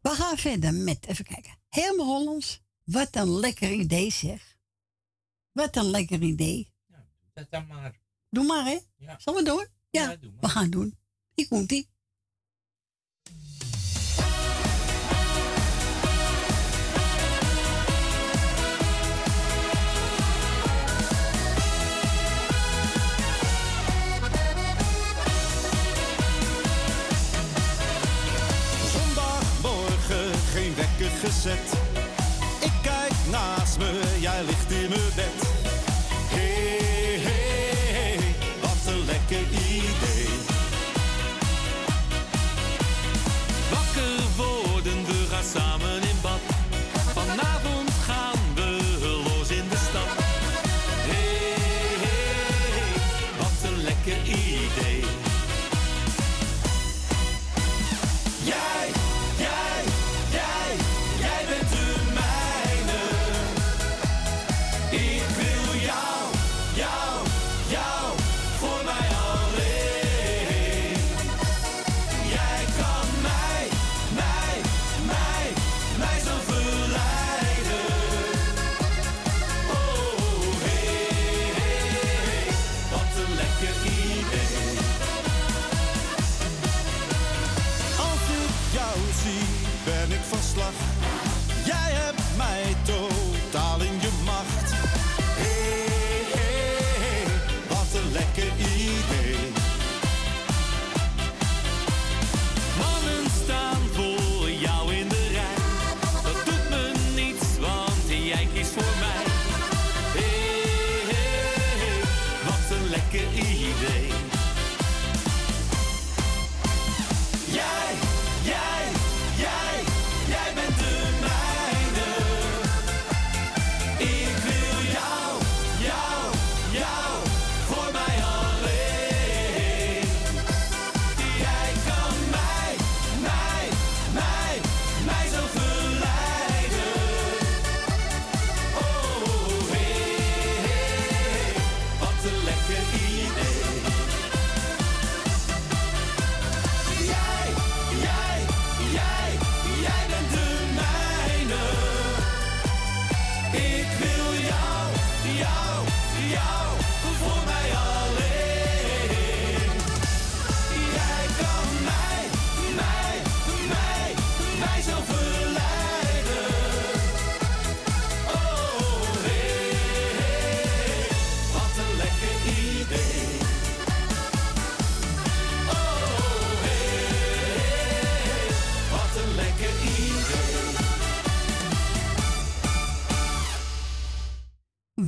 We 0.00 0.08
gaan 0.08 0.36
verder 0.36 0.74
met, 0.74 1.06
even 1.06 1.24
kijken. 1.24 1.58
Helemaal 1.68 2.06
Hollands. 2.06 2.62
Wat 2.84 3.16
een 3.16 3.30
lekker 3.30 3.72
idee, 3.72 4.10
zeg. 4.10 4.56
Wat 5.52 5.76
een 5.76 5.90
lekker 5.90 6.22
idee. 6.22 6.72
Ja, 6.86 7.06
dat 7.32 7.50
dan 7.50 7.66
maar. 7.66 8.00
Doe 8.30 8.44
maar, 8.44 8.64
hè? 8.64 8.78
Ja. 8.96 9.18
Zullen 9.18 9.44
we 9.44 9.50
door? 9.50 9.70
Ja, 9.90 10.16
we 10.40 10.48
gaan 10.48 10.70
doen. 10.70 10.98
Ik 11.34 11.50
moet 11.50 11.68
die. 11.68 11.88
Gezet. 31.26 31.72
Ik 32.60 32.72
kijk 32.82 33.12
naast 33.30 33.78
me, 33.78 34.16
jij 34.20 34.44
ligt 34.44 34.70
in 34.70 34.88
mijn 34.88 35.14
bed. 35.14 35.45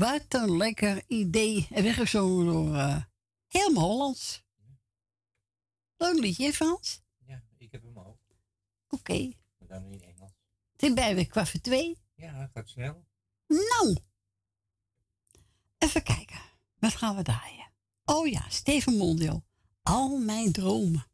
Wat 0.09 0.35
een 0.43 0.57
lekker 0.57 1.03
idee. 1.07 1.69
En 1.71 1.83
weggezongen 1.83 2.47
door 2.47 2.75
eh 2.75 3.03
helemaal 3.47 3.89
Hollands. 3.89 4.45
Leuk 5.97 6.19
liedje, 6.19 6.53
Frans? 6.53 7.03
Ja, 7.27 7.43
ik 7.57 7.73
heb 7.73 7.83
hem 7.83 7.99
ook. 7.99 8.19
Oké. 8.89 9.33
Maar 9.59 9.69
dan 9.69 9.85
in 9.85 10.03
Engels. 10.03 10.33
Het 10.73 10.83
is 10.83 10.95
bijna 10.95 11.25
kwart 11.25 11.49
voor 11.49 11.61
twee. 11.61 11.99
Ja, 12.15 12.51
gaat 12.55 12.69
snel. 12.69 13.07
Nou. 13.47 13.97
Even 15.79 16.03
kijken. 16.03 16.41
Wat 16.79 16.95
gaan 16.95 17.17
we 17.17 17.23
draaien? 17.23 17.73
Oh 18.05 18.27
ja, 18.27 18.49
Steven 18.49 18.97
Mondio. 18.97 19.43
Al 19.83 20.19
mijn 20.19 20.53
dromen. 20.53 21.08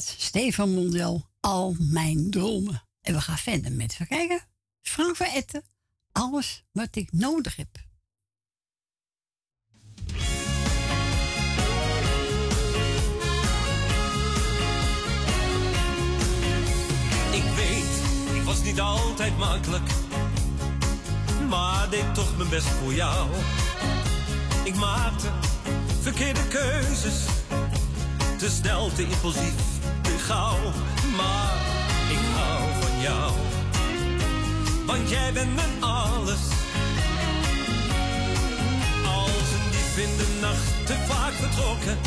Stefan 0.00 0.74
Mondel 0.74 1.28
Al 1.40 1.76
Mijn 1.78 2.30
Dromen. 2.30 2.82
En 3.00 3.14
we 3.14 3.20
gaan 3.20 3.38
verder 3.38 3.72
met 3.72 3.94
verkijken. 3.94 4.40
Frank 4.82 5.16
van 5.16 5.26
Etten, 5.26 5.62
alles 6.12 6.64
wat 6.72 6.96
ik 6.96 7.12
nodig 7.12 7.56
heb. 7.56 7.68
Ik 17.30 17.44
weet, 17.56 18.34
ik 18.34 18.42
was 18.44 18.62
niet 18.62 18.80
altijd 18.80 19.38
makkelijk, 19.38 19.90
maar 21.48 21.90
deed 21.90 22.14
toch 22.14 22.36
mijn 22.36 22.50
best 22.50 22.68
voor 22.68 22.94
jou. 22.94 23.30
Ik 24.64 24.74
maakte 24.74 25.30
verkeerde 26.00 26.48
keuzes, 26.48 27.24
te 28.38 28.50
snel, 28.50 28.92
te 28.92 29.02
impulsief 29.02 29.71
maar 31.16 31.54
ik 32.10 32.24
hou 32.34 32.68
van 32.80 33.00
jou. 33.00 33.32
Want 34.86 35.10
jij 35.10 35.32
bent 35.32 35.54
mijn 35.54 35.82
alles. 35.82 36.42
Als 39.06 39.48
een 39.56 39.70
dief 39.70 39.98
in 39.98 40.16
de 40.16 40.38
nacht 40.40 40.86
te 40.86 40.94
vaak 41.06 41.32
vertrokken, 41.32 41.98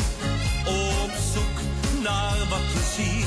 op 0.66 1.10
zoek 1.34 1.56
naar 2.02 2.36
wat 2.48 2.72
plezier. 2.72 3.26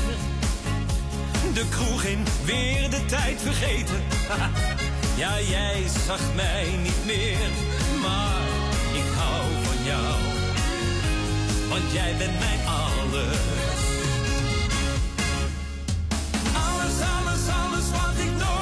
De 1.54 1.68
kroeg 1.68 2.02
in, 2.02 2.24
weer 2.44 2.90
de 2.90 3.04
tijd 3.06 3.40
vergeten. 3.42 4.02
Ja, 5.16 5.40
jij 5.40 5.82
zag 6.06 6.20
mij 6.34 6.66
niet 6.82 7.04
meer, 7.06 7.48
maar 8.02 8.42
ik 8.92 9.12
hou 9.16 9.44
van 9.64 9.84
jou. 9.84 10.14
Want 11.68 11.92
jij 11.92 12.14
bent 12.18 12.38
mijn 12.38 12.60
alles. 12.66 13.89
is 17.40 17.48
alles 17.48 17.90
wat 17.90 18.24
ik 18.24 18.32
nog. 18.38 18.59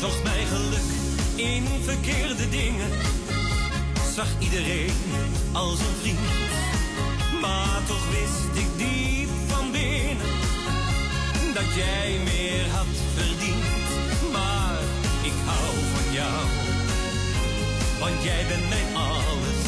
Zocht 0.00 0.22
mij 0.22 0.44
geluk 0.44 0.90
in 1.34 1.64
verkeerde 1.82 2.48
dingen. 2.48 2.90
Zag 4.14 4.26
iedereen 4.38 4.92
als 5.52 5.78
een 5.78 5.96
vriend. 6.00 6.18
Maar 7.40 7.82
toch 7.86 8.10
wist 8.10 8.64
ik 8.64 8.68
diep 8.76 9.28
van 9.46 9.70
binnen 9.72 10.32
dat 11.54 11.74
jij 11.74 12.18
meer 12.24 12.68
had 12.70 12.86
verdiend. 13.14 14.32
Maar 14.32 14.78
ik 15.22 15.32
hou 15.44 15.74
van 15.94 16.12
jou, 16.12 16.46
want 18.00 18.22
jij 18.22 18.46
bent 18.48 18.68
mijn 18.68 18.96
alles. 18.96 19.63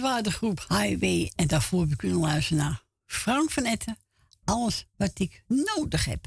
Groep 0.00 0.64
Highway. 0.68 1.32
En 1.36 1.46
daarvoor 1.46 1.80
heb 1.80 1.90
ik 1.90 1.96
kunnen 1.96 2.18
luisteren 2.18 2.64
naar 2.64 2.84
Frank 3.06 3.50
van 3.50 3.64
Etten. 3.64 3.98
Alles 4.44 4.86
wat 4.96 5.18
ik 5.18 5.42
nodig 5.46 6.04
heb. 6.04 6.24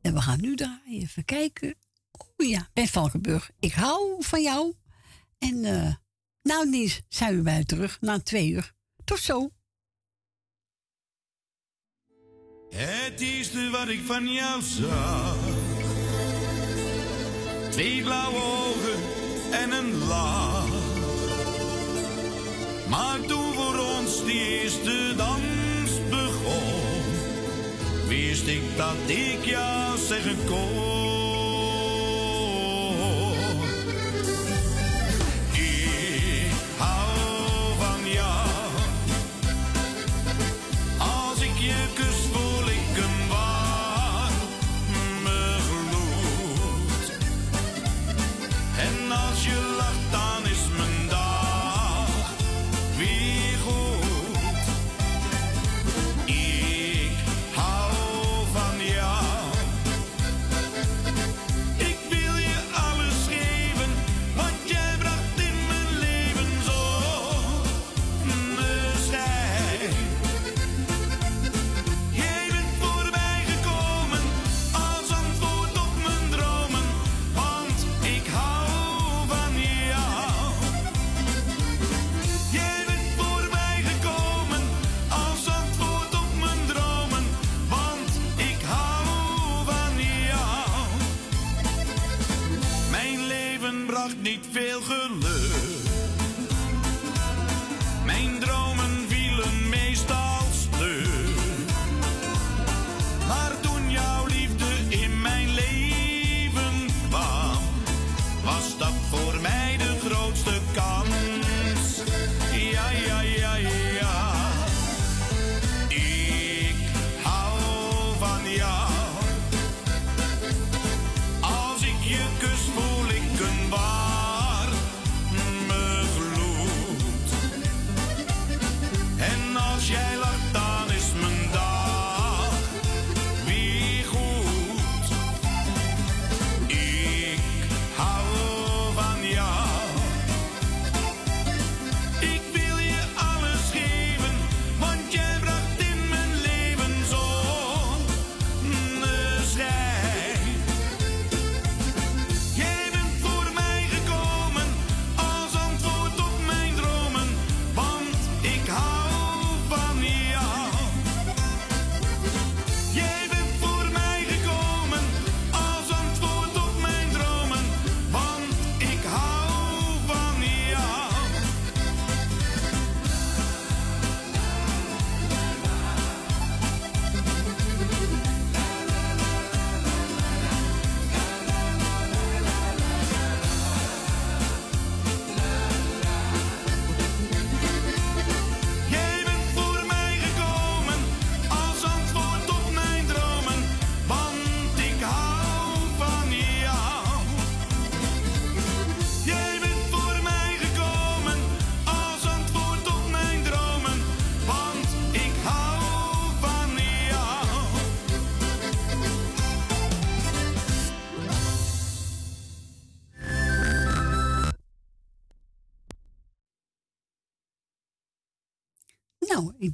En 0.00 0.14
we 0.14 0.20
gaan 0.20 0.40
nu 0.40 0.56
draaien. 0.56 1.02
Even 1.02 1.24
kijken. 1.24 1.74
Oh 2.10 2.48
ja, 2.48 2.68
Ben 2.72 2.88
Valkenburg. 2.88 3.50
Ik 3.58 3.72
hou 3.72 4.16
van 4.18 4.42
jou. 4.42 4.74
En 5.38 5.64
eh 5.64 5.94
nou 6.42 6.68
Nies, 6.68 7.00
zijn 7.08 7.36
we 7.36 7.42
bij 7.42 7.64
terug 7.64 8.00
na 8.00 8.20
twee 8.20 8.50
uur. 8.50 8.74
Tot 9.04 9.18
zo. 9.18 9.50
Het 12.70 13.20
eerste 13.20 13.70
wat 13.70 13.88
ik 13.88 14.00
van 14.06 14.32
jou 14.32 14.62
zag. 14.62 15.38
Twee 17.70 18.02
blauwe 18.02 18.42
ogen 18.42 19.02
en 19.52 19.70
een 19.70 19.94
lach. 19.94 20.89
Maar 22.90 23.20
toen 23.26 23.52
voor 23.54 23.78
ons 23.98 24.24
die 24.24 24.60
eerste 24.62 25.14
dans 25.16 26.08
begon, 26.10 27.02
wist 28.08 28.46
ik 28.46 28.62
dat 28.76 28.96
ik 29.06 29.44
jou 29.44 29.98
zeggen 29.98 30.36
kon. 30.46 31.29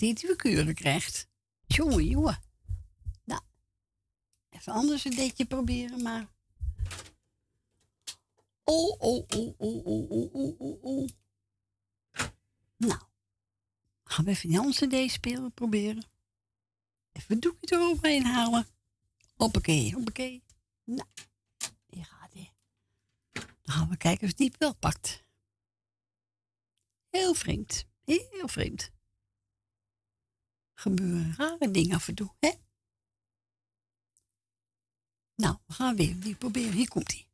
U 0.02 0.36
keuren 0.36 0.74
krijgt. 0.74 1.28
Jongen, 1.66 2.04
jongen. 2.04 2.40
Nou, 3.24 3.40
even 4.50 4.72
anders 4.72 5.04
een 5.04 5.14
beetje 5.14 5.44
proberen, 5.44 6.02
maar... 6.02 6.28
Oh, 8.64 9.00
oh, 9.00 9.24
oh, 9.28 9.54
oh, 9.58 9.86
oh, 9.86 10.10
oh, 10.10 10.34
oh, 10.34 10.60
oh, 10.60 10.84
oh. 10.84 11.08
Nou, 12.76 13.00
gaan 14.04 14.24
we 14.24 14.30
even 14.30 14.54
een 14.54 14.70
CD 14.72 15.10
spelen, 15.10 15.52
proberen. 15.52 16.04
Even 17.12 17.34
een 17.34 17.40
doekje 17.40 17.76
eroverheen 17.76 18.24
halen. 18.24 18.66
Hoppakee, 19.34 19.92
hoppakee. 19.92 20.42
Nou, 20.84 21.08
hier 21.86 22.04
gaat 22.04 22.32
hij. 22.32 22.52
Dan 23.32 23.74
gaan 23.74 23.88
we 23.88 23.96
kijken 23.96 24.26
of 24.26 24.34
die 24.34 24.48
het 24.48 24.58
wel 24.58 24.74
pakt. 24.74 25.24
Heel 27.10 27.34
vreemd, 27.34 27.86
heel 28.04 28.48
vreemd 28.48 28.94
gebeuren 30.78 31.34
rare 31.36 31.70
dingen 31.70 31.96
af 31.96 32.08
en 32.08 32.14
toe, 32.14 32.34
hè? 32.38 32.50
Nou, 35.34 35.56
we 35.66 35.72
gaan 35.72 35.96
weer 35.96 36.20
die 36.20 36.34
proberen. 36.34 36.72
Hier 36.72 36.88
komt 36.88 37.12
hij. 37.12 37.25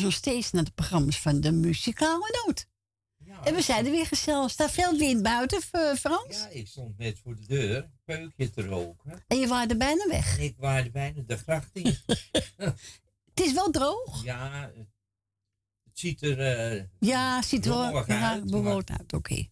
Luistert 0.00 0.24
nog 0.24 0.34
steeds 0.34 0.52
naar 0.52 0.64
de 0.64 0.70
programma's 0.70 1.20
van 1.20 1.40
de 1.40 1.52
muzikale 1.52 2.42
noot. 2.46 2.66
en 3.44 3.54
we 3.54 3.62
zijn 3.62 3.84
er 3.84 3.90
weer 3.90 4.06
gezellig. 4.06 4.50
Staat 4.50 4.70
veel 4.70 4.96
wind 4.96 5.22
buiten, 5.22 5.60
eh, 5.70 5.94
Frans? 5.94 6.36
Ja, 6.36 6.48
ik 6.48 6.66
stond 6.66 6.98
net 6.98 7.18
voor 7.18 7.36
de 7.36 7.46
deur, 7.46 7.90
peukje 8.04 8.50
te 8.50 8.62
roken. 8.66 9.24
En 9.26 9.38
je 9.38 9.46
waarde 9.46 9.76
bijna 9.76 10.06
weg. 10.08 10.38
En 10.38 10.44
ik 10.44 10.54
waarde 10.58 10.90
bijna 10.90 11.22
de 11.26 11.36
gracht 11.36 11.70
in. 11.72 11.96
Het 13.34 13.40
is 13.46 13.52
wel 13.52 13.70
droog. 13.70 14.24
ja, 14.24 14.70
het, 14.74 14.88
ziet 15.92 16.22
er... 16.22 16.40
eh, 16.40 16.82
Ja, 16.98 17.42
ziet 17.42 17.64
er 17.66 17.70
wel 17.70 18.06
ja, 18.06 18.40
bewoond 18.44 18.90
uit. 18.90 19.12
Oké. 19.12 19.46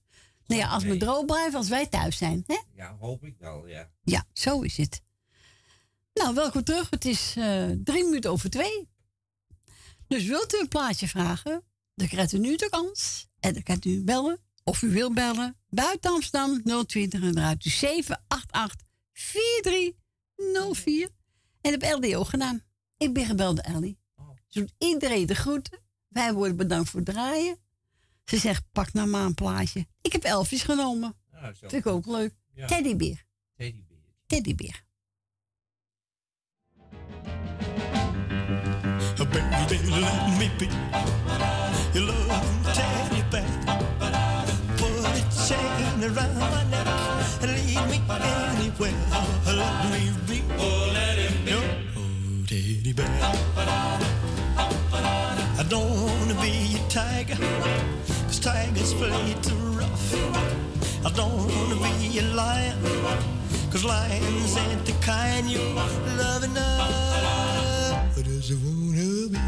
Nou 0.46 0.60
ja, 0.60 0.68
als 0.68 0.84
we 0.84 0.96
droog 0.96 1.24
blijven, 1.24 1.58
als 1.58 1.68
wij 1.68 1.86
thuis 1.86 2.16
zijn. 2.16 2.44
Hè? 2.46 2.58
Ja, 2.74 2.96
hoop 3.00 3.24
ik 3.24 3.34
wel, 3.38 3.66
ja. 3.66 3.90
Ja, 4.02 4.24
zo 4.32 4.60
is 4.60 4.76
het. 4.76 5.02
Nou, 6.14 6.34
welkom 6.34 6.64
terug. 6.64 6.90
Het 6.90 7.04
is 7.04 7.34
eh, 7.36 7.70
drie 7.84 8.04
minuten 8.04 8.30
over 8.30 8.50
twee. 8.50 8.88
Dus 10.14 10.24
wilt 10.24 10.54
u 10.54 10.58
een 10.58 10.68
plaatje 10.68 11.08
vragen, 11.08 11.62
dan 11.94 12.08
krijgt 12.08 12.32
u 12.32 12.38
nu 12.38 12.56
de 12.56 12.68
kans. 12.70 13.28
En 13.40 13.52
dan 13.52 13.62
kunt 13.62 13.84
u 13.84 14.04
bellen, 14.04 14.38
of 14.64 14.82
u 14.82 14.90
wil 14.90 15.12
bellen, 15.12 15.56
buiten 15.68 16.10
Amsterdam 16.10 16.62
020 16.86 17.22
en 17.22 17.38
eruit 17.38 17.64
u 17.64 17.70
788 17.70 18.86
4304. 19.12 21.08
En 21.60 21.74
op 21.74 21.82
LDO 21.82 22.24
gedaan. 22.24 22.62
Ik 22.96 23.12
ben 23.12 23.26
gebeld 23.26 23.56
door 23.56 23.74
Ellie. 23.74 23.98
Ze 24.48 24.58
doet 24.58 24.74
iedereen 24.78 25.26
de 25.26 25.34
groeten. 25.34 25.78
Wij 26.08 26.32
worden 26.32 26.56
bedankt 26.56 26.90
voor 26.90 27.00
het 27.00 27.08
draaien. 27.08 27.58
Ze 28.24 28.38
zegt, 28.38 28.64
pak 28.72 28.92
nou 28.92 29.08
maar 29.08 29.24
een 29.24 29.34
plaatje. 29.34 29.86
Ik 30.00 30.12
heb 30.12 30.24
Elvis 30.24 30.62
genomen. 30.62 31.16
Ah. 31.32 31.48
Vind 31.54 31.72
ik 31.72 31.86
ook 31.86 32.06
leuk. 32.06 32.34
Ja. 32.52 32.66
Teddybeer. 32.66 33.24
Teddybeer. 33.56 34.14
Teddybeer. 34.26 34.84
Let 39.74 40.38
me 40.38 40.50
be 40.56 40.66
your 41.94 42.06
loving 42.06 42.62
teddy 42.72 43.22
bear. 43.28 43.44
Put 44.76 45.02
a 45.02 45.22
chain 45.46 45.98
around 46.04 46.38
my 46.38 46.62
neck 46.70 46.86
and 47.42 47.50
lead 47.50 47.82
me 47.90 47.98
anywhere. 48.08 48.94
Let 49.46 49.74
me 49.90 50.02
be. 50.28 50.42
Oh, 50.58 50.90
let 50.94 51.16
be. 51.44 51.50
Your 51.50 51.66
teddy 52.46 52.92
bear. 52.92 53.08
I 55.58 55.64
don't 55.68 55.90
wanna 55.90 56.40
be 56.40 56.76
a 56.76 56.88
tiger, 56.88 57.36
cause 58.26 58.38
tigers 58.38 58.94
play 58.94 59.34
too 59.42 59.56
rough. 59.74 60.14
I 61.04 61.10
don't 61.10 61.48
wanna 61.52 61.76
be 61.82 62.18
a 62.20 62.22
lion, 62.22 62.78
cause 63.72 63.84
lions 63.84 64.56
ain't 64.56 64.86
the 64.86 64.92
kind 65.00 65.50
you 65.50 65.58
love 66.16 66.44
enough. 66.44 67.14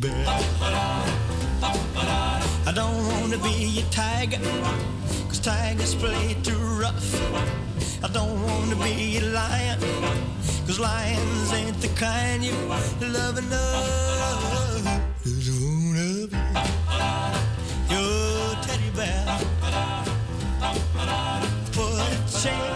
bear. 0.00 0.26
I 2.66 2.72
don't 2.74 3.06
wanna 3.06 3.38
be 3.38 3.80
a 3.80 3.84
tiger, 3.90 4.40
cause 5.28 5.40
tigers 5.40 5.94
play 5.94 6.36
too 6.42 6.58
rough. 6.82 7.10
I 8.02 8.08
don't 8.08 8.42
wanna 8.42 8.76
be 8.76 9.18
a 9.18 9.20
lion, 9.20 9.78
cause 10.66 10.78
lions 10.80 11.52
ain't 11.52 11.80
the 11.80 11.88
kind 11.88 12.42
you 12.42 12.54
love 13.18 13.36
enough. 13.38 14.84
Just 15.24 15.60
wanna 15.62 16.26
be 16.32 16.38
your 17.94 18.56
teddy 18.64 18.90
bear. 18.96 19.24
Put 21.72 21.92
a 22.00 22.42
chain 22.42 22.69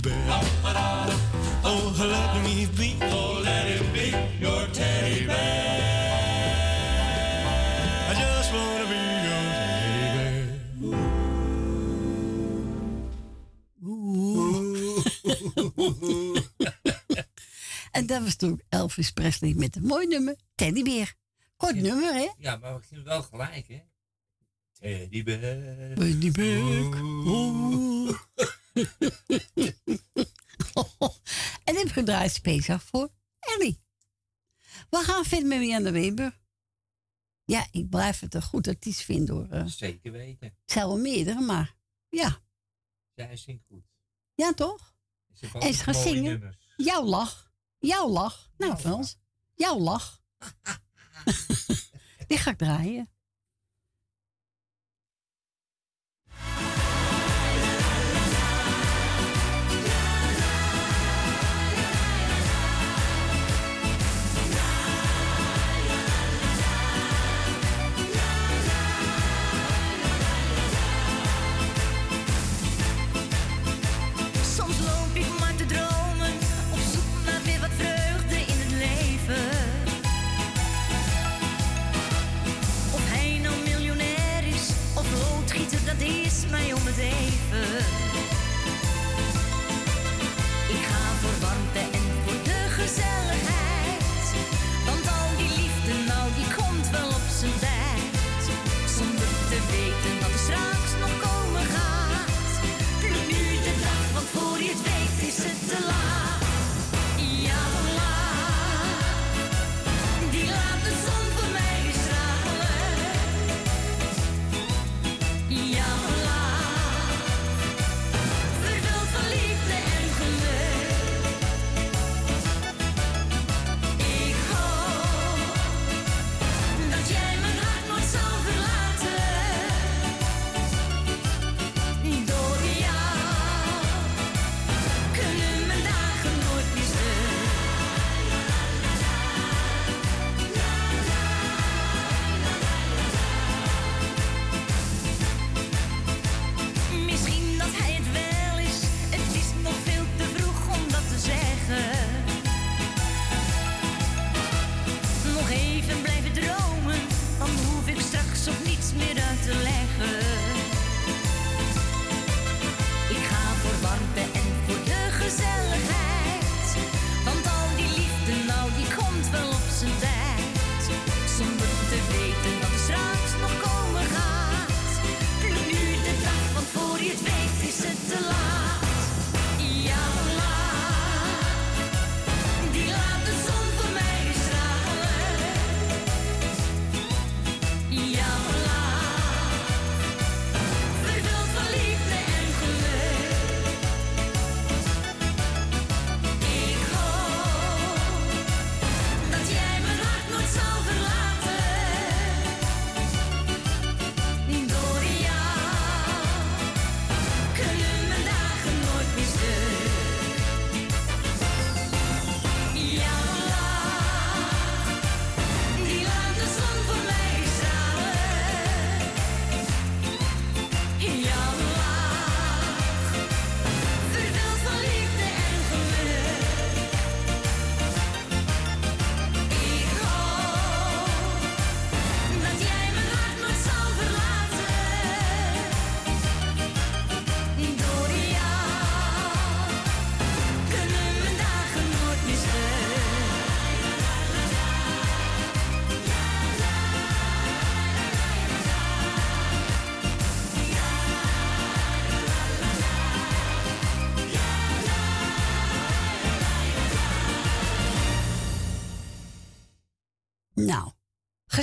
teddy 0.00 0.16
bear. 0.16 0.40
Oh, 1.64 1.94
let 1.98 2.42
me 2.42 2.68
be. 2.76 2.96
Oh, 3.02 3.40
let 3.42 3.66
it 3.66 3.92
be 3.92 4.14
your 4.40 4.66
teddy 4.72 5.26
bear. 5.26 6.16
I 8.08 8.14
just 8.14 8.52
wanna 8.52 8.86
be 8.86 8.94
your 9.26 9.44
teddy 9.58 10.08
bear. 10.14 10.46
En 17.92 18.06
dat 18.06 18.22
was 18.22 18.36
toen 18.36 18.60
Elvis 18.68 19.10
Presley 19.10 19.54
met 19.56 19.76
een 19.76 19.82
mooi 19.82 20.06
nummer. 20.06 20.36
Teddybeer. 20.54 21.14
Kort 21.56 21.76
nummer, 21.76 22.14
hè? 22.14 22.28
Ja, 22.38 22.56
maar 22.56 22.76
we 22.76 22.82
gingen 22.82 23.04
wel 23.04 23.22
gelijk, 23.22 23.68
hè? 23.68 23.80
Teddybeer. 24.72 25.94
Teddybeer. 25.94 26.96
En 31.64 31.74
ik 31.74 31.78
heb 31.82 31.88
gedraaid 31.88 32.32
speciaal 32.32 32.78
voor 32.78 33.08
Ellie. 33.38 33.82
We 34.90 34.96
gaan 34.96 35.24
verder 35.24 35.48
met 35.48 35.58
Marianne 35.58 35.90
Weber. 35.90 36.38
Ja, 37.44 37.66
ik 37.70 37.88
blijf 37.88 38.20
het 38.20 38.34
een 38.34 38.42
goed 38.42 38.68
artiest 38.68 39.00
vinden 39.00 39.34
hoor. 39.34 39.48
Eh, 39.50 39.66
Zeker 39.66 40.12
weten. 40.12 40.56
Zou 40.64 40.88
wel 40.88 40.98
meerdere, 40.98 41.40
maar 41.40 41.76
ja. 42.08 42.42
Zij 43.14 43.36
zingt 43.36 43.64
goed. 43.66 43.84
Ja, 44.34 44.52
toch? 44.52 44.94
Ze 45.32 45.48
En 45.58 45.74
ze 45.74 45.82
gaat 45.82 45.96
zingen. 45.96 46.22
nummers. 46.22 46.56
Jouw 46.76 47.04
lach. 47.04 47.52
Jouw 47.78 48.08
lach. 48.08 48.50
Nou, 48.56 48.76
Frans. 48.76 49.16
Jouw 49.54 49.78
lach. 49.78 50.22
Die 52.28 52.38
ga 52.38 52.50
ik 52.50 52.58
draaien. 52.58 53.10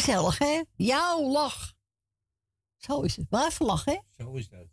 Gezellig, 0.06 0.38
hè? 0.38 0.62
Jouw 0.76 1.32
lach. 1.32 1.74
Zo 2.78 3.02
is 3.02 3.16
het. 3.16 3.30
Blijven 3.30 3.66
lachen, 3.66 3.94
hè? 3.94 4.00
Zo 4.24 4.34
is 4.34 4.50
dat. 4.50 4.68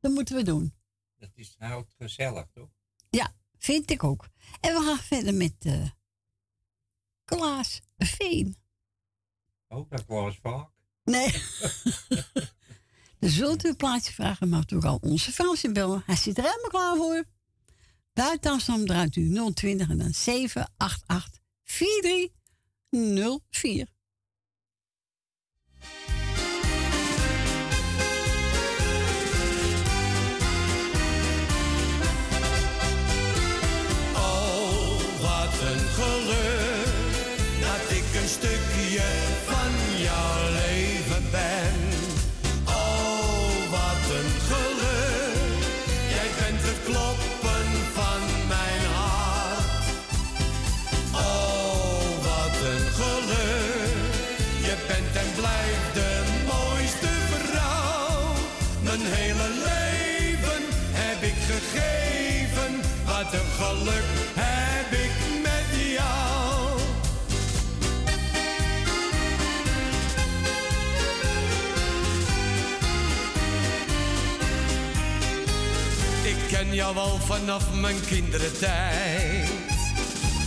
Dat 0.00 0.12
moeten 0.12 0.36
we 0.36 0.42
doen. 0.42 0.74
Dat 1.16 1.30
is, 1.34 1.54
houdt 1.58 1.94
gezellig, 1.98 2.46
toch? 2.52 2.68
Ja, 3.10 3.34
vind 3.58 3.90
ik 3.90 4.04
ook. 4.04 4.28
En 4.60 4.74
we 4.74 4.80
gaan 4.80 4.98
verder 4.98 5.34
met 5.34 5.54
eh 5.58 5.90
Klaas 7.24 7.80
Veen. 7.98 8.56
Ook 9.68 9.90
dat 9.90 10.06
was 10.06 10.38
vaak. 10.38 10.70
Nee. 11.04 11.42
dus 13.20 13.36
wilt 13.36 13.64
u 13.64 13.68
een 13.68 13.76
plaatje 13.76 14.12
vragen, 14.12 14.64
u 14.68 14.76
ook 14.76 14.84
al 14.84 14.98
onze 15.00 15.32
Fransje 15.32 15.72
bellen. 15.72 16.02
Hij 16.06 16.16
zit 16.16 16.38
er 16.38 16.44
helemaal 16.44 16.70
klaar 16.70 16.96
voor. 16.96 17.24
Buiten 18.12 18.50
Amsterdam 18.50 18.86
draait 18.86 19.16
u 19.16 19.52
020 19.54 19.90
en 19.90 19.98
dan 19.98 20.12
788 20.12 21.42
4304. 21.64 23.91
Ken 76.72 76.80
jou 76.80 76.96
al 76.96 77.18
vanaf 77.18 77.72
mijn 77.74 78.00
kindertijd. 78.06 79.48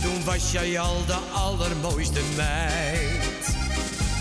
Toen 0.02 0.24
was 0.24 0.52
jij 0.52 0.78
al 0.78 1.06
de 1.06 1.18
allermooiste 1.32 2.20
meid. 2.36 3.44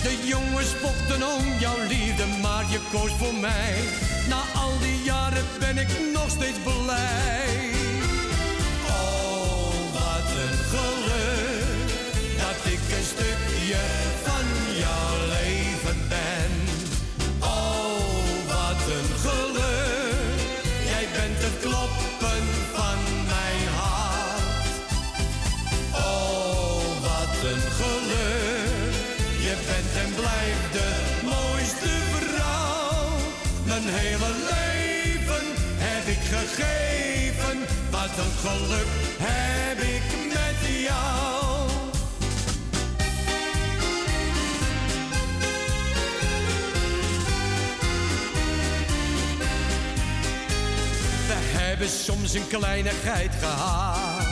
De 0.04 0.28
jongens 0.28 0.68
vochten 0.68 1.28
om 1.28 1.60
jouw 1.60 1.80
liefde, 1.88 2.26
maar 2.42 2.66
je 2.72 2.80
koos 2.92 3.12
voor 3.12 3.34
mij. 3.34 3.76
Na 4.30 4.42
al 4.62 4.80
die 4.80 5.04
jaren 5.04 5.46
ben 5.60 5.78
ik 5.78 5.88
nog 6.14 6.30
steeds 6.30 6.60
blij. 6.64 7.70
Oh, 8.88 9.74
wat 9.94 10.30
een 10.44 10.58
geluk 10.74 11.90
dat 12.38 12.74
ik 12.74 12.80
een 12.98 13.06
stukje 13.14 14.05
wat 38.16 38.26
een 38.26 38.50
geluk 38.50 38.88
heb 39.18 39.78
ik 39.78 40.04
met 40.28 40.82
jou. 40.82 41.68
We 51.28 51.58
hebben 51.58 51.90
soms 51.90 52.34
een 52.34 52.48
kleinigheid 52.48 53.32
gehad. 53.40 54.28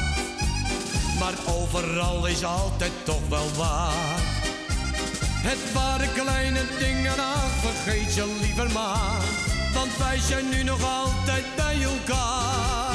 Maar 1.19 1.33
overal 1.55 2.27
is 2.27 2.43
altijd 2.43 2.91
toch 3.03 3.27
wel 3.29 3.51
waar. 3.57 4.21
Het 5.35 5.73
waren 5.73 6.13
kleine 6.13 6.61
dingen, 6.79 7.19
ach 7.19 7.51
vergeet 7.61 8.15
je 8.15 8.37
liever 8.41 8.71
maar. 8.71 9.21
Want 9.73 9.97
wij 9.97 10.19
zijn 10.19 10.49
nu 10.49 10.63
nog 10.63 10.83
altijd 10.83 11.43
bij 11.55 11.83
elkaar. 11.83 12.92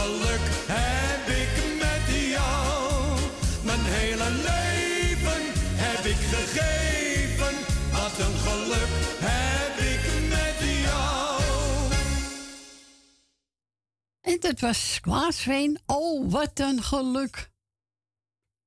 geluk 0.00 0.44
heb 0.76 1.26
ik 1.42 1.52
met 1.84 2.06
jou. 2.36 3.20
Mijn 3.64 3.84
hele 3.96 4.30
leven 4.30 5.42
heb 5.84 6.04
ik 6.04 6.20
gegeven, 6.34 7.54
wat 7.92 8.18
een 8.26 8.38
geluk 8.46 8.90
heb 9.28 9.74
ik 9.92 10.02
met 10.28 10.58
jou. 10.84 11.42
En 14.20 14.40
dat 14.40 14.60
was 14.60 15.00
Klaas 15.00 15.40
Veen. 15.40 15.80
Oh, 15.86 16.30
wat 16.30 16.58
een 16.58 16.82
geluk. 16.82 17.50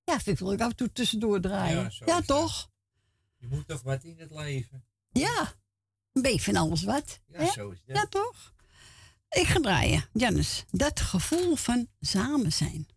Ja, 0.04 0.20
vind 0.20 0.40
ik 0.40 0.48
leuk 0.48 0.62
af 0.62 0.70
en 0.70 0.76
toe 0.76 0.92
tussendoor 0.92 1.42
draaien. 1.42 1.92
Ja, 2.06 2.22
toch? 2.22 2.70
Je 3.38 3.48
moet 3.48 3.68
toch 3.68 3.82
wat 3.82 4.04
in 4.04 4.20
het 4.20 4.32
leven. 4.32 4.86
Ja, 5.10 5.54
een 6.12 6.22
beetje 6.22 6.54
van 6.54 6.56
alles 6.56 6.84
wat. 6.84 7.20
Ja, 7.28 7.40
hè? 7.40 7.52
zo 7.52 7.70
is 7.70 7.84
dat. 7.86 7.96
Ja, 7.96 8.06
toch? 8.06 8.53
Ik 9.34 9.48
ga 9.48 9.60
draaien, 9.60 10.06
Jannes. 10.14 10.66
Dat 10.72 11.00
gevoel 11.00 11.56
van 11.56 11.88
samen 12.02 12.52
zijn. 12.52 12.88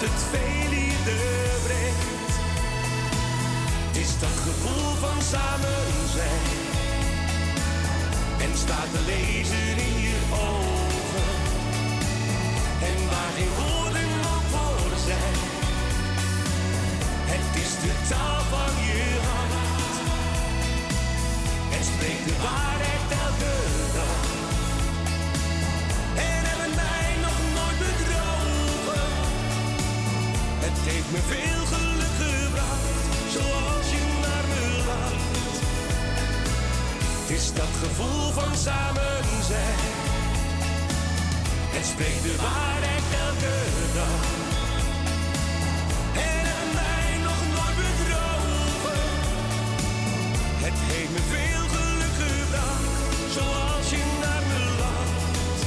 Het 0.00 0.22
veel 0.30 0.68
liefde 0.70 1.16
brengt. 1.66 2.32
Is 4.02 4.18
dat 4.20 4.36
gevoel 4.46 4.94
van 5.04 5.22
samen 5.22 5.84
zijn 6.18 6.46
en 8.44 8.58
staat 8.58 8.90
te 8.92 9.00
lezen 9.06 9.68
in 9.88 10.00
je 10.06 10.18
ogen. 10.32 11.32
En 12.88 12.98
waar 13.10 13.32
geen 13.36 13.54
woorden 13.60 14.08
nog 14.22 14.42
voor 14.52 14.92
zijn, 15.08 15.38
het 17.32 17.62
is 17.62 17.72
de 17.84 17.94
taal 18.08 18.40
van 18.54 18.72
je 18.86 19.04
hart. 19.26 19.56
Het 21.74 21.84
spreekt 21.84 22.24
de 22.28 22.36
waarheid 22.42 22.97
me 31.10 31.18
veel 31.18 31.64
geluk 31.74 32.14
gebracht, 32.22 32.86
zoals 33.36 33.90
je 33.90 34.02
naar 34.24 34.46
me 34.52 34.62
lacht. 34.86 35.56
Het 37.20 37.30
is 37.36 37.52
dat 37.52 37.72
gevoel 37.82 38.32
van 38.32 38.56
samen 38.56 39.24
zijn. 39.50 39.78
Het 41.76 41.86
spreekt 41.86 42.22
de 42.22 42.36
waarheid 42.36 43.06
elke 43.26 43.56
dag. 43.98 44.22
En 46.30 46.66
mij 46.78 47.10
nog 47.28 47.40
nooit 47.54 47.76
bedrogen. 47.80 49.04
Het 50.64 50.78
heeft 50.90 51.12
me 51.16 51.22
veel 51.34 51.64
geluk 51.76 52.16
gebracht, 52.24 52.86
zoals 53.36 53.86
je 53.90 54.02
naar 54.24 54.44
me 54.50 54.60
lacht. 54.82 55.60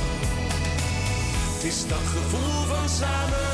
Het 1.54 1.64
is 1.64 1.88
dat 1.88 2.06
gevoel 2.16 2.66
van 2.74 2.90
samen 2.90 3.52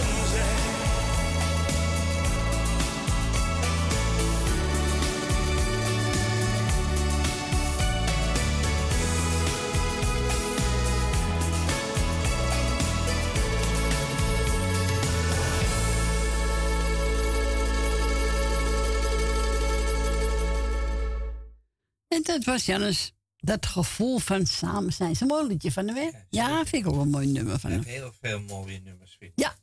was 22.48 22.65
Jannes. 22.65 23.14
Dat 23.38 23.65
gevoel 23.65 24.18
van 24.19 24.45
samen 24.45 24.94
zijn. 24.94 25.11
Is 25.11 25.19
een 25.19 25.28
mooi 25.28 25.48
liedje 25.48 25.72
van 25.72 25.86
de 25.86 25.94
weg. 25.94 26.26
Ja, 26.30 26.65
vind 26.65 26.86
ik 26.86 26.91
ook 26.91 27.02
een 27.02 27.10
mooi 27.10 27.28
nummer 27.32 27.60
van 27.60 27.72
Ik 27.72 27.76
hem. 27.78 27.86
heb 27.86 27.95
heel 27.95 28.14
veel 28.22 28.40
mooie 28.41 28.80
nummers, 28.80 29.15
vind 29.19 29.32
ik. 29.36 29.40
Ja. 29.40 29.56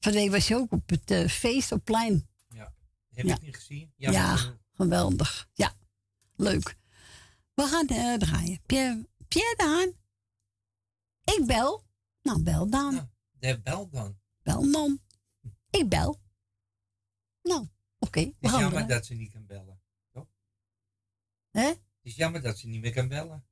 Van 0.00 0.12
de 0.12 0.18
week 0.18 0.30
was 0.30 0.48
je 0.48 0.54
ook 0.54 0.72
op 0.72 0.88
het 0.88 1.10
eh, 1.10 1.28
feest 1.28 1.72
op 1.72 1.84
plein. 1.84 2.28
Ja. 2.48 2.74
Heb 3.08 3.24
je 3.24 3.26
Ja. 3.26 3.34
het 3.34 3.42
niet 3.42 3.56
gezien? 3.56 3.92
Ja, 3.96 4.36
geweldig. 4.72 5.48
Ja, 5.52 5.74
leuk. 6.36 6.76
We 7.54 7.62
gaan 7.62 7.86
eh, 7.86 8.14
draaien. 8.14 8.60
Pierre, 8.66 9.08
Pierre 9.28 9.54
Daan. 9.56 9.92
Ik 11.36 11.46
bel. 11.46 11.84
Nou, 12.22 12.42
bel 12.42 12.70
Daan. 12.70 13.10
De 13.30 13.60
bel 13.60 13.88
dan. 13.90 14.18
Bel 14.42 14.70
dan. 14.70 15.00
Ik 15.70 15.88
bel. 15.88 16.20
Nou, 17.42 17.68
oké. 17.98 18.32
We 18.40 18.48
gaan 18.48 18.60
jammer 18.60 18.86
dat 18.86 19.06
ze 19.06 19.14
niet 19.14 19.32
kan 19.32 19.46
bellen. 19.46 19.80
Toch? 20.12 20.26
Hè? 21.50 21.72
Het 22.06 22.14
is 22.14 22.20
jammer 22.20 22.42
dat 22.42 22.58
ze 22.58 22.68
niet 22.68 22.80
meer 22.80 22.92
kan 22.92 23.08
bellen. 23.08 23.44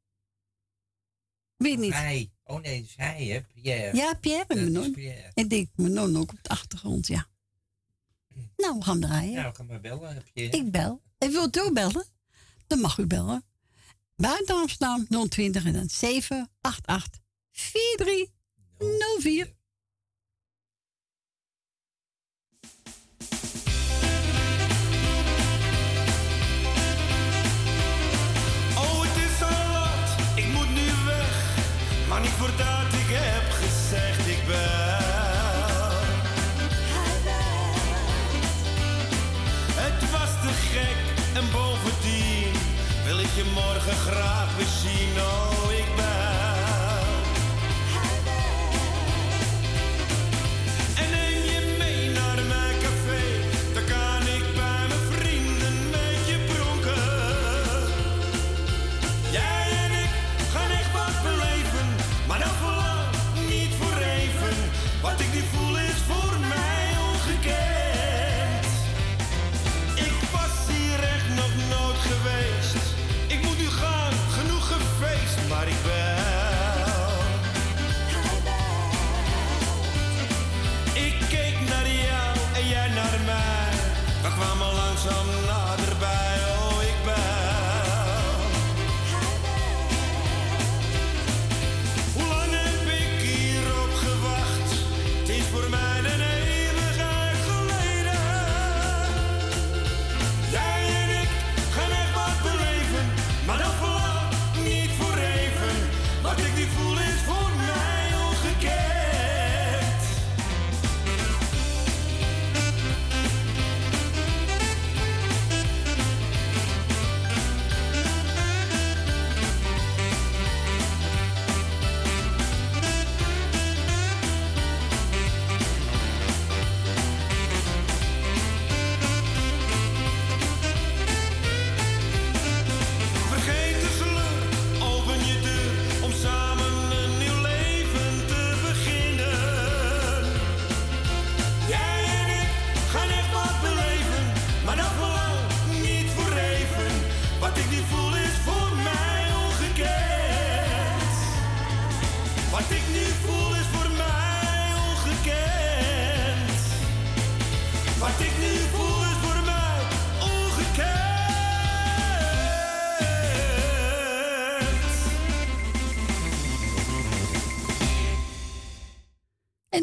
Wie 1.56 1.78
niet? 1.78 1.92
Hij. 1.92 2.32
Oh 2.44 2.60
nee, 2.60 2.82
is 2.82 2.94
hij, 2.96 3.24
hè? 3.24 3.42
Pierre. 3.42 3.96
Ja, 3.96 4.14
Pierre 4.14 4.54
en. 4.54 4.92
Pierre. 4.92 5.30
Ik 5.34 5.50
denk 5.50 5.68
Manon 5.74 6.16
ook 6.16 6.32
op 6.32 6.38
de 6.42 6.48
achtergrond, 6.48 7.06
ja. 7.06 7.28
Nou, 8.56 8.78
we 8.78 8.84
gaan 8.84 9.00
draaien. 9.00 9.34
Nou, 9.34 9.54
ga 9.54 9.62
maar 9.62 9.80
bellen, 9.80 10.14
heb 10.14 10.30
je. 10.32 10.42
Ik 10.42 10.70
bel. 10.70 11.02
En 11.18 11.30
wilt 11.30 11.56
u 11.56 11.72
bellen? 11.72 12.06
Dan 12.66 12.80
mag 12.80 12.98
u 12.98 13.06
bellen. 13.06 13.44
Buiten 14.16 14.54
Amsterdam 14.54 15.28
020 15.28 15.64
en 15.64 15.72
dan 15.72 15.88
788 15.88 17.20
4304. 17.50 19.54
Je 43.36 43.44
morgen 43.54 43.92
graag 43.92 44.56
weer 44.56 44.66
zien. 44.66 45.18
Oh, 45.18 45.53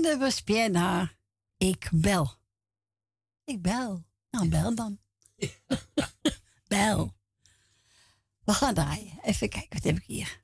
De 0.02 0.18
dan 0.18 1.12
ik 1.58 1.90
bel. 1.92 2.36
Ik 3.44 3.62
bel. 3.62 4.06
Nou, 4.30 4.50
bel 4.50 4.76
dan. 4.76 5.00
Bel. 6.68 7.14
We 8.44 8.54
gaan 8.54 8.74
draaien. 8.74 9.20
Even 9.24 9.50
kijken, 9.50 9.70
wat 9.74 9.84
heb 9.84 9.98
ik 9.98 10.04
hier? 10.04 10.44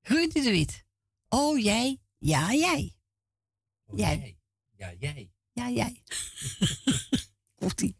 Rudy 0.00 0.42
de 0.42 0.50
Wit. 0.50 0.84
Oh, 1.28 1.58
jij. 1.58 2.00
Ja, 2.18 2.52
jij. 2.54 2.96
Oh, 3.86 3.98
jij. 3.98 4.38
Ja, 4.76 4.92
jij. 4.98 5.32
Ja, 5.52 5.70
jij. 5.70 6.02
Komt-ie. 7.58 7.96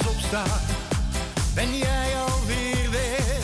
ochtends 0.00 0.72
ben 1.54 1.78
jij 1.78 2.16
alweer 2.16 2.90
weg. 2.90 3.40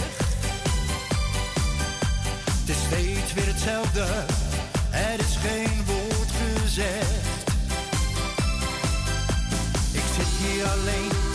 Het 2.60 2.68
is 2.68 2.76
steeds 2.86 3.32
weer 3.32 3.46
hetzelfde, 3.46 4.06
er 4.90 5.18
is 5.18 5.36
geen 5.36 5.84
woord 5.86 6.30
gezegd. 6.30 7.50
Ik 9.92 10.04
zit 10.16 10.48
hier 10.48 10.64
alleen. 10.64 11.27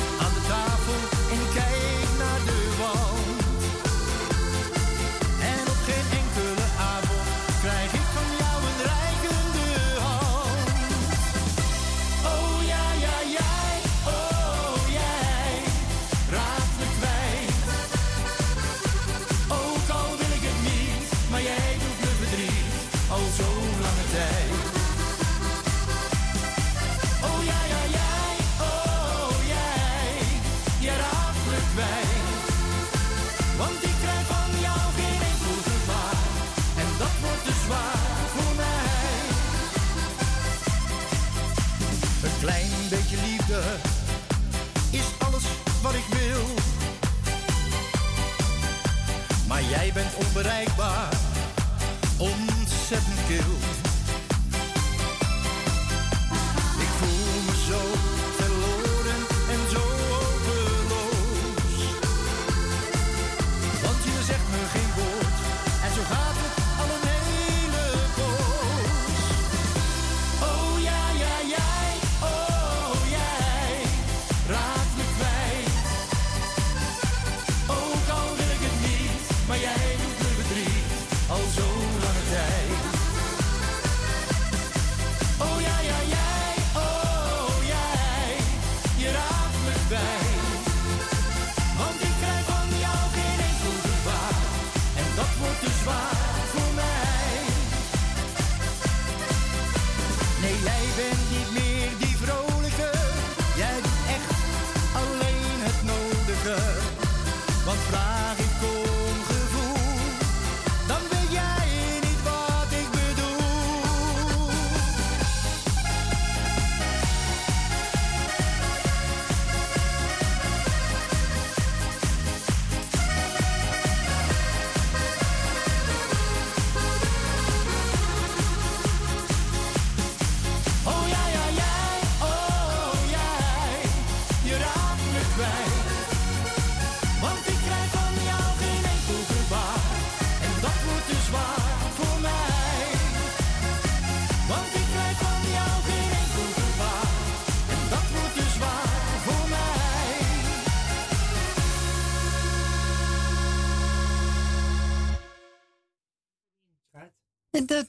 onbereikbaar. 50.19 51.23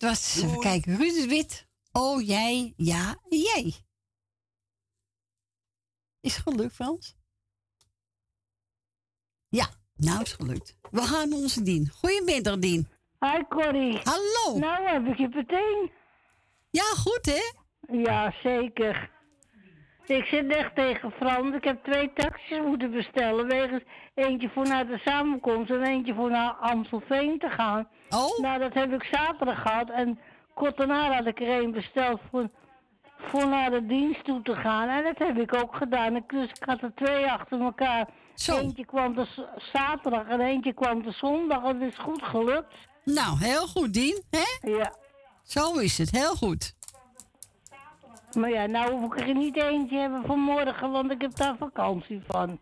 was, 0.04 0.42
even 0.42 0.60
kijken, 0.60 0.96
Ruud 0.96 1.26
Wit. 1.26 1.66
Oh, 1.92 2.26
jij, 2.26 2.72
ja, 2.76 3.16
jij. 3.28 3.74
Is 6.20 6.36
gelukt, 6.36 6.74
Frans? 6.74 7.16
Ja, 9.48 9.66
nou 9.96 10.22
is 10.22 10.32
gelukt. 10.32 10.76
We 10.90 11.00
gaan 11.00 11.32
onze 11.32 11.62
Dien. 11.62 11.88
Goedemiddag, 11.88 12.58
Dien. 12.58 12.88
Hi, 13.20 13.42
Corrie. 13.48 14.00
Hallo. 14.02 14.58
Nou, 14.58 14.88
heb 14.88 15.06
ik 15.06 15.18
je 15.18 15.28
meteen. 15.28 15.90
Ja, 16.70 16.84
goed, 16.84 17.24
hè? 17.24 17.52
Ja, 17.96 18.34
zeker. 18.42 19.10
Ik 20.06 20.24
zit 20.24 20.52
echt 20.52 20.74
tegen 20.74 21.10
Frans. 21.10 21.54
Ik 21.54 21.64
heb 21.64 21.84
twee 21.84 22.12
taxis 22.14 22.60
moeten 22.60 22.90
bestellen. 22.90 23.46
Wegens 23.46 23.82
eentje 24.14 24.50
voor 24.54 24.68
naar 24.68 24.86
de 24.86 24.98
samenkomst 24.98 25.70
en 25.70 25.82
eentje 25.82 26.14
voor 26.14 26.30
naar 26.30 26.52
Amstelveen 26.52 27.38
te 27.38 27.48
gaan. 27.48 27.88
Oh? 28.14 28.38
Nou, 28.38 28.58
dat 28.58 28.74
heb 28.74 28.92
ik 28.92 29.02
zaterdag 29.02 29.62
gehad. 29.62 29.90
En 29.90 30.18
kort 30.54 30.76
daarna 30.76 31.12
had 31.12 31.26
ik 31.26 31.40
er 31.40 31.62
een 31.62 31.72
besteld 31.72 32.20
voor, 32.30 32.48
voor 33.18 33.48
naar 33.48 33.70
de 33.70 33.86
dienst 33.86 34.24
toe 34.24 34.42
te 34.42 34.54
gaan. 34.54 34.88
En 34.88 35.02
dat 35.02 35.18
heb 35.18 35.38
ik 35.38 35.54
ook 35.54 35.76
gedaan. 35.76 36.16
Ik, 36.16 36.28
dus 36.28 36.48
ik 36.48 36.64
had 36.64 36.82
er 36.82 36.92
twee 36.94 37.30
achter 37.30 37.60
elkaar. 37.60 38.08
Eentje 38.46 38.84
kwam 38.84 39.14
de 39.14 39.26
zaterdag 39.72 40.26
en 40.28 40.40
eentje 40.40 40.72
kwam 40.72 41.02
de 41.02 41.12
zondag. 41.12 41.64
En 41.64 41.80
het 41.80 41.92
is 41.92 41.98
goed 41.98 42.22
gelukt. 42.22 42.74
Nou, 43.04 43.38
heel 43.38 43.66
goed, 43.66 43.92
Dien. 43.94 44.22
Hè? 44.30 44.70
Ja. 44.70 44.92
Zo 45.42 45.72
is 45.72 45.98
het, 45.98 46.10
heel 46.10 46.34
goed. 46.34 46.74
Maar 48.36 48.50
ja, 48.50 48.66
nou 48.66 48.92
hoef 48.92 49.14
ik 49.14 49.28
er 49.28 49.34
niet 49.34 49.56
eentje 49.56 49.98
hebben 49.98 50.22
voor 50.26 50.38
morgen, 50.38 50.90
want 50.90 51.10
ik 51.10 51.20
heb 51.20 51.36
daar 51.36 51.56
vakantie 51.56 52.22
van. 52.28 52.60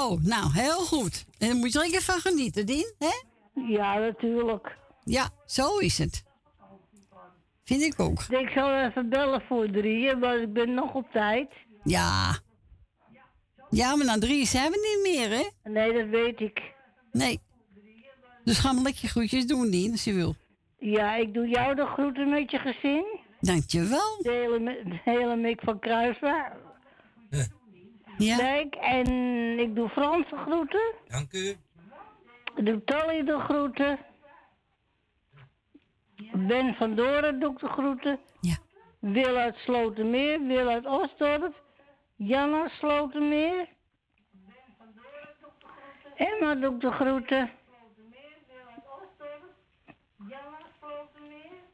Oh, 0.00 0.20
nou, 0.22 0.52
heel 0.52 0.78
goed. 0.78 1.24
En 1.38 1.48
daar 1.48 1.56
moet 1.56 1.72
je 1.72 1.78
er 1.78 1.84
even 1.84 2.02
van 2.02 2.20
genieten, 2.20 2.66
Dien, 2.66 2.94
hè? 2.98 3.22
Ja, 3.66 3.98
natuurlijk. 3.98 4.76
Ja, 5.08 5.28
zo 5.44 5.78
is 5.78 5.98
het. 5.98 6.24
Vind 7.64 7.82
ik 7.82 8.00
ook. 8.00 8.22
Ik 8.22 8.48
zal 8.48 8.74
even 8.74 9.08
bellen 9.08 9.42
voor 9.48 9.70
drieën, 9.70 10.18
maar 10.18 10.38
ik 10.38 10.52
ben 10.52 10.74
nog 10.74 10.94
op 10.94 11.10
tijd. 11.12 11.50
Ja. 11.84 12.38
Ja, 13.70 13.96
maar 13.96 14.06
na 14.06 14.18
drie 14.18 14.46
zijn 14.46 14.70
we 14.70 15.02
niet 15.02 15.14
meer, 15.14 15.38
hè? 15.38 15.70
Nee, 15.70 15.92
dat 15.92 16.08
weet 16.08 16.40
ik. 16.40 16.62
Nee. 17.12 17.40
Dus 18.44 18.58
ga 18.58 18.72
maar 18.72 18.82
lekker 18.82 19.08
groetjes 19.08 19.46
doen, 19.46 19.70
Dien, 19.70 19.92
als 19.92 20.04
je 20.04 20.12
wil. 20.12 20.34
Ja, 20.78 21.14
ik 21.14 21.34
doe 21.34 21.48
jou 21.48 21.74
de 21.74 21.86
groeten 21.86 22.28
met 22.28 22.50
je 22.50 22.58
gezin. 22.58 23.06
Dankjewel. 23.40 24.18
De 24.22 24.30
hele, 24.30 24.82
de 24.84 25.00
hele 25.04 25.36
Mick 25.36 25.60
van 25.60 25.78
Kruiswaard. 25.78 26.54
Ja. 28.18 28.36
Kijk, 28.36 28.74
en 28.74 29.08
ik 29.58 29.74
doe 29.74 29.88
Frans 29.88 30.30
de 30.30 30.36
groeten. 30.36 30.94
Dank 31.08 31.32
u. 31.32 31.56
Ik 32.56 32.66
doe 32.66 32.84
Tally 32.84 33.24
de 33.24 33.38
groeten. 33.38 33.98
Ben 36.32 36.74
van 36.74 36.94
Doren 36.94 37.40
doe 37.40 37.52
ik 37.52 37.58
de 37.58 37.68
groeten. 37.68 38.18
Ja. 38.40 38.56
Wil 38.98 39.36
uit 39.36 39.56
Slotermeer, 39.56 40.46
Wil 40.46 40.68
uit 40.68 40.86
Osdorp. 40.86 41.62
Janna 42.16 42.68
Slotermeer. 42.68 43.68
Emma 46.14 46.54
doe 46.54 46.74
ik 46.74 46.80
de 46.80 46.90
groeten. 46.90 47.50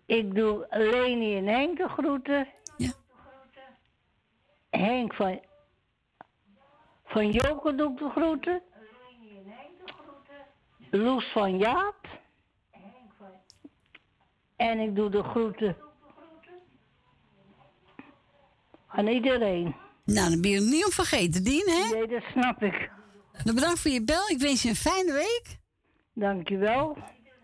Ik 0.06 0.34
doe 0.34 0.66
Leni 0.70 1.36
en 1.36 1.46
Henk 1.46 1.76
de 1.76 1.88
groeten. 1.88 2.48
Ja. 2.76 2.92
Henk 4.70 5.14
van, 5.14 5.40
van 7.04 7.30
Joke 7.30 7.74
doe 7.74 7.92
ik 7.92 7.98
de 7.98 8.10
groeten. 8.10 8.62
Loes 10.90 11.32
van 11.32 11.58
Jaap. 11.58 12.01
En 14.62 14.78
ik 14.78 14.96
doe 14.96 15.10
de 15.10 15.22
groeten 15.22 15.76
aan 18.88 19.06
iedereen. 19.06 19.74
Nou, 20.04 20.30
dan 20.30 20.40
ben 20.40 20.50
je 20.50 20.60
niet 20.60 20.84
om 20.84 20.90
vergeten, 20.90 21.44
Dien, 21.44 21.68
hè? 21.68 21.94
Nee, 21.94 22.06
dat 22.06 22.22
snap 22.32 22.62
ik. 22.62 22.90
Nou, 23.44 23.54
bedankt 23.54 23.80
voor 23.80 23.90
je 23.90 24.04
bel. 24.04 24.28
Ik 24.28 24.38
wens 24.38 24.62
je 24.62 24.68
een 24.68 24.74
fijne 24.74 25.12
week. 25.12 25.58
Dankjewel. 26.14 26.96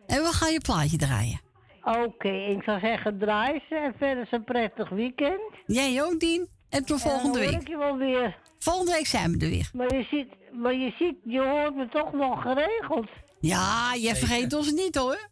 En 0.07 0.23
we 0.23 0.33
gaan 0.33 0.53
je 0.53 0.61
plaatje 0.61 0.97
draaien. 0.97 1.41
Oké, 1.83 2.29
ik 2.29 2.63
zou 2.63 2.81
zeggen 2.81 3.19
draai 3.19 3.63
ze 3.69 3.75
en 3.75 3.95
verder 3.99 4.29
een 4.31 4.45
prettig 4.45 4.89
weekend. 4.89 5.53
Jij 5.67 6.03
ook, 6.03 6.21
Dien. 6.21 6.49
En 6.69 6.85
tot 6.85 7.01
volgende 7.01 7.39
week. 7.39 7.61
ik 7.61 7.69
je 7.69 7.77
wel 7.77 7.97
weer. 7.97 8.39
Volgende 8.59 8.93
week 8.93 9.07
zijn 9.07 9.39
we 9.39 9.45
er 9.45 9.51
weer. 9.51 9.71
Maar 9.73 9.95
je 9.95 10.05
ziet, 10.11 10.29
maar 10.53 10.75
je 10.75 10.95
ziet, 10.99 11.17
je 11.25 11.41
hoort 11.41 11.75
me 11.75 11.89
toch 11.89 12.13
nog 12.13 12.43
geregeld. 12.43 13.09
Ja, 13.41 13.95
jij 13.97 14.17
vergeet 14.17 14.53
ons 14.53 14.73
niet, 14.73 14.95
hoor. 14.95 15.29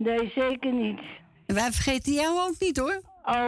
Nee, 0.00 0.30
zeker 0.34 0.72
niet. 0.72 1.00
En 1.46 1.54
wij 1.54 1.72
vergeten 1.72 2.12
jou 2.12 2.48
ook 2.48 2.60
niet, 2.60 2.76
hoor. 2.76 3.02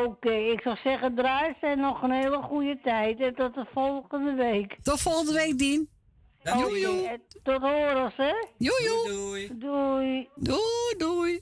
Oké, 0.07 0.33
ik 0.33 0.61
zou 0.61 0.77
zeggen 0.85 1.15
draai 1.15 1.55
ze 1.61 1.67
en 1.67 1.81
nog 1.81 2.03
een 2.03 2.11
hele 2.13 2.43
goede 2.43 2.81
tijd. 2.83 3.21
En 3.21 3.35
tot 3.35 3.55
de 3.55 3.67
volgende 3.73 4.35
week. 4.35 4.77
Tot 4.83 5.01
volgende 5.01 5.33
week, 5.33 5.59
Dien. 5.59 5.89
Oké, 6.43 7.07
en 7.09 7.23
Tot 7.43 7.61
horens, 7.61 8.17
hè? 8.17 8.33
Joe. 8.59 9.05
Doei. 9.09 9.59
Doei. 9.59 10.29
Doei, 10.37 10.95
doei. 10.99 11.41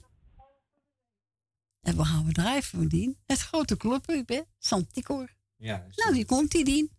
En 1.81 1.97
we 1.97 2.05
gaan 2.05 2.25
we 2.25 2.31
draaien 2.31 2.63
voor 2.63 2.87
Dien. 2.87 3.17
Het 3.25 3.39
grote 3.39 3.77
club, 3.77 4.05
hè? 4.25 4.41
Santicor. 4.57 5.29
Ja, 5.57 5.85
Nou, 5.95 6.13
die 6.13 6.25
komt 6.25 6.51
die, 6.51 6.63
Dien. 6.63 6.91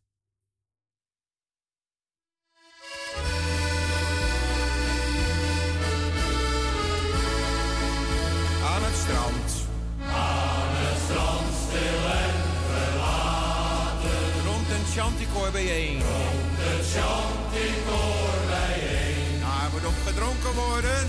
Strand. 9.04 9.48
Aan 10.26 10.72
het 10.84 10.98
strand 11.06 11.50
stil 11.64 12.02
en 12.24 12.36
verlaten. 12.70 14.24
Rond 14.48 14.68
een 14.76 14.86
chanticoor 14.96 15.50
bijeen. 15.58 15.98
Rond 16.12 16.56
het 16.66 16.84
chanticoor 16.94 18.36
bijeen. 18.52 19.30
Daar 19.44 19.68
moet 19.72 19.86
op 19.92 19.98
gedronken 20.08 20.52
worden. 20.64 21.04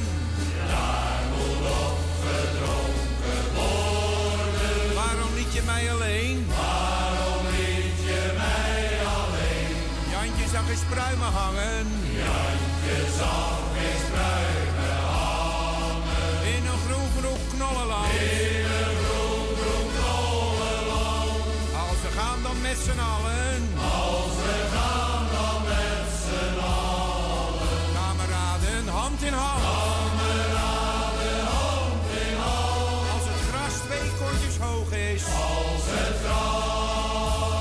Daar 0.74 1.22
moet 1.34 1.64
op 1.86 2.00
gedronken 2.26 3.42
worden. 3.60 4.82
Waarom 5.02 5.32
liet 5.40 5.54
je 5.58 5.64
mij 5.72 5.84
alleen? 5.94 6.38
Waarom 6.62 7.44
liet 7.58 8.00
je 8.10 8.22
mij 8.44 8.86
alleen? 9.18 9.74
Jantje 10.14 10.46
zag 10.56 10.66
eens 10.74 10.86
pruimen 10.94 11.32
hangen. 11.42 11.86
Jantje 12.24 12.98
zag 13.20 13.64
eens 13.86 14.06
pruimen 14.14 14.53
knollenland. 17.74 18.12
Als 21.86 22.00
we 22.04 22.10
gaan 22.20 22.40
dan 22.44 22.62
met 22.62 22.78
z'n 22.86 23.00
allen. 23.14 23.62
Als 23.78 24.36
we 24.46 24.58
gaan 24.76 25.26
dan 25.36 25.62
met 25.72 26.08
z'n 26.26 26.58
allen. 26.60 27.70
Kameraden, 27.98 28.88
hand 28.88 29.22
in 29.30 29.34
hand. 29.34 29.64
Kameraden, 29.64 31.42
hand 31.56 32.06
in 32.28 32.36
hand. 32.46 33.06
Als 33.14 33.26
het 33.32 33.42
gras 33.50 33.76
twee 33.88 34.10
kontjes 34.22 34.58
hoog 34.66 34.92
is. 34.92 35.24
Als 35.24 35.86
het 35.96 36.18
gras 36.26 37.52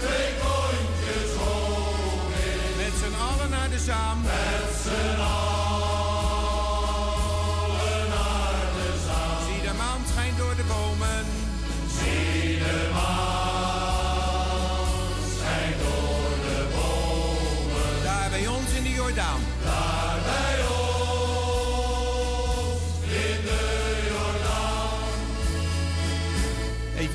twee 0.00 0.30
kontjes 0.44 1.30
hoog 1.42 2.30
is. 2.50 2.74
Met 2.82 2.94
z'n 3.00 3.14
allen 3.28 3.50
naar 3.50 3.70
de 3.70 3.78
zaam. 3.78 4.18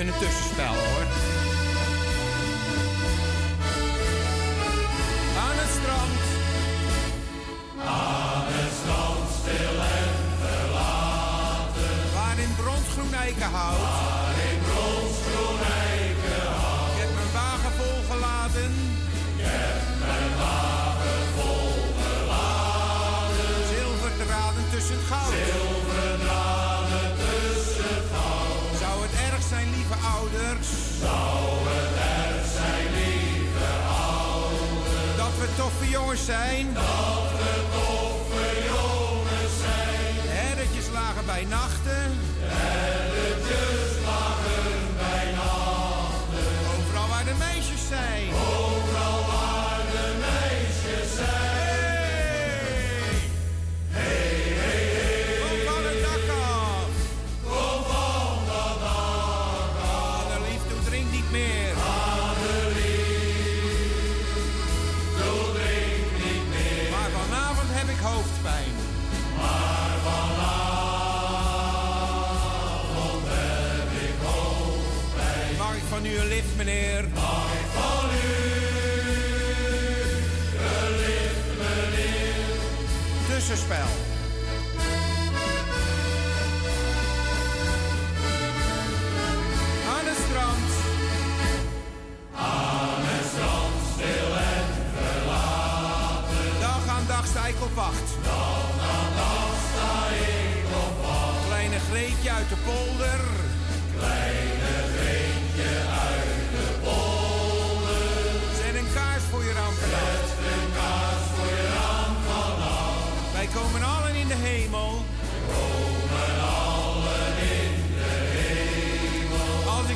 Even 0.01 0.13
een 0.13 0.19
tussenspel 0.19 0.73
hoor. 0.73 1.00
Jongens 36.11 36.25
zijn. 36.25 37.20
Aan 83.71 83.87
het 90.09 90.17
strand. 90.27 90.69
Aan 92.35 93.01
het 93.11 93.25
strand, 93.31 93.75
stil 93.93 94.31
en 94.55 94.67
verlaten. 94.95 96.59
Dag 96.59 96.83
aan 96.95 97.05
dag 97.07 97.25
sta 97.27 97.45
ik 97.47 97.61
op 97.61 97.73
wacht. 97.73 98.07
Dag 98.23 98.75
aan 98.95 99.13
dag 99.15 99.53
sta 99.71 99.91
ik 100.29 100.65
op 100.85 100.95
wacht. 101.05 101.45
Kleine 101.47 101.79
Greetje 101.89 102.31
uit 102.31 102.49
de 102.49 102.57
polder. 102.65 103.40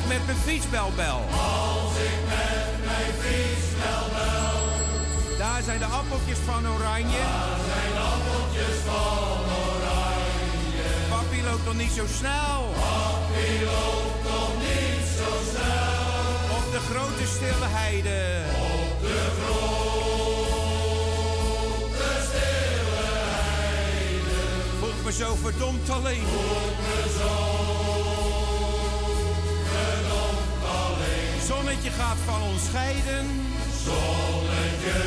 Met 0.08 0.26
mijn 0.26 0.38
fietsbel 0.38 0.90
bel. 0.96 1.20
Als 1.30 1.96
ik 2.08 2.18
met 2.28 2.84
mijn 2.88 3.12
fietsbel 3.22 4.04
bel. 4.16 4.58
Daar 5.38 5.62
zijn 5.64 5.78
de 5.78 5.84
appeltjes 5.84 6.38
van 6.38 6.68
oranje. 6.68 7.22
Daar 7.32 7.58
zijn 7.70 7.92
de 7.98 8.04
appeltjes 8.14 8.76
van 8.88 9.38
oranje. 9.66 10.86
Papi 11.08 11.42
loopt 11.48 11.64
nog 11.64 11.76
niet 11.76 11.92
zo 11.92 12.04
snel. 12.18 12.58
Papi 12.84 13.64
loopt 13.70 14.22
nog 14.30 14.52
niet 14.66 15.06
zo 15.18 15.30
snel. 15.50 16.04
Op 16.58 16.66
de 16.74 16.80
grote 16.90 17.26
stille 17.34 17.68
heide. 17.80 18.20
Op 18.74 19.00
de 19.00 19.20
grote 19.40 20.46
stille 22.26 23.02
heide. 23.22 24.34
Voelt 24.80 25.04
me 25.04 25.12
zo 25.12 25.34
verdomd 25.42 25.90
alleen. 25.90 26.26
Me 26.86 26.98
zo 27.18 27.65
Zonnetje 31.66 31.90
gaat 31.90 32.16
van 32.24 32.42
ons 32.42 32.64
scheiden. 32.64 33.26
Zonnetje 33.84 35.00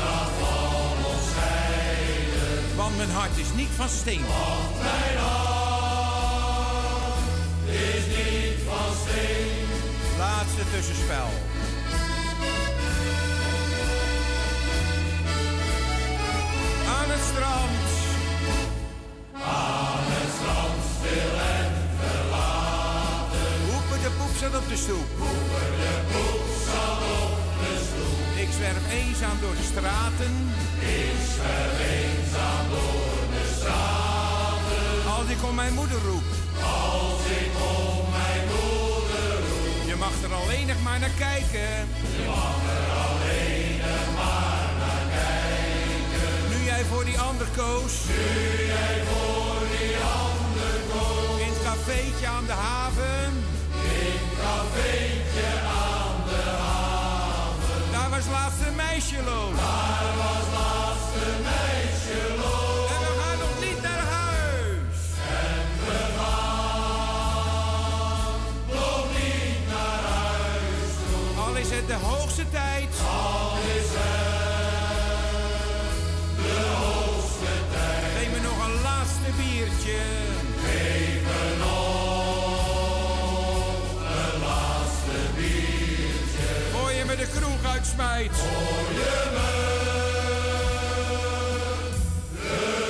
gaat 0.00 0.30
van 0.40 1.04
ons 1.12 1.30
scheiden. 1.30 2.76
Want 2.76 2.96
mijn 2.96 3.10
hart 3.10 3.36
is 3.36 3.54
niet 3.54 3.68
van 3.76 3.88
steen. 3.88 4.20
Want 4.20 4.78
mijn 4.82 5.16
hart 5.16 5.58
is 7.66 8.06
niet 8.06 8.58
van 8.68 8.94
steen. 9.02 9.66
Laatste 10.18 10.62
tussenspel. 10.72 11.28
Aan 16.96 17.10
het 17.10 17.22
strand. 17.30 17.86
Aan 19.32 20.04
het 20.06 20.30
strand, 20.36 20.80
stil 20.98 21.63
zat 24.50 24.60
op 24.62 24.68
de 24.68 24.76
stoep. 24.76 25.10
De 25.82 25.94
poep 26.12 26.44
zat 26.66 27.00
op 27.22 27.38
de 27.60 27.74
stoep. 27.86 28.42
Ik 28.44 28.50
zwerf 28.56 28.84
eenzaam 29.00 29.36
door 29.40 29.56
de 29.60 29.66
straten. 29.72 30.32
Ik 31.02 31.18
zwerf 31.34 31.76
eenzaam 32.00 32.64
door 32.74 33.20
de 33.34 33.44
straten. 33.56 34.82
Als 35.16 35.28
ik 35.34 35.40
om 35.48 35.54
mijn 35.54 35.74
moeder 35.80 36.00
roep. 36.08 36.28
Als 36.82 37.22
ik 37.42 37.52
om 37.78 38.04
mijn 38.18 38.44
moeder 38.54 39.30
roep. 39.48 39.78
Je 39.90 39.96
mag 40.04 40.14
er 40.26 40.34
alleen 40.40 40.66
nog 40.66 40.80
maar 40.86 41.00
naar 41.04 41.16
kijken. 41.28 41.72
Je 42.18 42.24
mag 42.34 42.58
er 42.78 42.88
alleen 43.06 43.76
nog 43.86 44.06
maar 44.18 44.68
naar 44.82 45.06
kijken. 45.18 46.32
Nu 46.52 46.58
jij 46.70 46.84
voor 46.90 47.04
die 47.04 47.18
ander 47.28 47.48
koos. 47.60 47.94
Nu 48.08 48.64
jij 48.74 48.96
voor 49.10 49.62
die 49.74 49.94
ander 50.22 50.74
koos. 50.92 51.40
In 51.44 51.52
het 51.54 51.62
cafeetje 51.68 52.26
aan 52.26 52.46
de 52.46 52.58
haven. 52.68 53.32
In 54.44 54.50
het 54.50 54.56
cafeetje 54.60 55.50
aan 55.86 56.16
de 56.28 56.42
haven. 56.64 57.92
Daar 57.92 58.10
was 58.10 58.26
laatste 58.36 58.70
meisje 58.76 59.22
loos. 59.30 59.56
Daar 59.56 60.12
was 60.22 60.46
laatste 60.58 61.26
meisje 61.50 62.20
loos. 62.42 62.90
En 62.94 63.00
we 63.06 63.12
gaan 63.20 63.38
nog 63.44 63.54
niet 63.64 63.80
naar 63.82 64.04
huis. 64.20 64.96
En 65.48 65.66
we 65.86 65.98
gaan 66.18 67.24
nog 68.68 69.04
niet 69.18 69.60
naar 69.72 70.02
huis 70.18 70.92
toe. 71.08 71.44
Al 71.44 71.54
is 71.56 71.70
het 71.70 71.86
de 71.86 71.98
hoogste 72.08 72.50
tijd. 72.50 72.88
Uitsmijt. 88.00 88.36
Voor 88.36 88.92
je 88.92 89.30
me 89.32 89.62
de. 92.32 92.82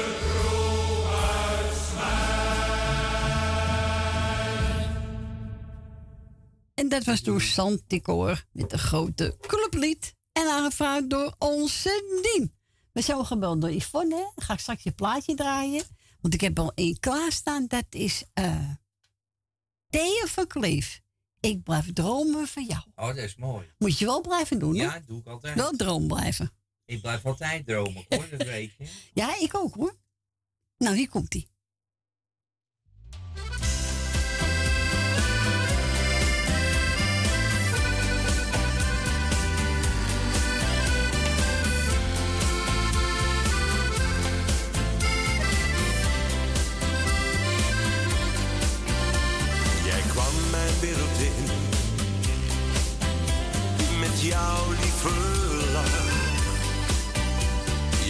En 6.74 6.89
dat 6.89 7.05
was 7.05 7.23
door 7.23 7.41
Santicoor 7.41 8.44
met 8.52 8.73
een 8.73 8.78
grote 8.78 9.36
clublied. 9.41 10.15
En 10.33 10.49
aangevraagd 10.50 11.10
door 11.10 11.34
onze 11.39 12.20
Dien. 12.23 12.55
We 12.92 13.00
zijn 13.00 13.26
gebeld 13.26 13.60
door 13.60 13.73
Yvonne. 13.73 14.16
hè. 14.16 14.42
Ga 14.42 14.52
ik 14.52 14.58
straks 14.60 14.83
je 14.83 14.92
plaatje 14.92 15.34
draaien. 15.34 15.84
Want 16.20 16.34
ik 16.34 16.41
heb 16.41 16.58
al 16.58 16.73
één 16.74 16.99
klaarstaan. 17.00 17.66
Dat 17.66 17.84
is 17.91 18.24
eh 18.33 18.70
Theo 19.91 20.26
van 20.26 20.47
Kleef. 20.47 21.03
Ik 21.45 21.63
blijf 21.63 21.93
dromen 21.93 22.47
van 22.47 22.65
jou. 22.65 22.83
Oh, 22.95 23.07
dat 23.07 23.17
is 23.17 23.37
mooi. 23.37 23.67
Moet 23.79 23.99
je 23.99 24.05
wel 24.05 24.21
blijven 24.21 24.59
doen, 24.59 24.75
Ja, 24.75 24.83
hoor. 24.85 24.93
dat 24.93 25.07
doe 25.07 25.19
ik 25.19 25.27
altijd. 25.27 25.55
Wel 25.55 25.71
droom 25.71 26.07
blijven. 26.07 26.51
Ik 26.85 27.01
blijf 27.01 27.27
altijd 27.27 27.67
dromen, 27.67 28.05
hoor, 28.09 28.29
dat 28.31 28.43
weet 28.47 28.73
je. 28.79 28.87
Ja, 29.21 29.41
ik 29.41 29.55
ook, 29.57 29.75
hoor. 29.75 29.97
Nou, 30.79 30.97
hier 30.97 31.09
komt 31.09 31.31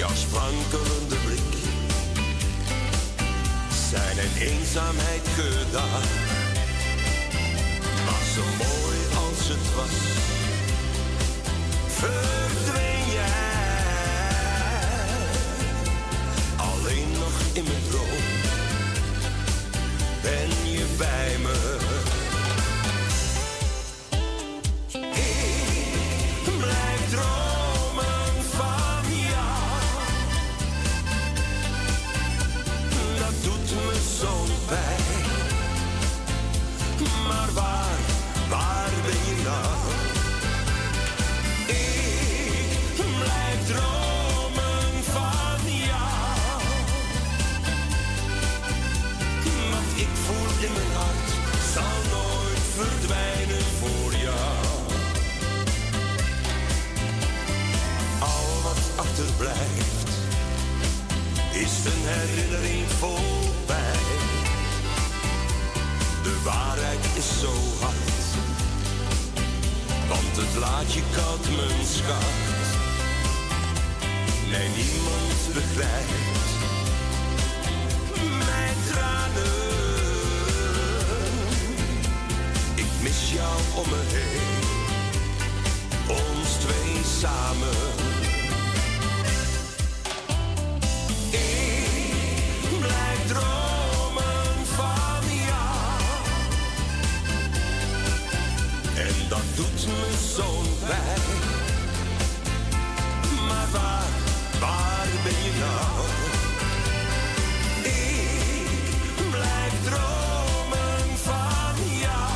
jouw 0.07 0.15
sprankelende 0.15 1.17
blik, 1.25 1.55
zijn 3.91 4.19
en 4.19 4.33
eenzaamheid 4.41 5.27
gedaan. 5.39 6.07
Maar 8.05 8.25
zo 8.35 8.45
mooi 8.65 8.99
als 9.25 9.49
het 9.49 9.75
was, 9.77 9.97
verdween 11.87 13.07
jij. 13.13 13.45
Alleen 16.57 17.11
nog 17.13 17.37
in 17.53 17.65
mijn 17.65 17.83
droom. 17.91 18.25
Ben 20.23 20.71
je 20.71 20.85
bij 20.99 21.24
een 61.87 62.03
herinnering 62.05 62.87
voorbij. 62.99 64.03
De 66.23 66.41
waarheid 66.45 67.05
is 67.17 67.41
zo 67.41 67.53
hard 67.81 67.95
Want 70.09 70.37
het 70.37 70.57
laat 70.61 70.93
je 70.93 71.03
koud, 71.17 71.45
mijn 71.57 71.87
schat. 71.87 72.63
Nee, 74.51 74.69
niemand 74.69 75.41
begrijpt 75.55 76.51
mijn 78.39 78.77
tranen. 78.91 79.53
Ik 82.75 83.03
mis 83.03 83.33
jou 83.33 83.61
om 83.75 83.89
me 83.91 84.03
heen, 84.07 84.63
ons 86.09 86.49
twee 86.49 87.05
samen. 87.21 88.05
Doet 99.71 99.87
me 99.87 100.11
zo'n 100.35 100.67
pijn. 100.87 101.23
Maar 103.49 103.69
waar, 103.73 104.11
waar 104.61 105.07
ben 105.25 105.39
je 105.45 105.53
nou? 105.65 106.07
Ik 107.83 109.31
blijf 109.31 109.75
dromen 109.85 111.19
van 111.23 111.99
jou. 112.01 112.33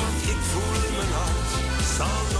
Want 0.00 0.22
ik 0.22 0.40
voel 0.50 0.88
in 0.88 0.94
mijn 0.96 1.12
hart, 1.12 1.50
zal 1.96 2.31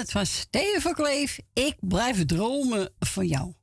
dat 0.00 0.12
was 0.12 0.38
Steven 0.38 0.80
van 0.80 0.94
Kleef. 0.94 1.40
Ik 1.52 1.76
blijf 1.80 2.24
dromen 2.24 2.94
van 2.98 3.26
jou. 3.26 3.54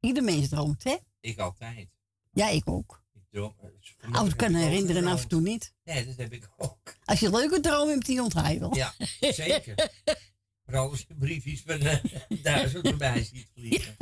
Ieder 0.00 0.22
mens 0.22 0.48
droomt, 0.48 0.84
hè? 0.84 0.96
Ik 1.20 1.38
altijd. 1.38 1.88
Ja, 2.32 2.48
ik 2.48 2.68
ook. 2.68 3.02
Ik 3.14 3.22
droom, 3.30 3.54
eh, 4.02 4.36
kan 4.36 4.54
herinneren 4.54 5.04
en 5.04 5.10
af 5.10 5.22
en 5.22 5.28
toe 5.28 5.40
niet. 5.40 5.74
Nee, 5.84 6.06
dat 6.06 6.16
heb 6.16 6.32
ik 6.32 6.48
ook. 6.56 6.96
Als 7.04 7.20
je 7.20 7.30
leuke 7.30 7.60
droom 7.60 7.88
hebt, 7.88 8.06
die 8.06 8.22
onthoud 8.22 8.52
je 8.52 8.58
wel. 8.58 8.74
Ja, 8.74 8.94
zeker. 9.20 9.90
Vooral 10.64 10.90
als 10.90 11.04
je 11.08 11.14
briefjes 11.14 11.62
van 11.62 11.80
eh, 11.80 12.04
duizend 12.42 12.86
erbij 12.86 13.24
ziet 13.24 13.48
vliegen. 13.54 13.96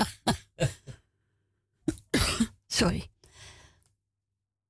Sorry. 2.67 3.11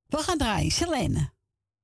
We 0.06 0.16
gaan 0.16 0.38
draaien. 0.38 0.70
Selene. 0.70 1.32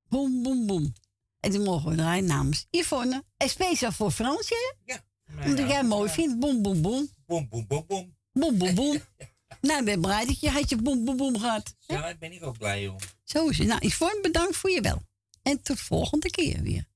Boom, 0.08 0.42
boom, 0.42 0.66
boom. 0.66 0.92
En 1.40 1.50
die 1.50 1.60
mogen 1.60 1.90
we 1.90 1.96
draaien 1.96 2.24
namens 2.24 2.66
Yvonne. 2.70 3.24
En 3.36 3.48
speciaal 3.48 3.92
voor 3.92 4.10
Fransje. 4.10 4.74
Ja. 4.84 5.00
Omdat 5.44 5.68
jij 5.68 5.82
mooi 5.82 6.10
vindt. 6.10 6.38
Boom, 6.38 6.62
boom, 6.62 6.82
boom. 6.82 7.08
Boom, 7.26 7.48
boom, 7.48 7.66
boom, 7.66 7.84
boom. 7.86 8.16
Boom, 8.32 8.58
boom, 8.58 8.74
boom. 8.74 9.00
nou, 9.60 9.78
ik 9.78 9.84
ben 9.84 10.00
blij 10.00 10.26
dat 10.26 10.40
je 10.40 10.50
had 10.50 10.68
je 10.68 10.76
boom, 10.76 11.04
boom, 11.04 11.16
boom 11.16 11.38
gehad. 11.38 11.74
Ja, 11.78 12.00
daar 12.00 12.18
ben 12.18 12.32
ik 12.32 12.44
ook 12.44 12.58
blij 12.58 12.88
om. 12.88 12.96
Zo 13.24 13.48
is 13.48 13.58
het. 13.58 13.66
Nou, 13.66 13.86
Yvonne, 13.86 14.18
bedankt 14.22 14.56
voor 14.56 14.70
je 14.70 14.80
bel. 14.80 15.02
En 15.42 15.62
tot 15.62 15.80
volgende 15.80 16.30
keer 16.30 16.62
weer. 16.62 16.88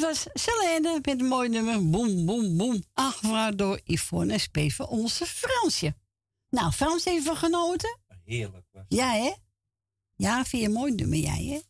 Dat 0.00 0.08
was 0.08 0.42
Selene 0.42 1.00
met 1.02 1.20
een 1.20 1.26
mooi 1.26 1.48
nummer. 1.48 1.90
Boom, 1.90 2.26
boom, 2.26 2.56
boom. 2.56 2.82
Aangevraagd 2.92 3.58
door 3.58 3.80
Yvonne 3.84 4.32
en 4.32 4.40
Spees 4.40 4.74
voor 4.74 4.86
onze 4.86 5.26
Fransje. 5.26 5.94
Nou, 6.50 6.72
Frans 6.72 7.04
even 7.04 7.36
genoten? 7.36 7.98
Heerlijk. 8.24 8.66
was. 8.72 8.84
Ja, 8.88 9.12
hè? 9.12 9.34
Ja, 10.16 10.44
vind 10.44 10.62
je 10.62 10.68
een 10.68 10.74
mooi 10.74 10.94
nummer, 10.94 11.18
jij, 11.18 11.44
hè? 11.44 11.60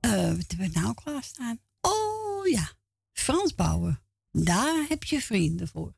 Eh, 0.00 0.36
wat 0.36 0.44
hebben 0.48 0.72
we 0.72 0.80
nou 0.80 0.94
klaarstaan? 0.94 1.60
Oh, 1.80 2.46
ja. 2.46 2.72
Frans 3.12 3.54
bouwen. 3.54 4.02
Daar 4.30 4.84
heb 4.88 5.04
je 5.04 5.22
vrienden 5.22 5.68
voor. 5.68 5.94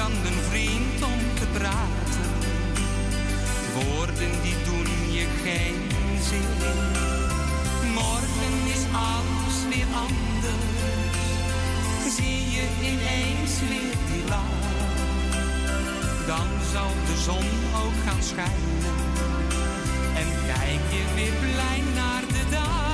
Dan 0.00 0.12
een 0.12 0.42
vriend 0.50 1.02
om 1.02 1.20
te 1.40 1.46
praten, 1.58 2.30
woorden 3.74 4.32
die 4.42 4.56
doen 4.64 5.12
je 5.12 5.26
geen 5.44 5.78
zin. 6.28 6.50
Morgen 7.94 8.56
is 8.74 8.84
alles 8.92 9.56
weer 9.70 9.90
anders, 10.06 10.96
zie 12.16 12.50
je 12.56 12.64
ineens 12.90 13.54
weer 13.68 13.96
die 14.10 14.24
lach. 14.28 14.60
Dan 16.26 16.48
zal 16.72 16.92
de 17.06 17.16
zon 17.26 17.48
ook 17.82 17.96
gaan 18.06 18.22
schijnen 18.22 18.94
en 20.20 20.28
kijk 20.46 20.82
je 20.96 21.04
weer 21.14 21.34
blij 21.40 21.82
naar 21.94 22.22
de 22.26 22.50
dag. 22.50 22.89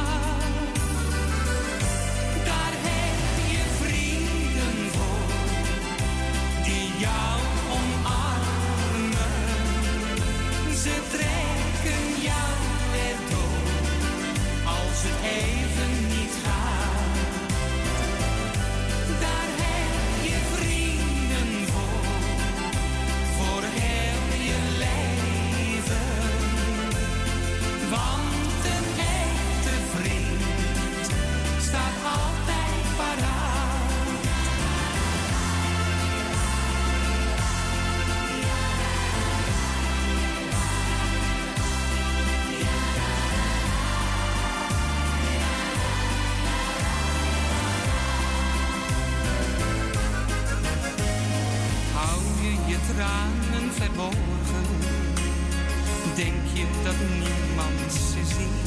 Denk 56.14 56.44
je 56.52 56.64
dat 56.84 56.94
niemand 57.12 57.92
ze 57.92 58.34
ziet? 58.34 58.66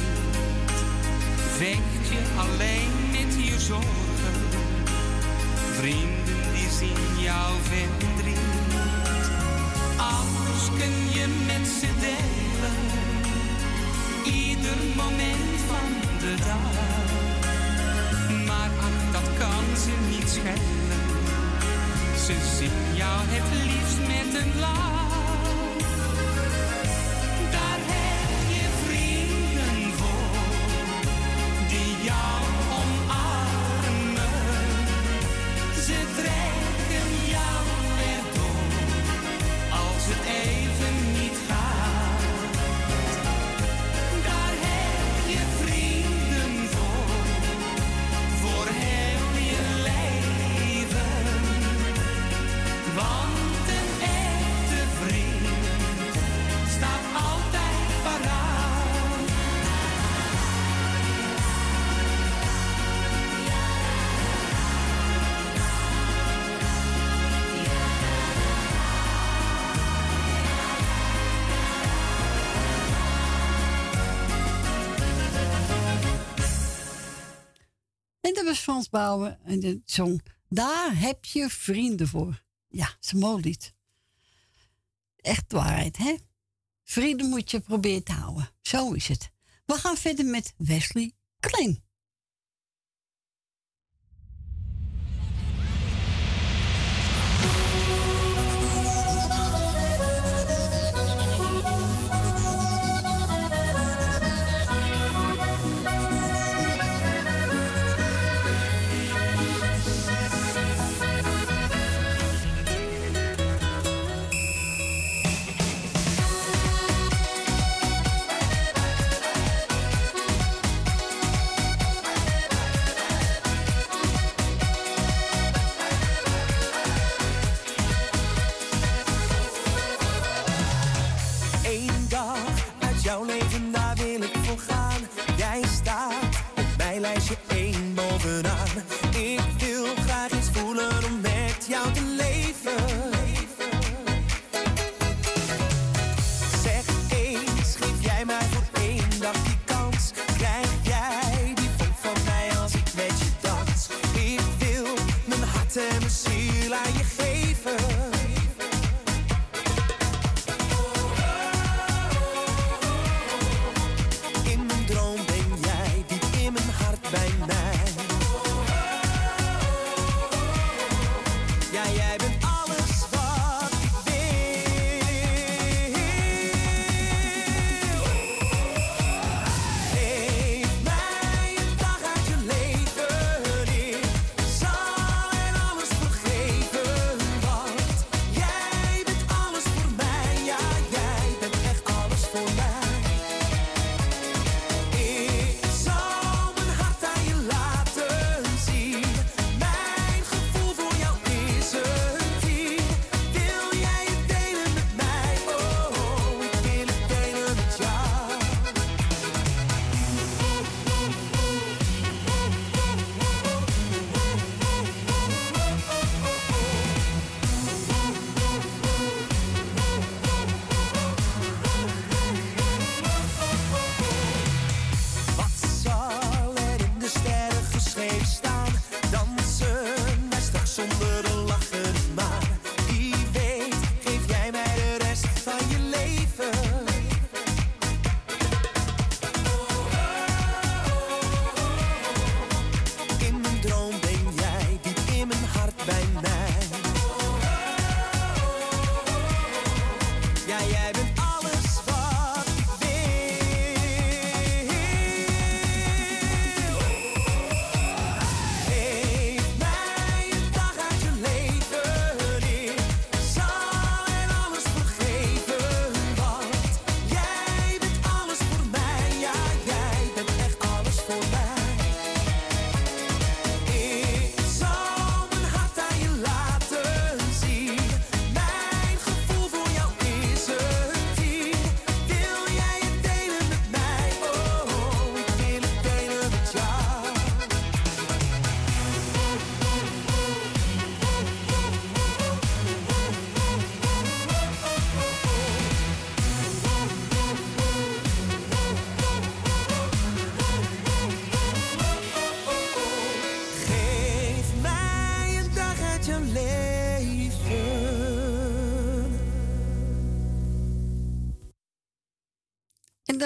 Vecht 1.58 2.08
je 2.10 2.22
alleen 2.38 2.92
met 3.12 3.46
je 3.46 3.60
zorgen? 3.60 4.36
Vrienden 5.78 6.54
die 6.54 6.70
zien 6.80 7.24
jouw 7.24 7.54
verdriet. 7.62 8.40
Alles 9.98 10.64
kun 10.78 11.20
je 11.20 11.28
met 11.46 11.68
ze 11.68 11.88
delen. 12.00 12.78
Ieder 14.36 14.78
moment 14.96 15.60
van 15.68 15.90
de 16.20 16.36
dag. 16.46 16.74
Maar 18.46 18.70
ach, 18.80 19.12
dat 19.12 19.38
kan 19.40 19.78
ze 19.78 19.92
niet 20.10 20.30
schelen. 20.30 21.04
Ze 22.26 22.36
zien 22.58 22.96
jou 22.96 23.20
het 23.28 23.66
liefst 23.66 24.00
met 24.08 24.42
een 24.42 24.60
lach. 24.60 25.09
Bouwen 78.90 79.40
en 79.44 79.60
de 79.60 79.82
song 79.86 80.22
Daar 80.50 81.00
heb 81.00 81.26
je 81.26 81.50
vrienden 81.50 82.08
voor. 82.08 82.44
Ja, 82.68 82.98
is 83.02 83.12
een 83.12 83.20
mooi 83.20 83.42
lied. 83.42 83.74
Echt 85.16 85.52
waarheid, 85.52 85.98
hè? 85.98 86.16
Vrienden 86.84 87.30
moet 87.30 87.52
je 87.52 87.60
proberen 87.60 88.04
te 88.04 88.12
houden. 88.12 88.50
Zo 88.62 88.92
is 88.92 89.08
het. 89.08 89.32
We 89.66 89.74
gaan 89.74 89.98
verder 89.98 90.26
met 90.26 90.54
Wesley 90.58 91.12
Klein. 91.40 91.84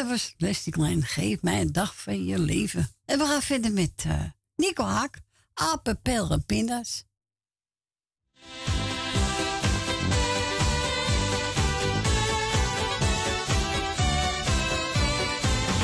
Was 0.08 0.34
Leslie 0.38 0.74
Klein. 0.74 1.04
Geef 1.04 1.42
mij 1.42 1.62
een 1.62 1.72
dag 1.72 2.02
van 2.02 2.26
je 2.26 2.40
leven. 2.40 2.90
En 3.06 3.18
we 3.18 3.26
gaan 3.26 3.42
verder 3.42 3.72
met 3.72 4.04
eh, 4.08 4.22
Nico 4.56 4.84
Haak. 4.84 5.22
Apen, 5.54 6.02
pijl 6.02 6.30
en 6.30 6.46
pinda's. 6.46 7.06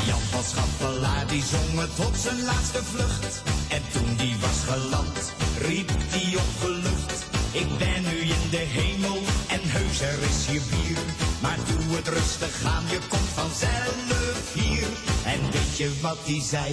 Jan 0.06 0.20
van 0.20 0.44
Schappelaar 0.44 1.26
die 1.26 1.42
zong 1.42 1.80
het 1.80 1.96
tot 1.96 2.16
zijn 2.16 2.42
laatste 2.42 2.84
vlucht. 2.84 3.42
En 3.68 3.82
toen 3.92 4.16
die 4.16 4.36
was 4.36 4.64
geland, 4.64 5.32
riep 5.58 5.90
die 6.12 6.38
opgelucht. 6.38 7.26
Ik 7.52 7.78
ben 7.78 8.02
nu 8.02 8.18
in 8.18 8.50
de 8.50 8.64
hemel 8.76 9.16
en 9.48 9.60
heus 9.62 10.00
er 10.00 10.22
is 10.22 10.46
hier 10.46 10.62
bier. 10.70 11.29
Maar 11.40 11.58
doe 11.68 11.96
het 11.96 12.08
rustig 12.08 12.64
aan, 12.64 12.84
je 12.90 12.98
komt 13.08 13.30
vanzelf 13.40 14.54
hier. 14.54 14.88
En 15.32 15.40
weet 15.50 15.76
je 15.76 15.98
wat 16.00 16.18
die 16.24 16.42
zei? 16.42 16.70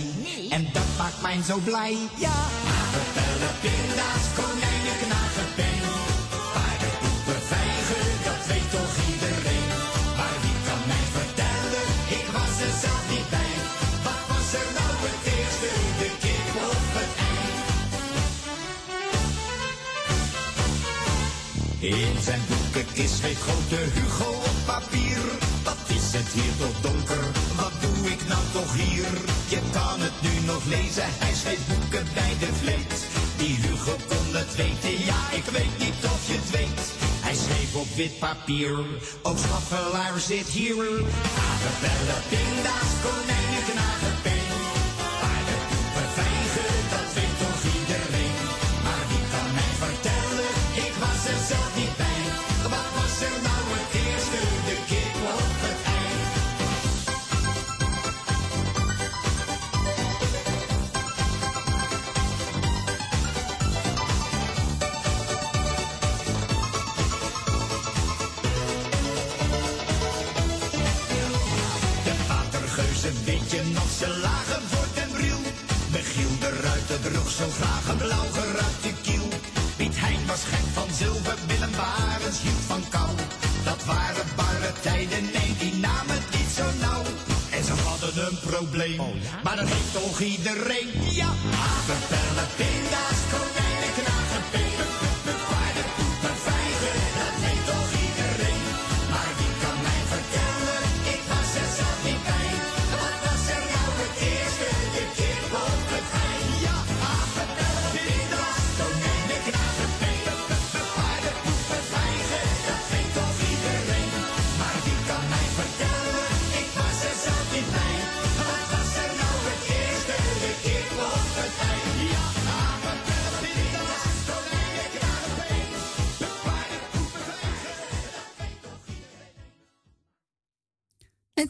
En 0.50 0.68
dat 0.74 0.90
maakt 0.98 1.22
mij 1.22 1.40
zo 1.50 1.58
blij. 1.58 1.98
Ja, 2.26 2.38
apenpellen, 2.78 3.54
pinda's, 3.64 4.26
konijnen, 4.40 4.98
knagen, 5.04 5.50
pen. 5.58 5.82
Paardenpoepen, 6.54 7.42
vijgen, 7.54 8.06
dat 8.28 8.42
weet 8.52 8.70
toch 8.76 8.94
iedereen. 9.12 9.70
Maar 10.20 10.38
wie 10.44 10.58
kan 10.68 10.82
mij 10.92 11.06
vertellen? 11.18 11.86
Ik 12.20 12.28
was 12.36 12.54
er 12.66 12.74
zelf 12.84 13.04
niet 13.14 13.30
bij. 13.36 13.54
Wat 14.06 14.22
was 14.32 14.50
er 14.62 14.70
nou 14.78 14.94
het 15.08 15.24
eerste? 15.36 15.70
De 16.02 16.10
kip 16.24 16.52
of 16.72 16.86
het 16.98 17.14
ei? 17.30 17.46
In 21.96 22.16
zijn 22.28 22.42
boekenkist 22.78 23.18
schreef 23.18 23.40
grote 23.42 23.76
Hugo 23.76 24.30
op 24.30 24.58
papier. 24.66 25.22
Wat 25.64 25.82
is 25.88 26.08
het 26.18 26.28
hier 26.38 26.54
toch 26.60 26.80
donker? 26.82 27.24
Wat 27.56 27.76
doe 27.82 28.12
ik 28.14 28.22
nou 28.28 28.44
toch 28.52 28.74
hier? 28.74 29.12
Je 29.48 29.60
kan 29.72 30.00
het 30.06 30.18
nu 30.26 30.34
nog 30.46 30.64
lezen, 30.66 31.10
hij 31.24 31.34
schreef 31.34 31.64
boeken 31.68 32.06
bij 32.14 32.34
de 32.40 32.52
vleet. 32.62 32.96
Die 33.38 33.56
Hugo 33.64 33.96
kon 34.12 34.28
het 34.42 34.56
weten, 34.56 35.06
ja 35.10 35.22
ik 35.40 35.48
weet 35.58 35.76
niet 35.84 36.02
of 36.14 36.22
je 36.30 36.36
het 36.42 36.50
weet. 36.58 36.82
Hij 37.26 37.36
schreef 37.44 37.76
op 37.76 37.90
wit 37.96 38.20
papier, 38.20 38.76
ook 39.22 39.38
schaffelaar 39.38 40.20
zit 40.20 40.50
hier. 40.58 40.88
Apenbellen, 41.50 42.22
pinda's, 42.32 42.92
konijnen, 43.04 43.64
knagen, 43.70 44.16
probleem, 88.58 89.02
maar 89.44 89.56
dat 89.56 89.68
heeft 89.68 89.94
toch 89.94 90.20
iedereen. 90.20 90.90
Ja, 91.12 91.30
apenpellen, 91.70 92.48
pinda's, 92.56 93.20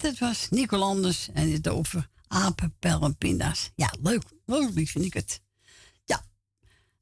dat 0.07 0.17
was 0.17 0.47
Nico 0.49 0.77
Landers 0.77 1.29
en 1.33 1.51
het 1.51 1.67
over 1.67 2.09
apen, 2.27 2.75
en 2.79 3.17
pinda's. 3.17 3.71
Ja, 3.75 3.93
leuk. 4.01 4.23
Leuk 4.45 4.71
vind 4.73 5.05
ik 5.05 5.13
het. 5.13 5.41
Ja. 6.05 6.25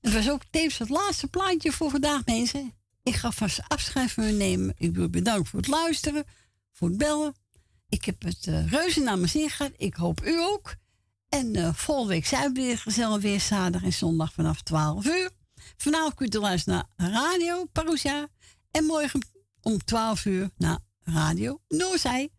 Het 0.01 0.13
was 0.13 0.29
ook 0.29 0.41
tevens 0.49 0.77
het 0.77 0.89
laatste 0.89 1.27
plaatje 1.27 1.71
voor 1.71 1.89
vandaag, 1.89 2.25
mensen. 2.25 2.73
Ik 3.03 3.15
ga 3.15 3.31
vast 3.31 3.59
afscheid 3.67 4.11
van 4.11 4.23
u 4.23 4.31
nemen. 4.31 4.73
Ik 4.77 4.95
wil 4.95 5.09
bedanken 5.09 5.45
voor 5.45 5.59
het 5.59 5.67
luisteren, 5.67 6.25
voor 6.71 6.87
het 6.87 6.97
bellen. 6.97 7.35
Ik 7.89 8.05
heb 8.05 8.21
het 8.23 8.45
uh, 8.45 8.71
reuze 8.71 8.99
naar 8.99 9.17
mijn 9.17 9.29
zin 9.29 9.49
gehad. 9.49 9.71
Ik 9.77 9.95
hoop 9.95 10.25
u 10.25 10.39
ook. 10.41 10.75
En 11.29 11.55
eh, 11.55 11.73
volgende 11.73 12.13
week 12.13 12.25
zijn 12.25 12.53
we 12.53 12.61
weer 12.61 12.77
gezellig 12.77 13.21
weer 13.21 13.39
zaterdag 13.39 13.83
en 13.83 13.93
zondag 13.93 14.33
vanaf 14.33 14.61
12 14.61 15.05
uur. 15.05 15.29
Vanavond 15.77 16.13
kunt 16.13 16.35
u 16.35 16.39
luisteren 16.39 16.89
naar 16.95 17.11
Radio 17.11 17.65
Parousia. 17.65 18.27
En 18.71 18.85
morgen 18.85 19.27
om 19.61 19.83
12 19.83 20.25
uur 20.25 20.49
naar 20.57 20.79
Radio 21.03 21.61
Noorzij. 21.67 22.29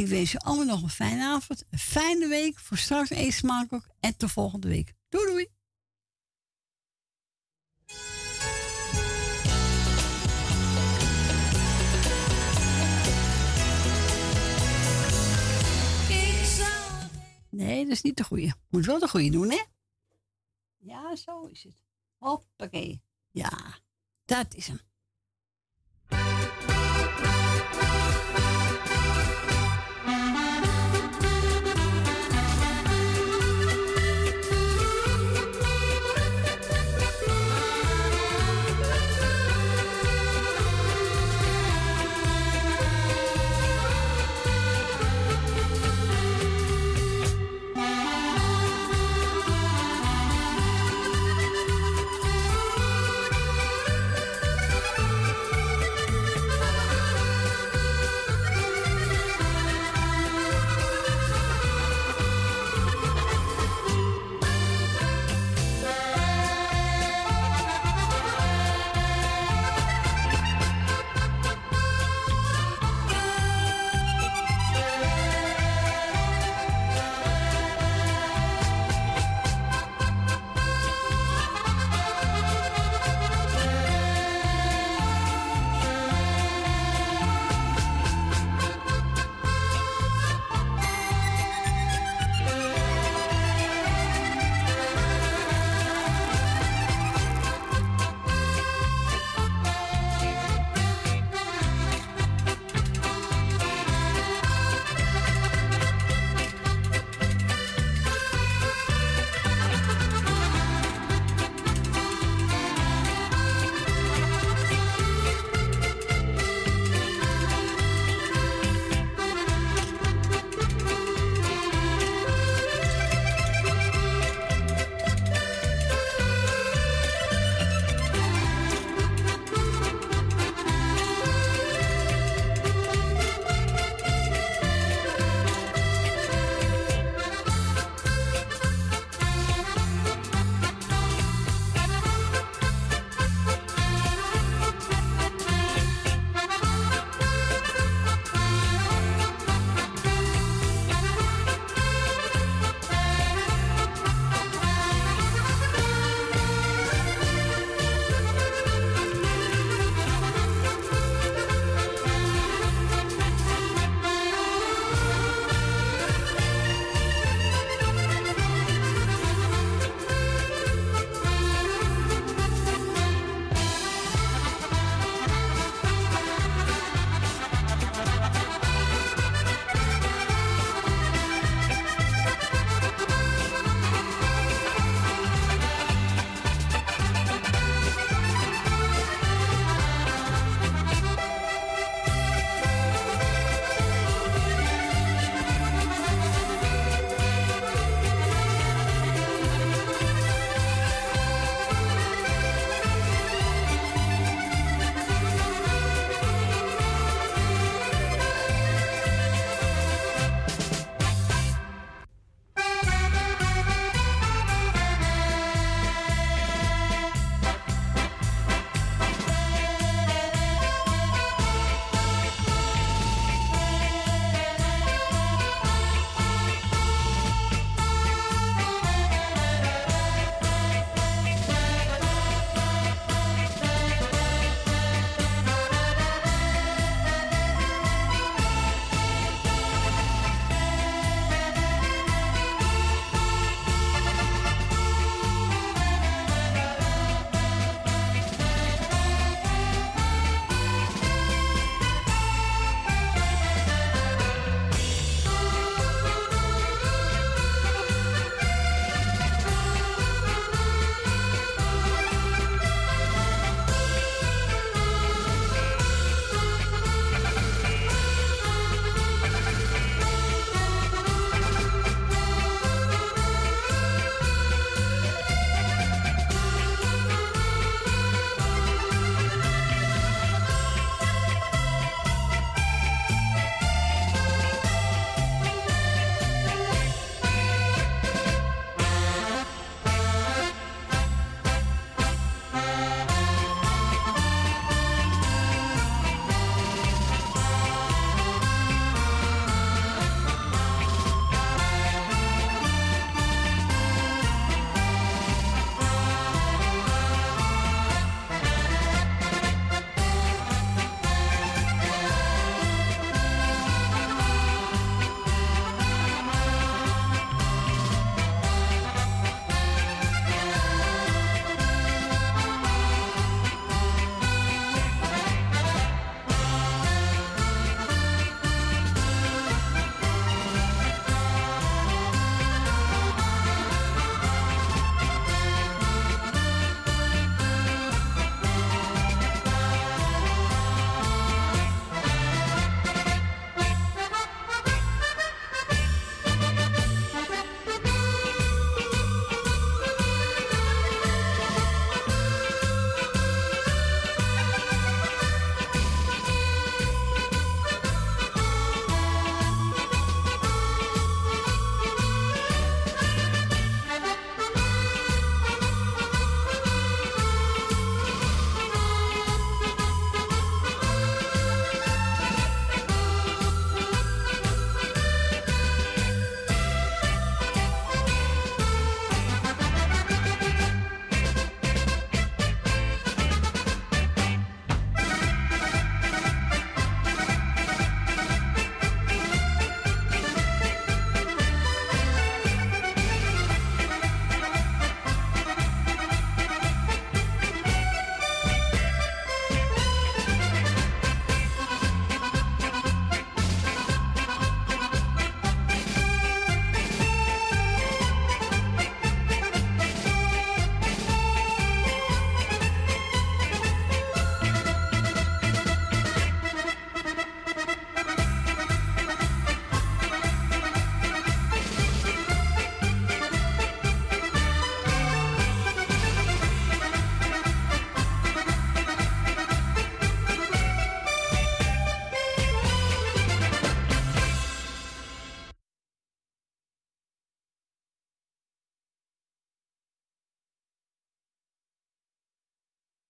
Ik 0.00 0.06
wens 0.06 0.32
je 0.32 0.38
allemaal 0.38 0.64
nog 0.64 0.82
een 0.82 0.88
fijne 0.88 1.24
avond, 1.24 1.64
een 1.70 1.78
fijne 1.78 2.28
week. 2.28 2.58
Voor 2.58 2.76
straks 2.76 3.10
eet 3.10 3.32
smakelijk 3.32 3.88
en 4.00 4.16
tot 4.16 4.30
volgende 4.30 4.68
week. 4.68 4.94
Doei 5.08 5.26
doei. 5.26 5.48
Nee, 17.50 17.82
dat 17.82 17.92
is 17.92 18.02
niet 18.02 18.16
de 18.16 18.24
goeie. 18.24 18.52
Moet 18.68 18.86
wel 18.86 18.98
de 18.98 19.08
goeie 19.08 19.30
doen, 19.30 19.50
hè? 19.50 19.62
Ja, 20.76 21.16
zo 21.16 21.42
is 21.46 21.62
het. 21.62 21.84
Hoppakee. 22.18 23.02
Ja, 23.30 23.78
dat 24.24 24.54
is 24.54 24.66
hem. 24.66 24.80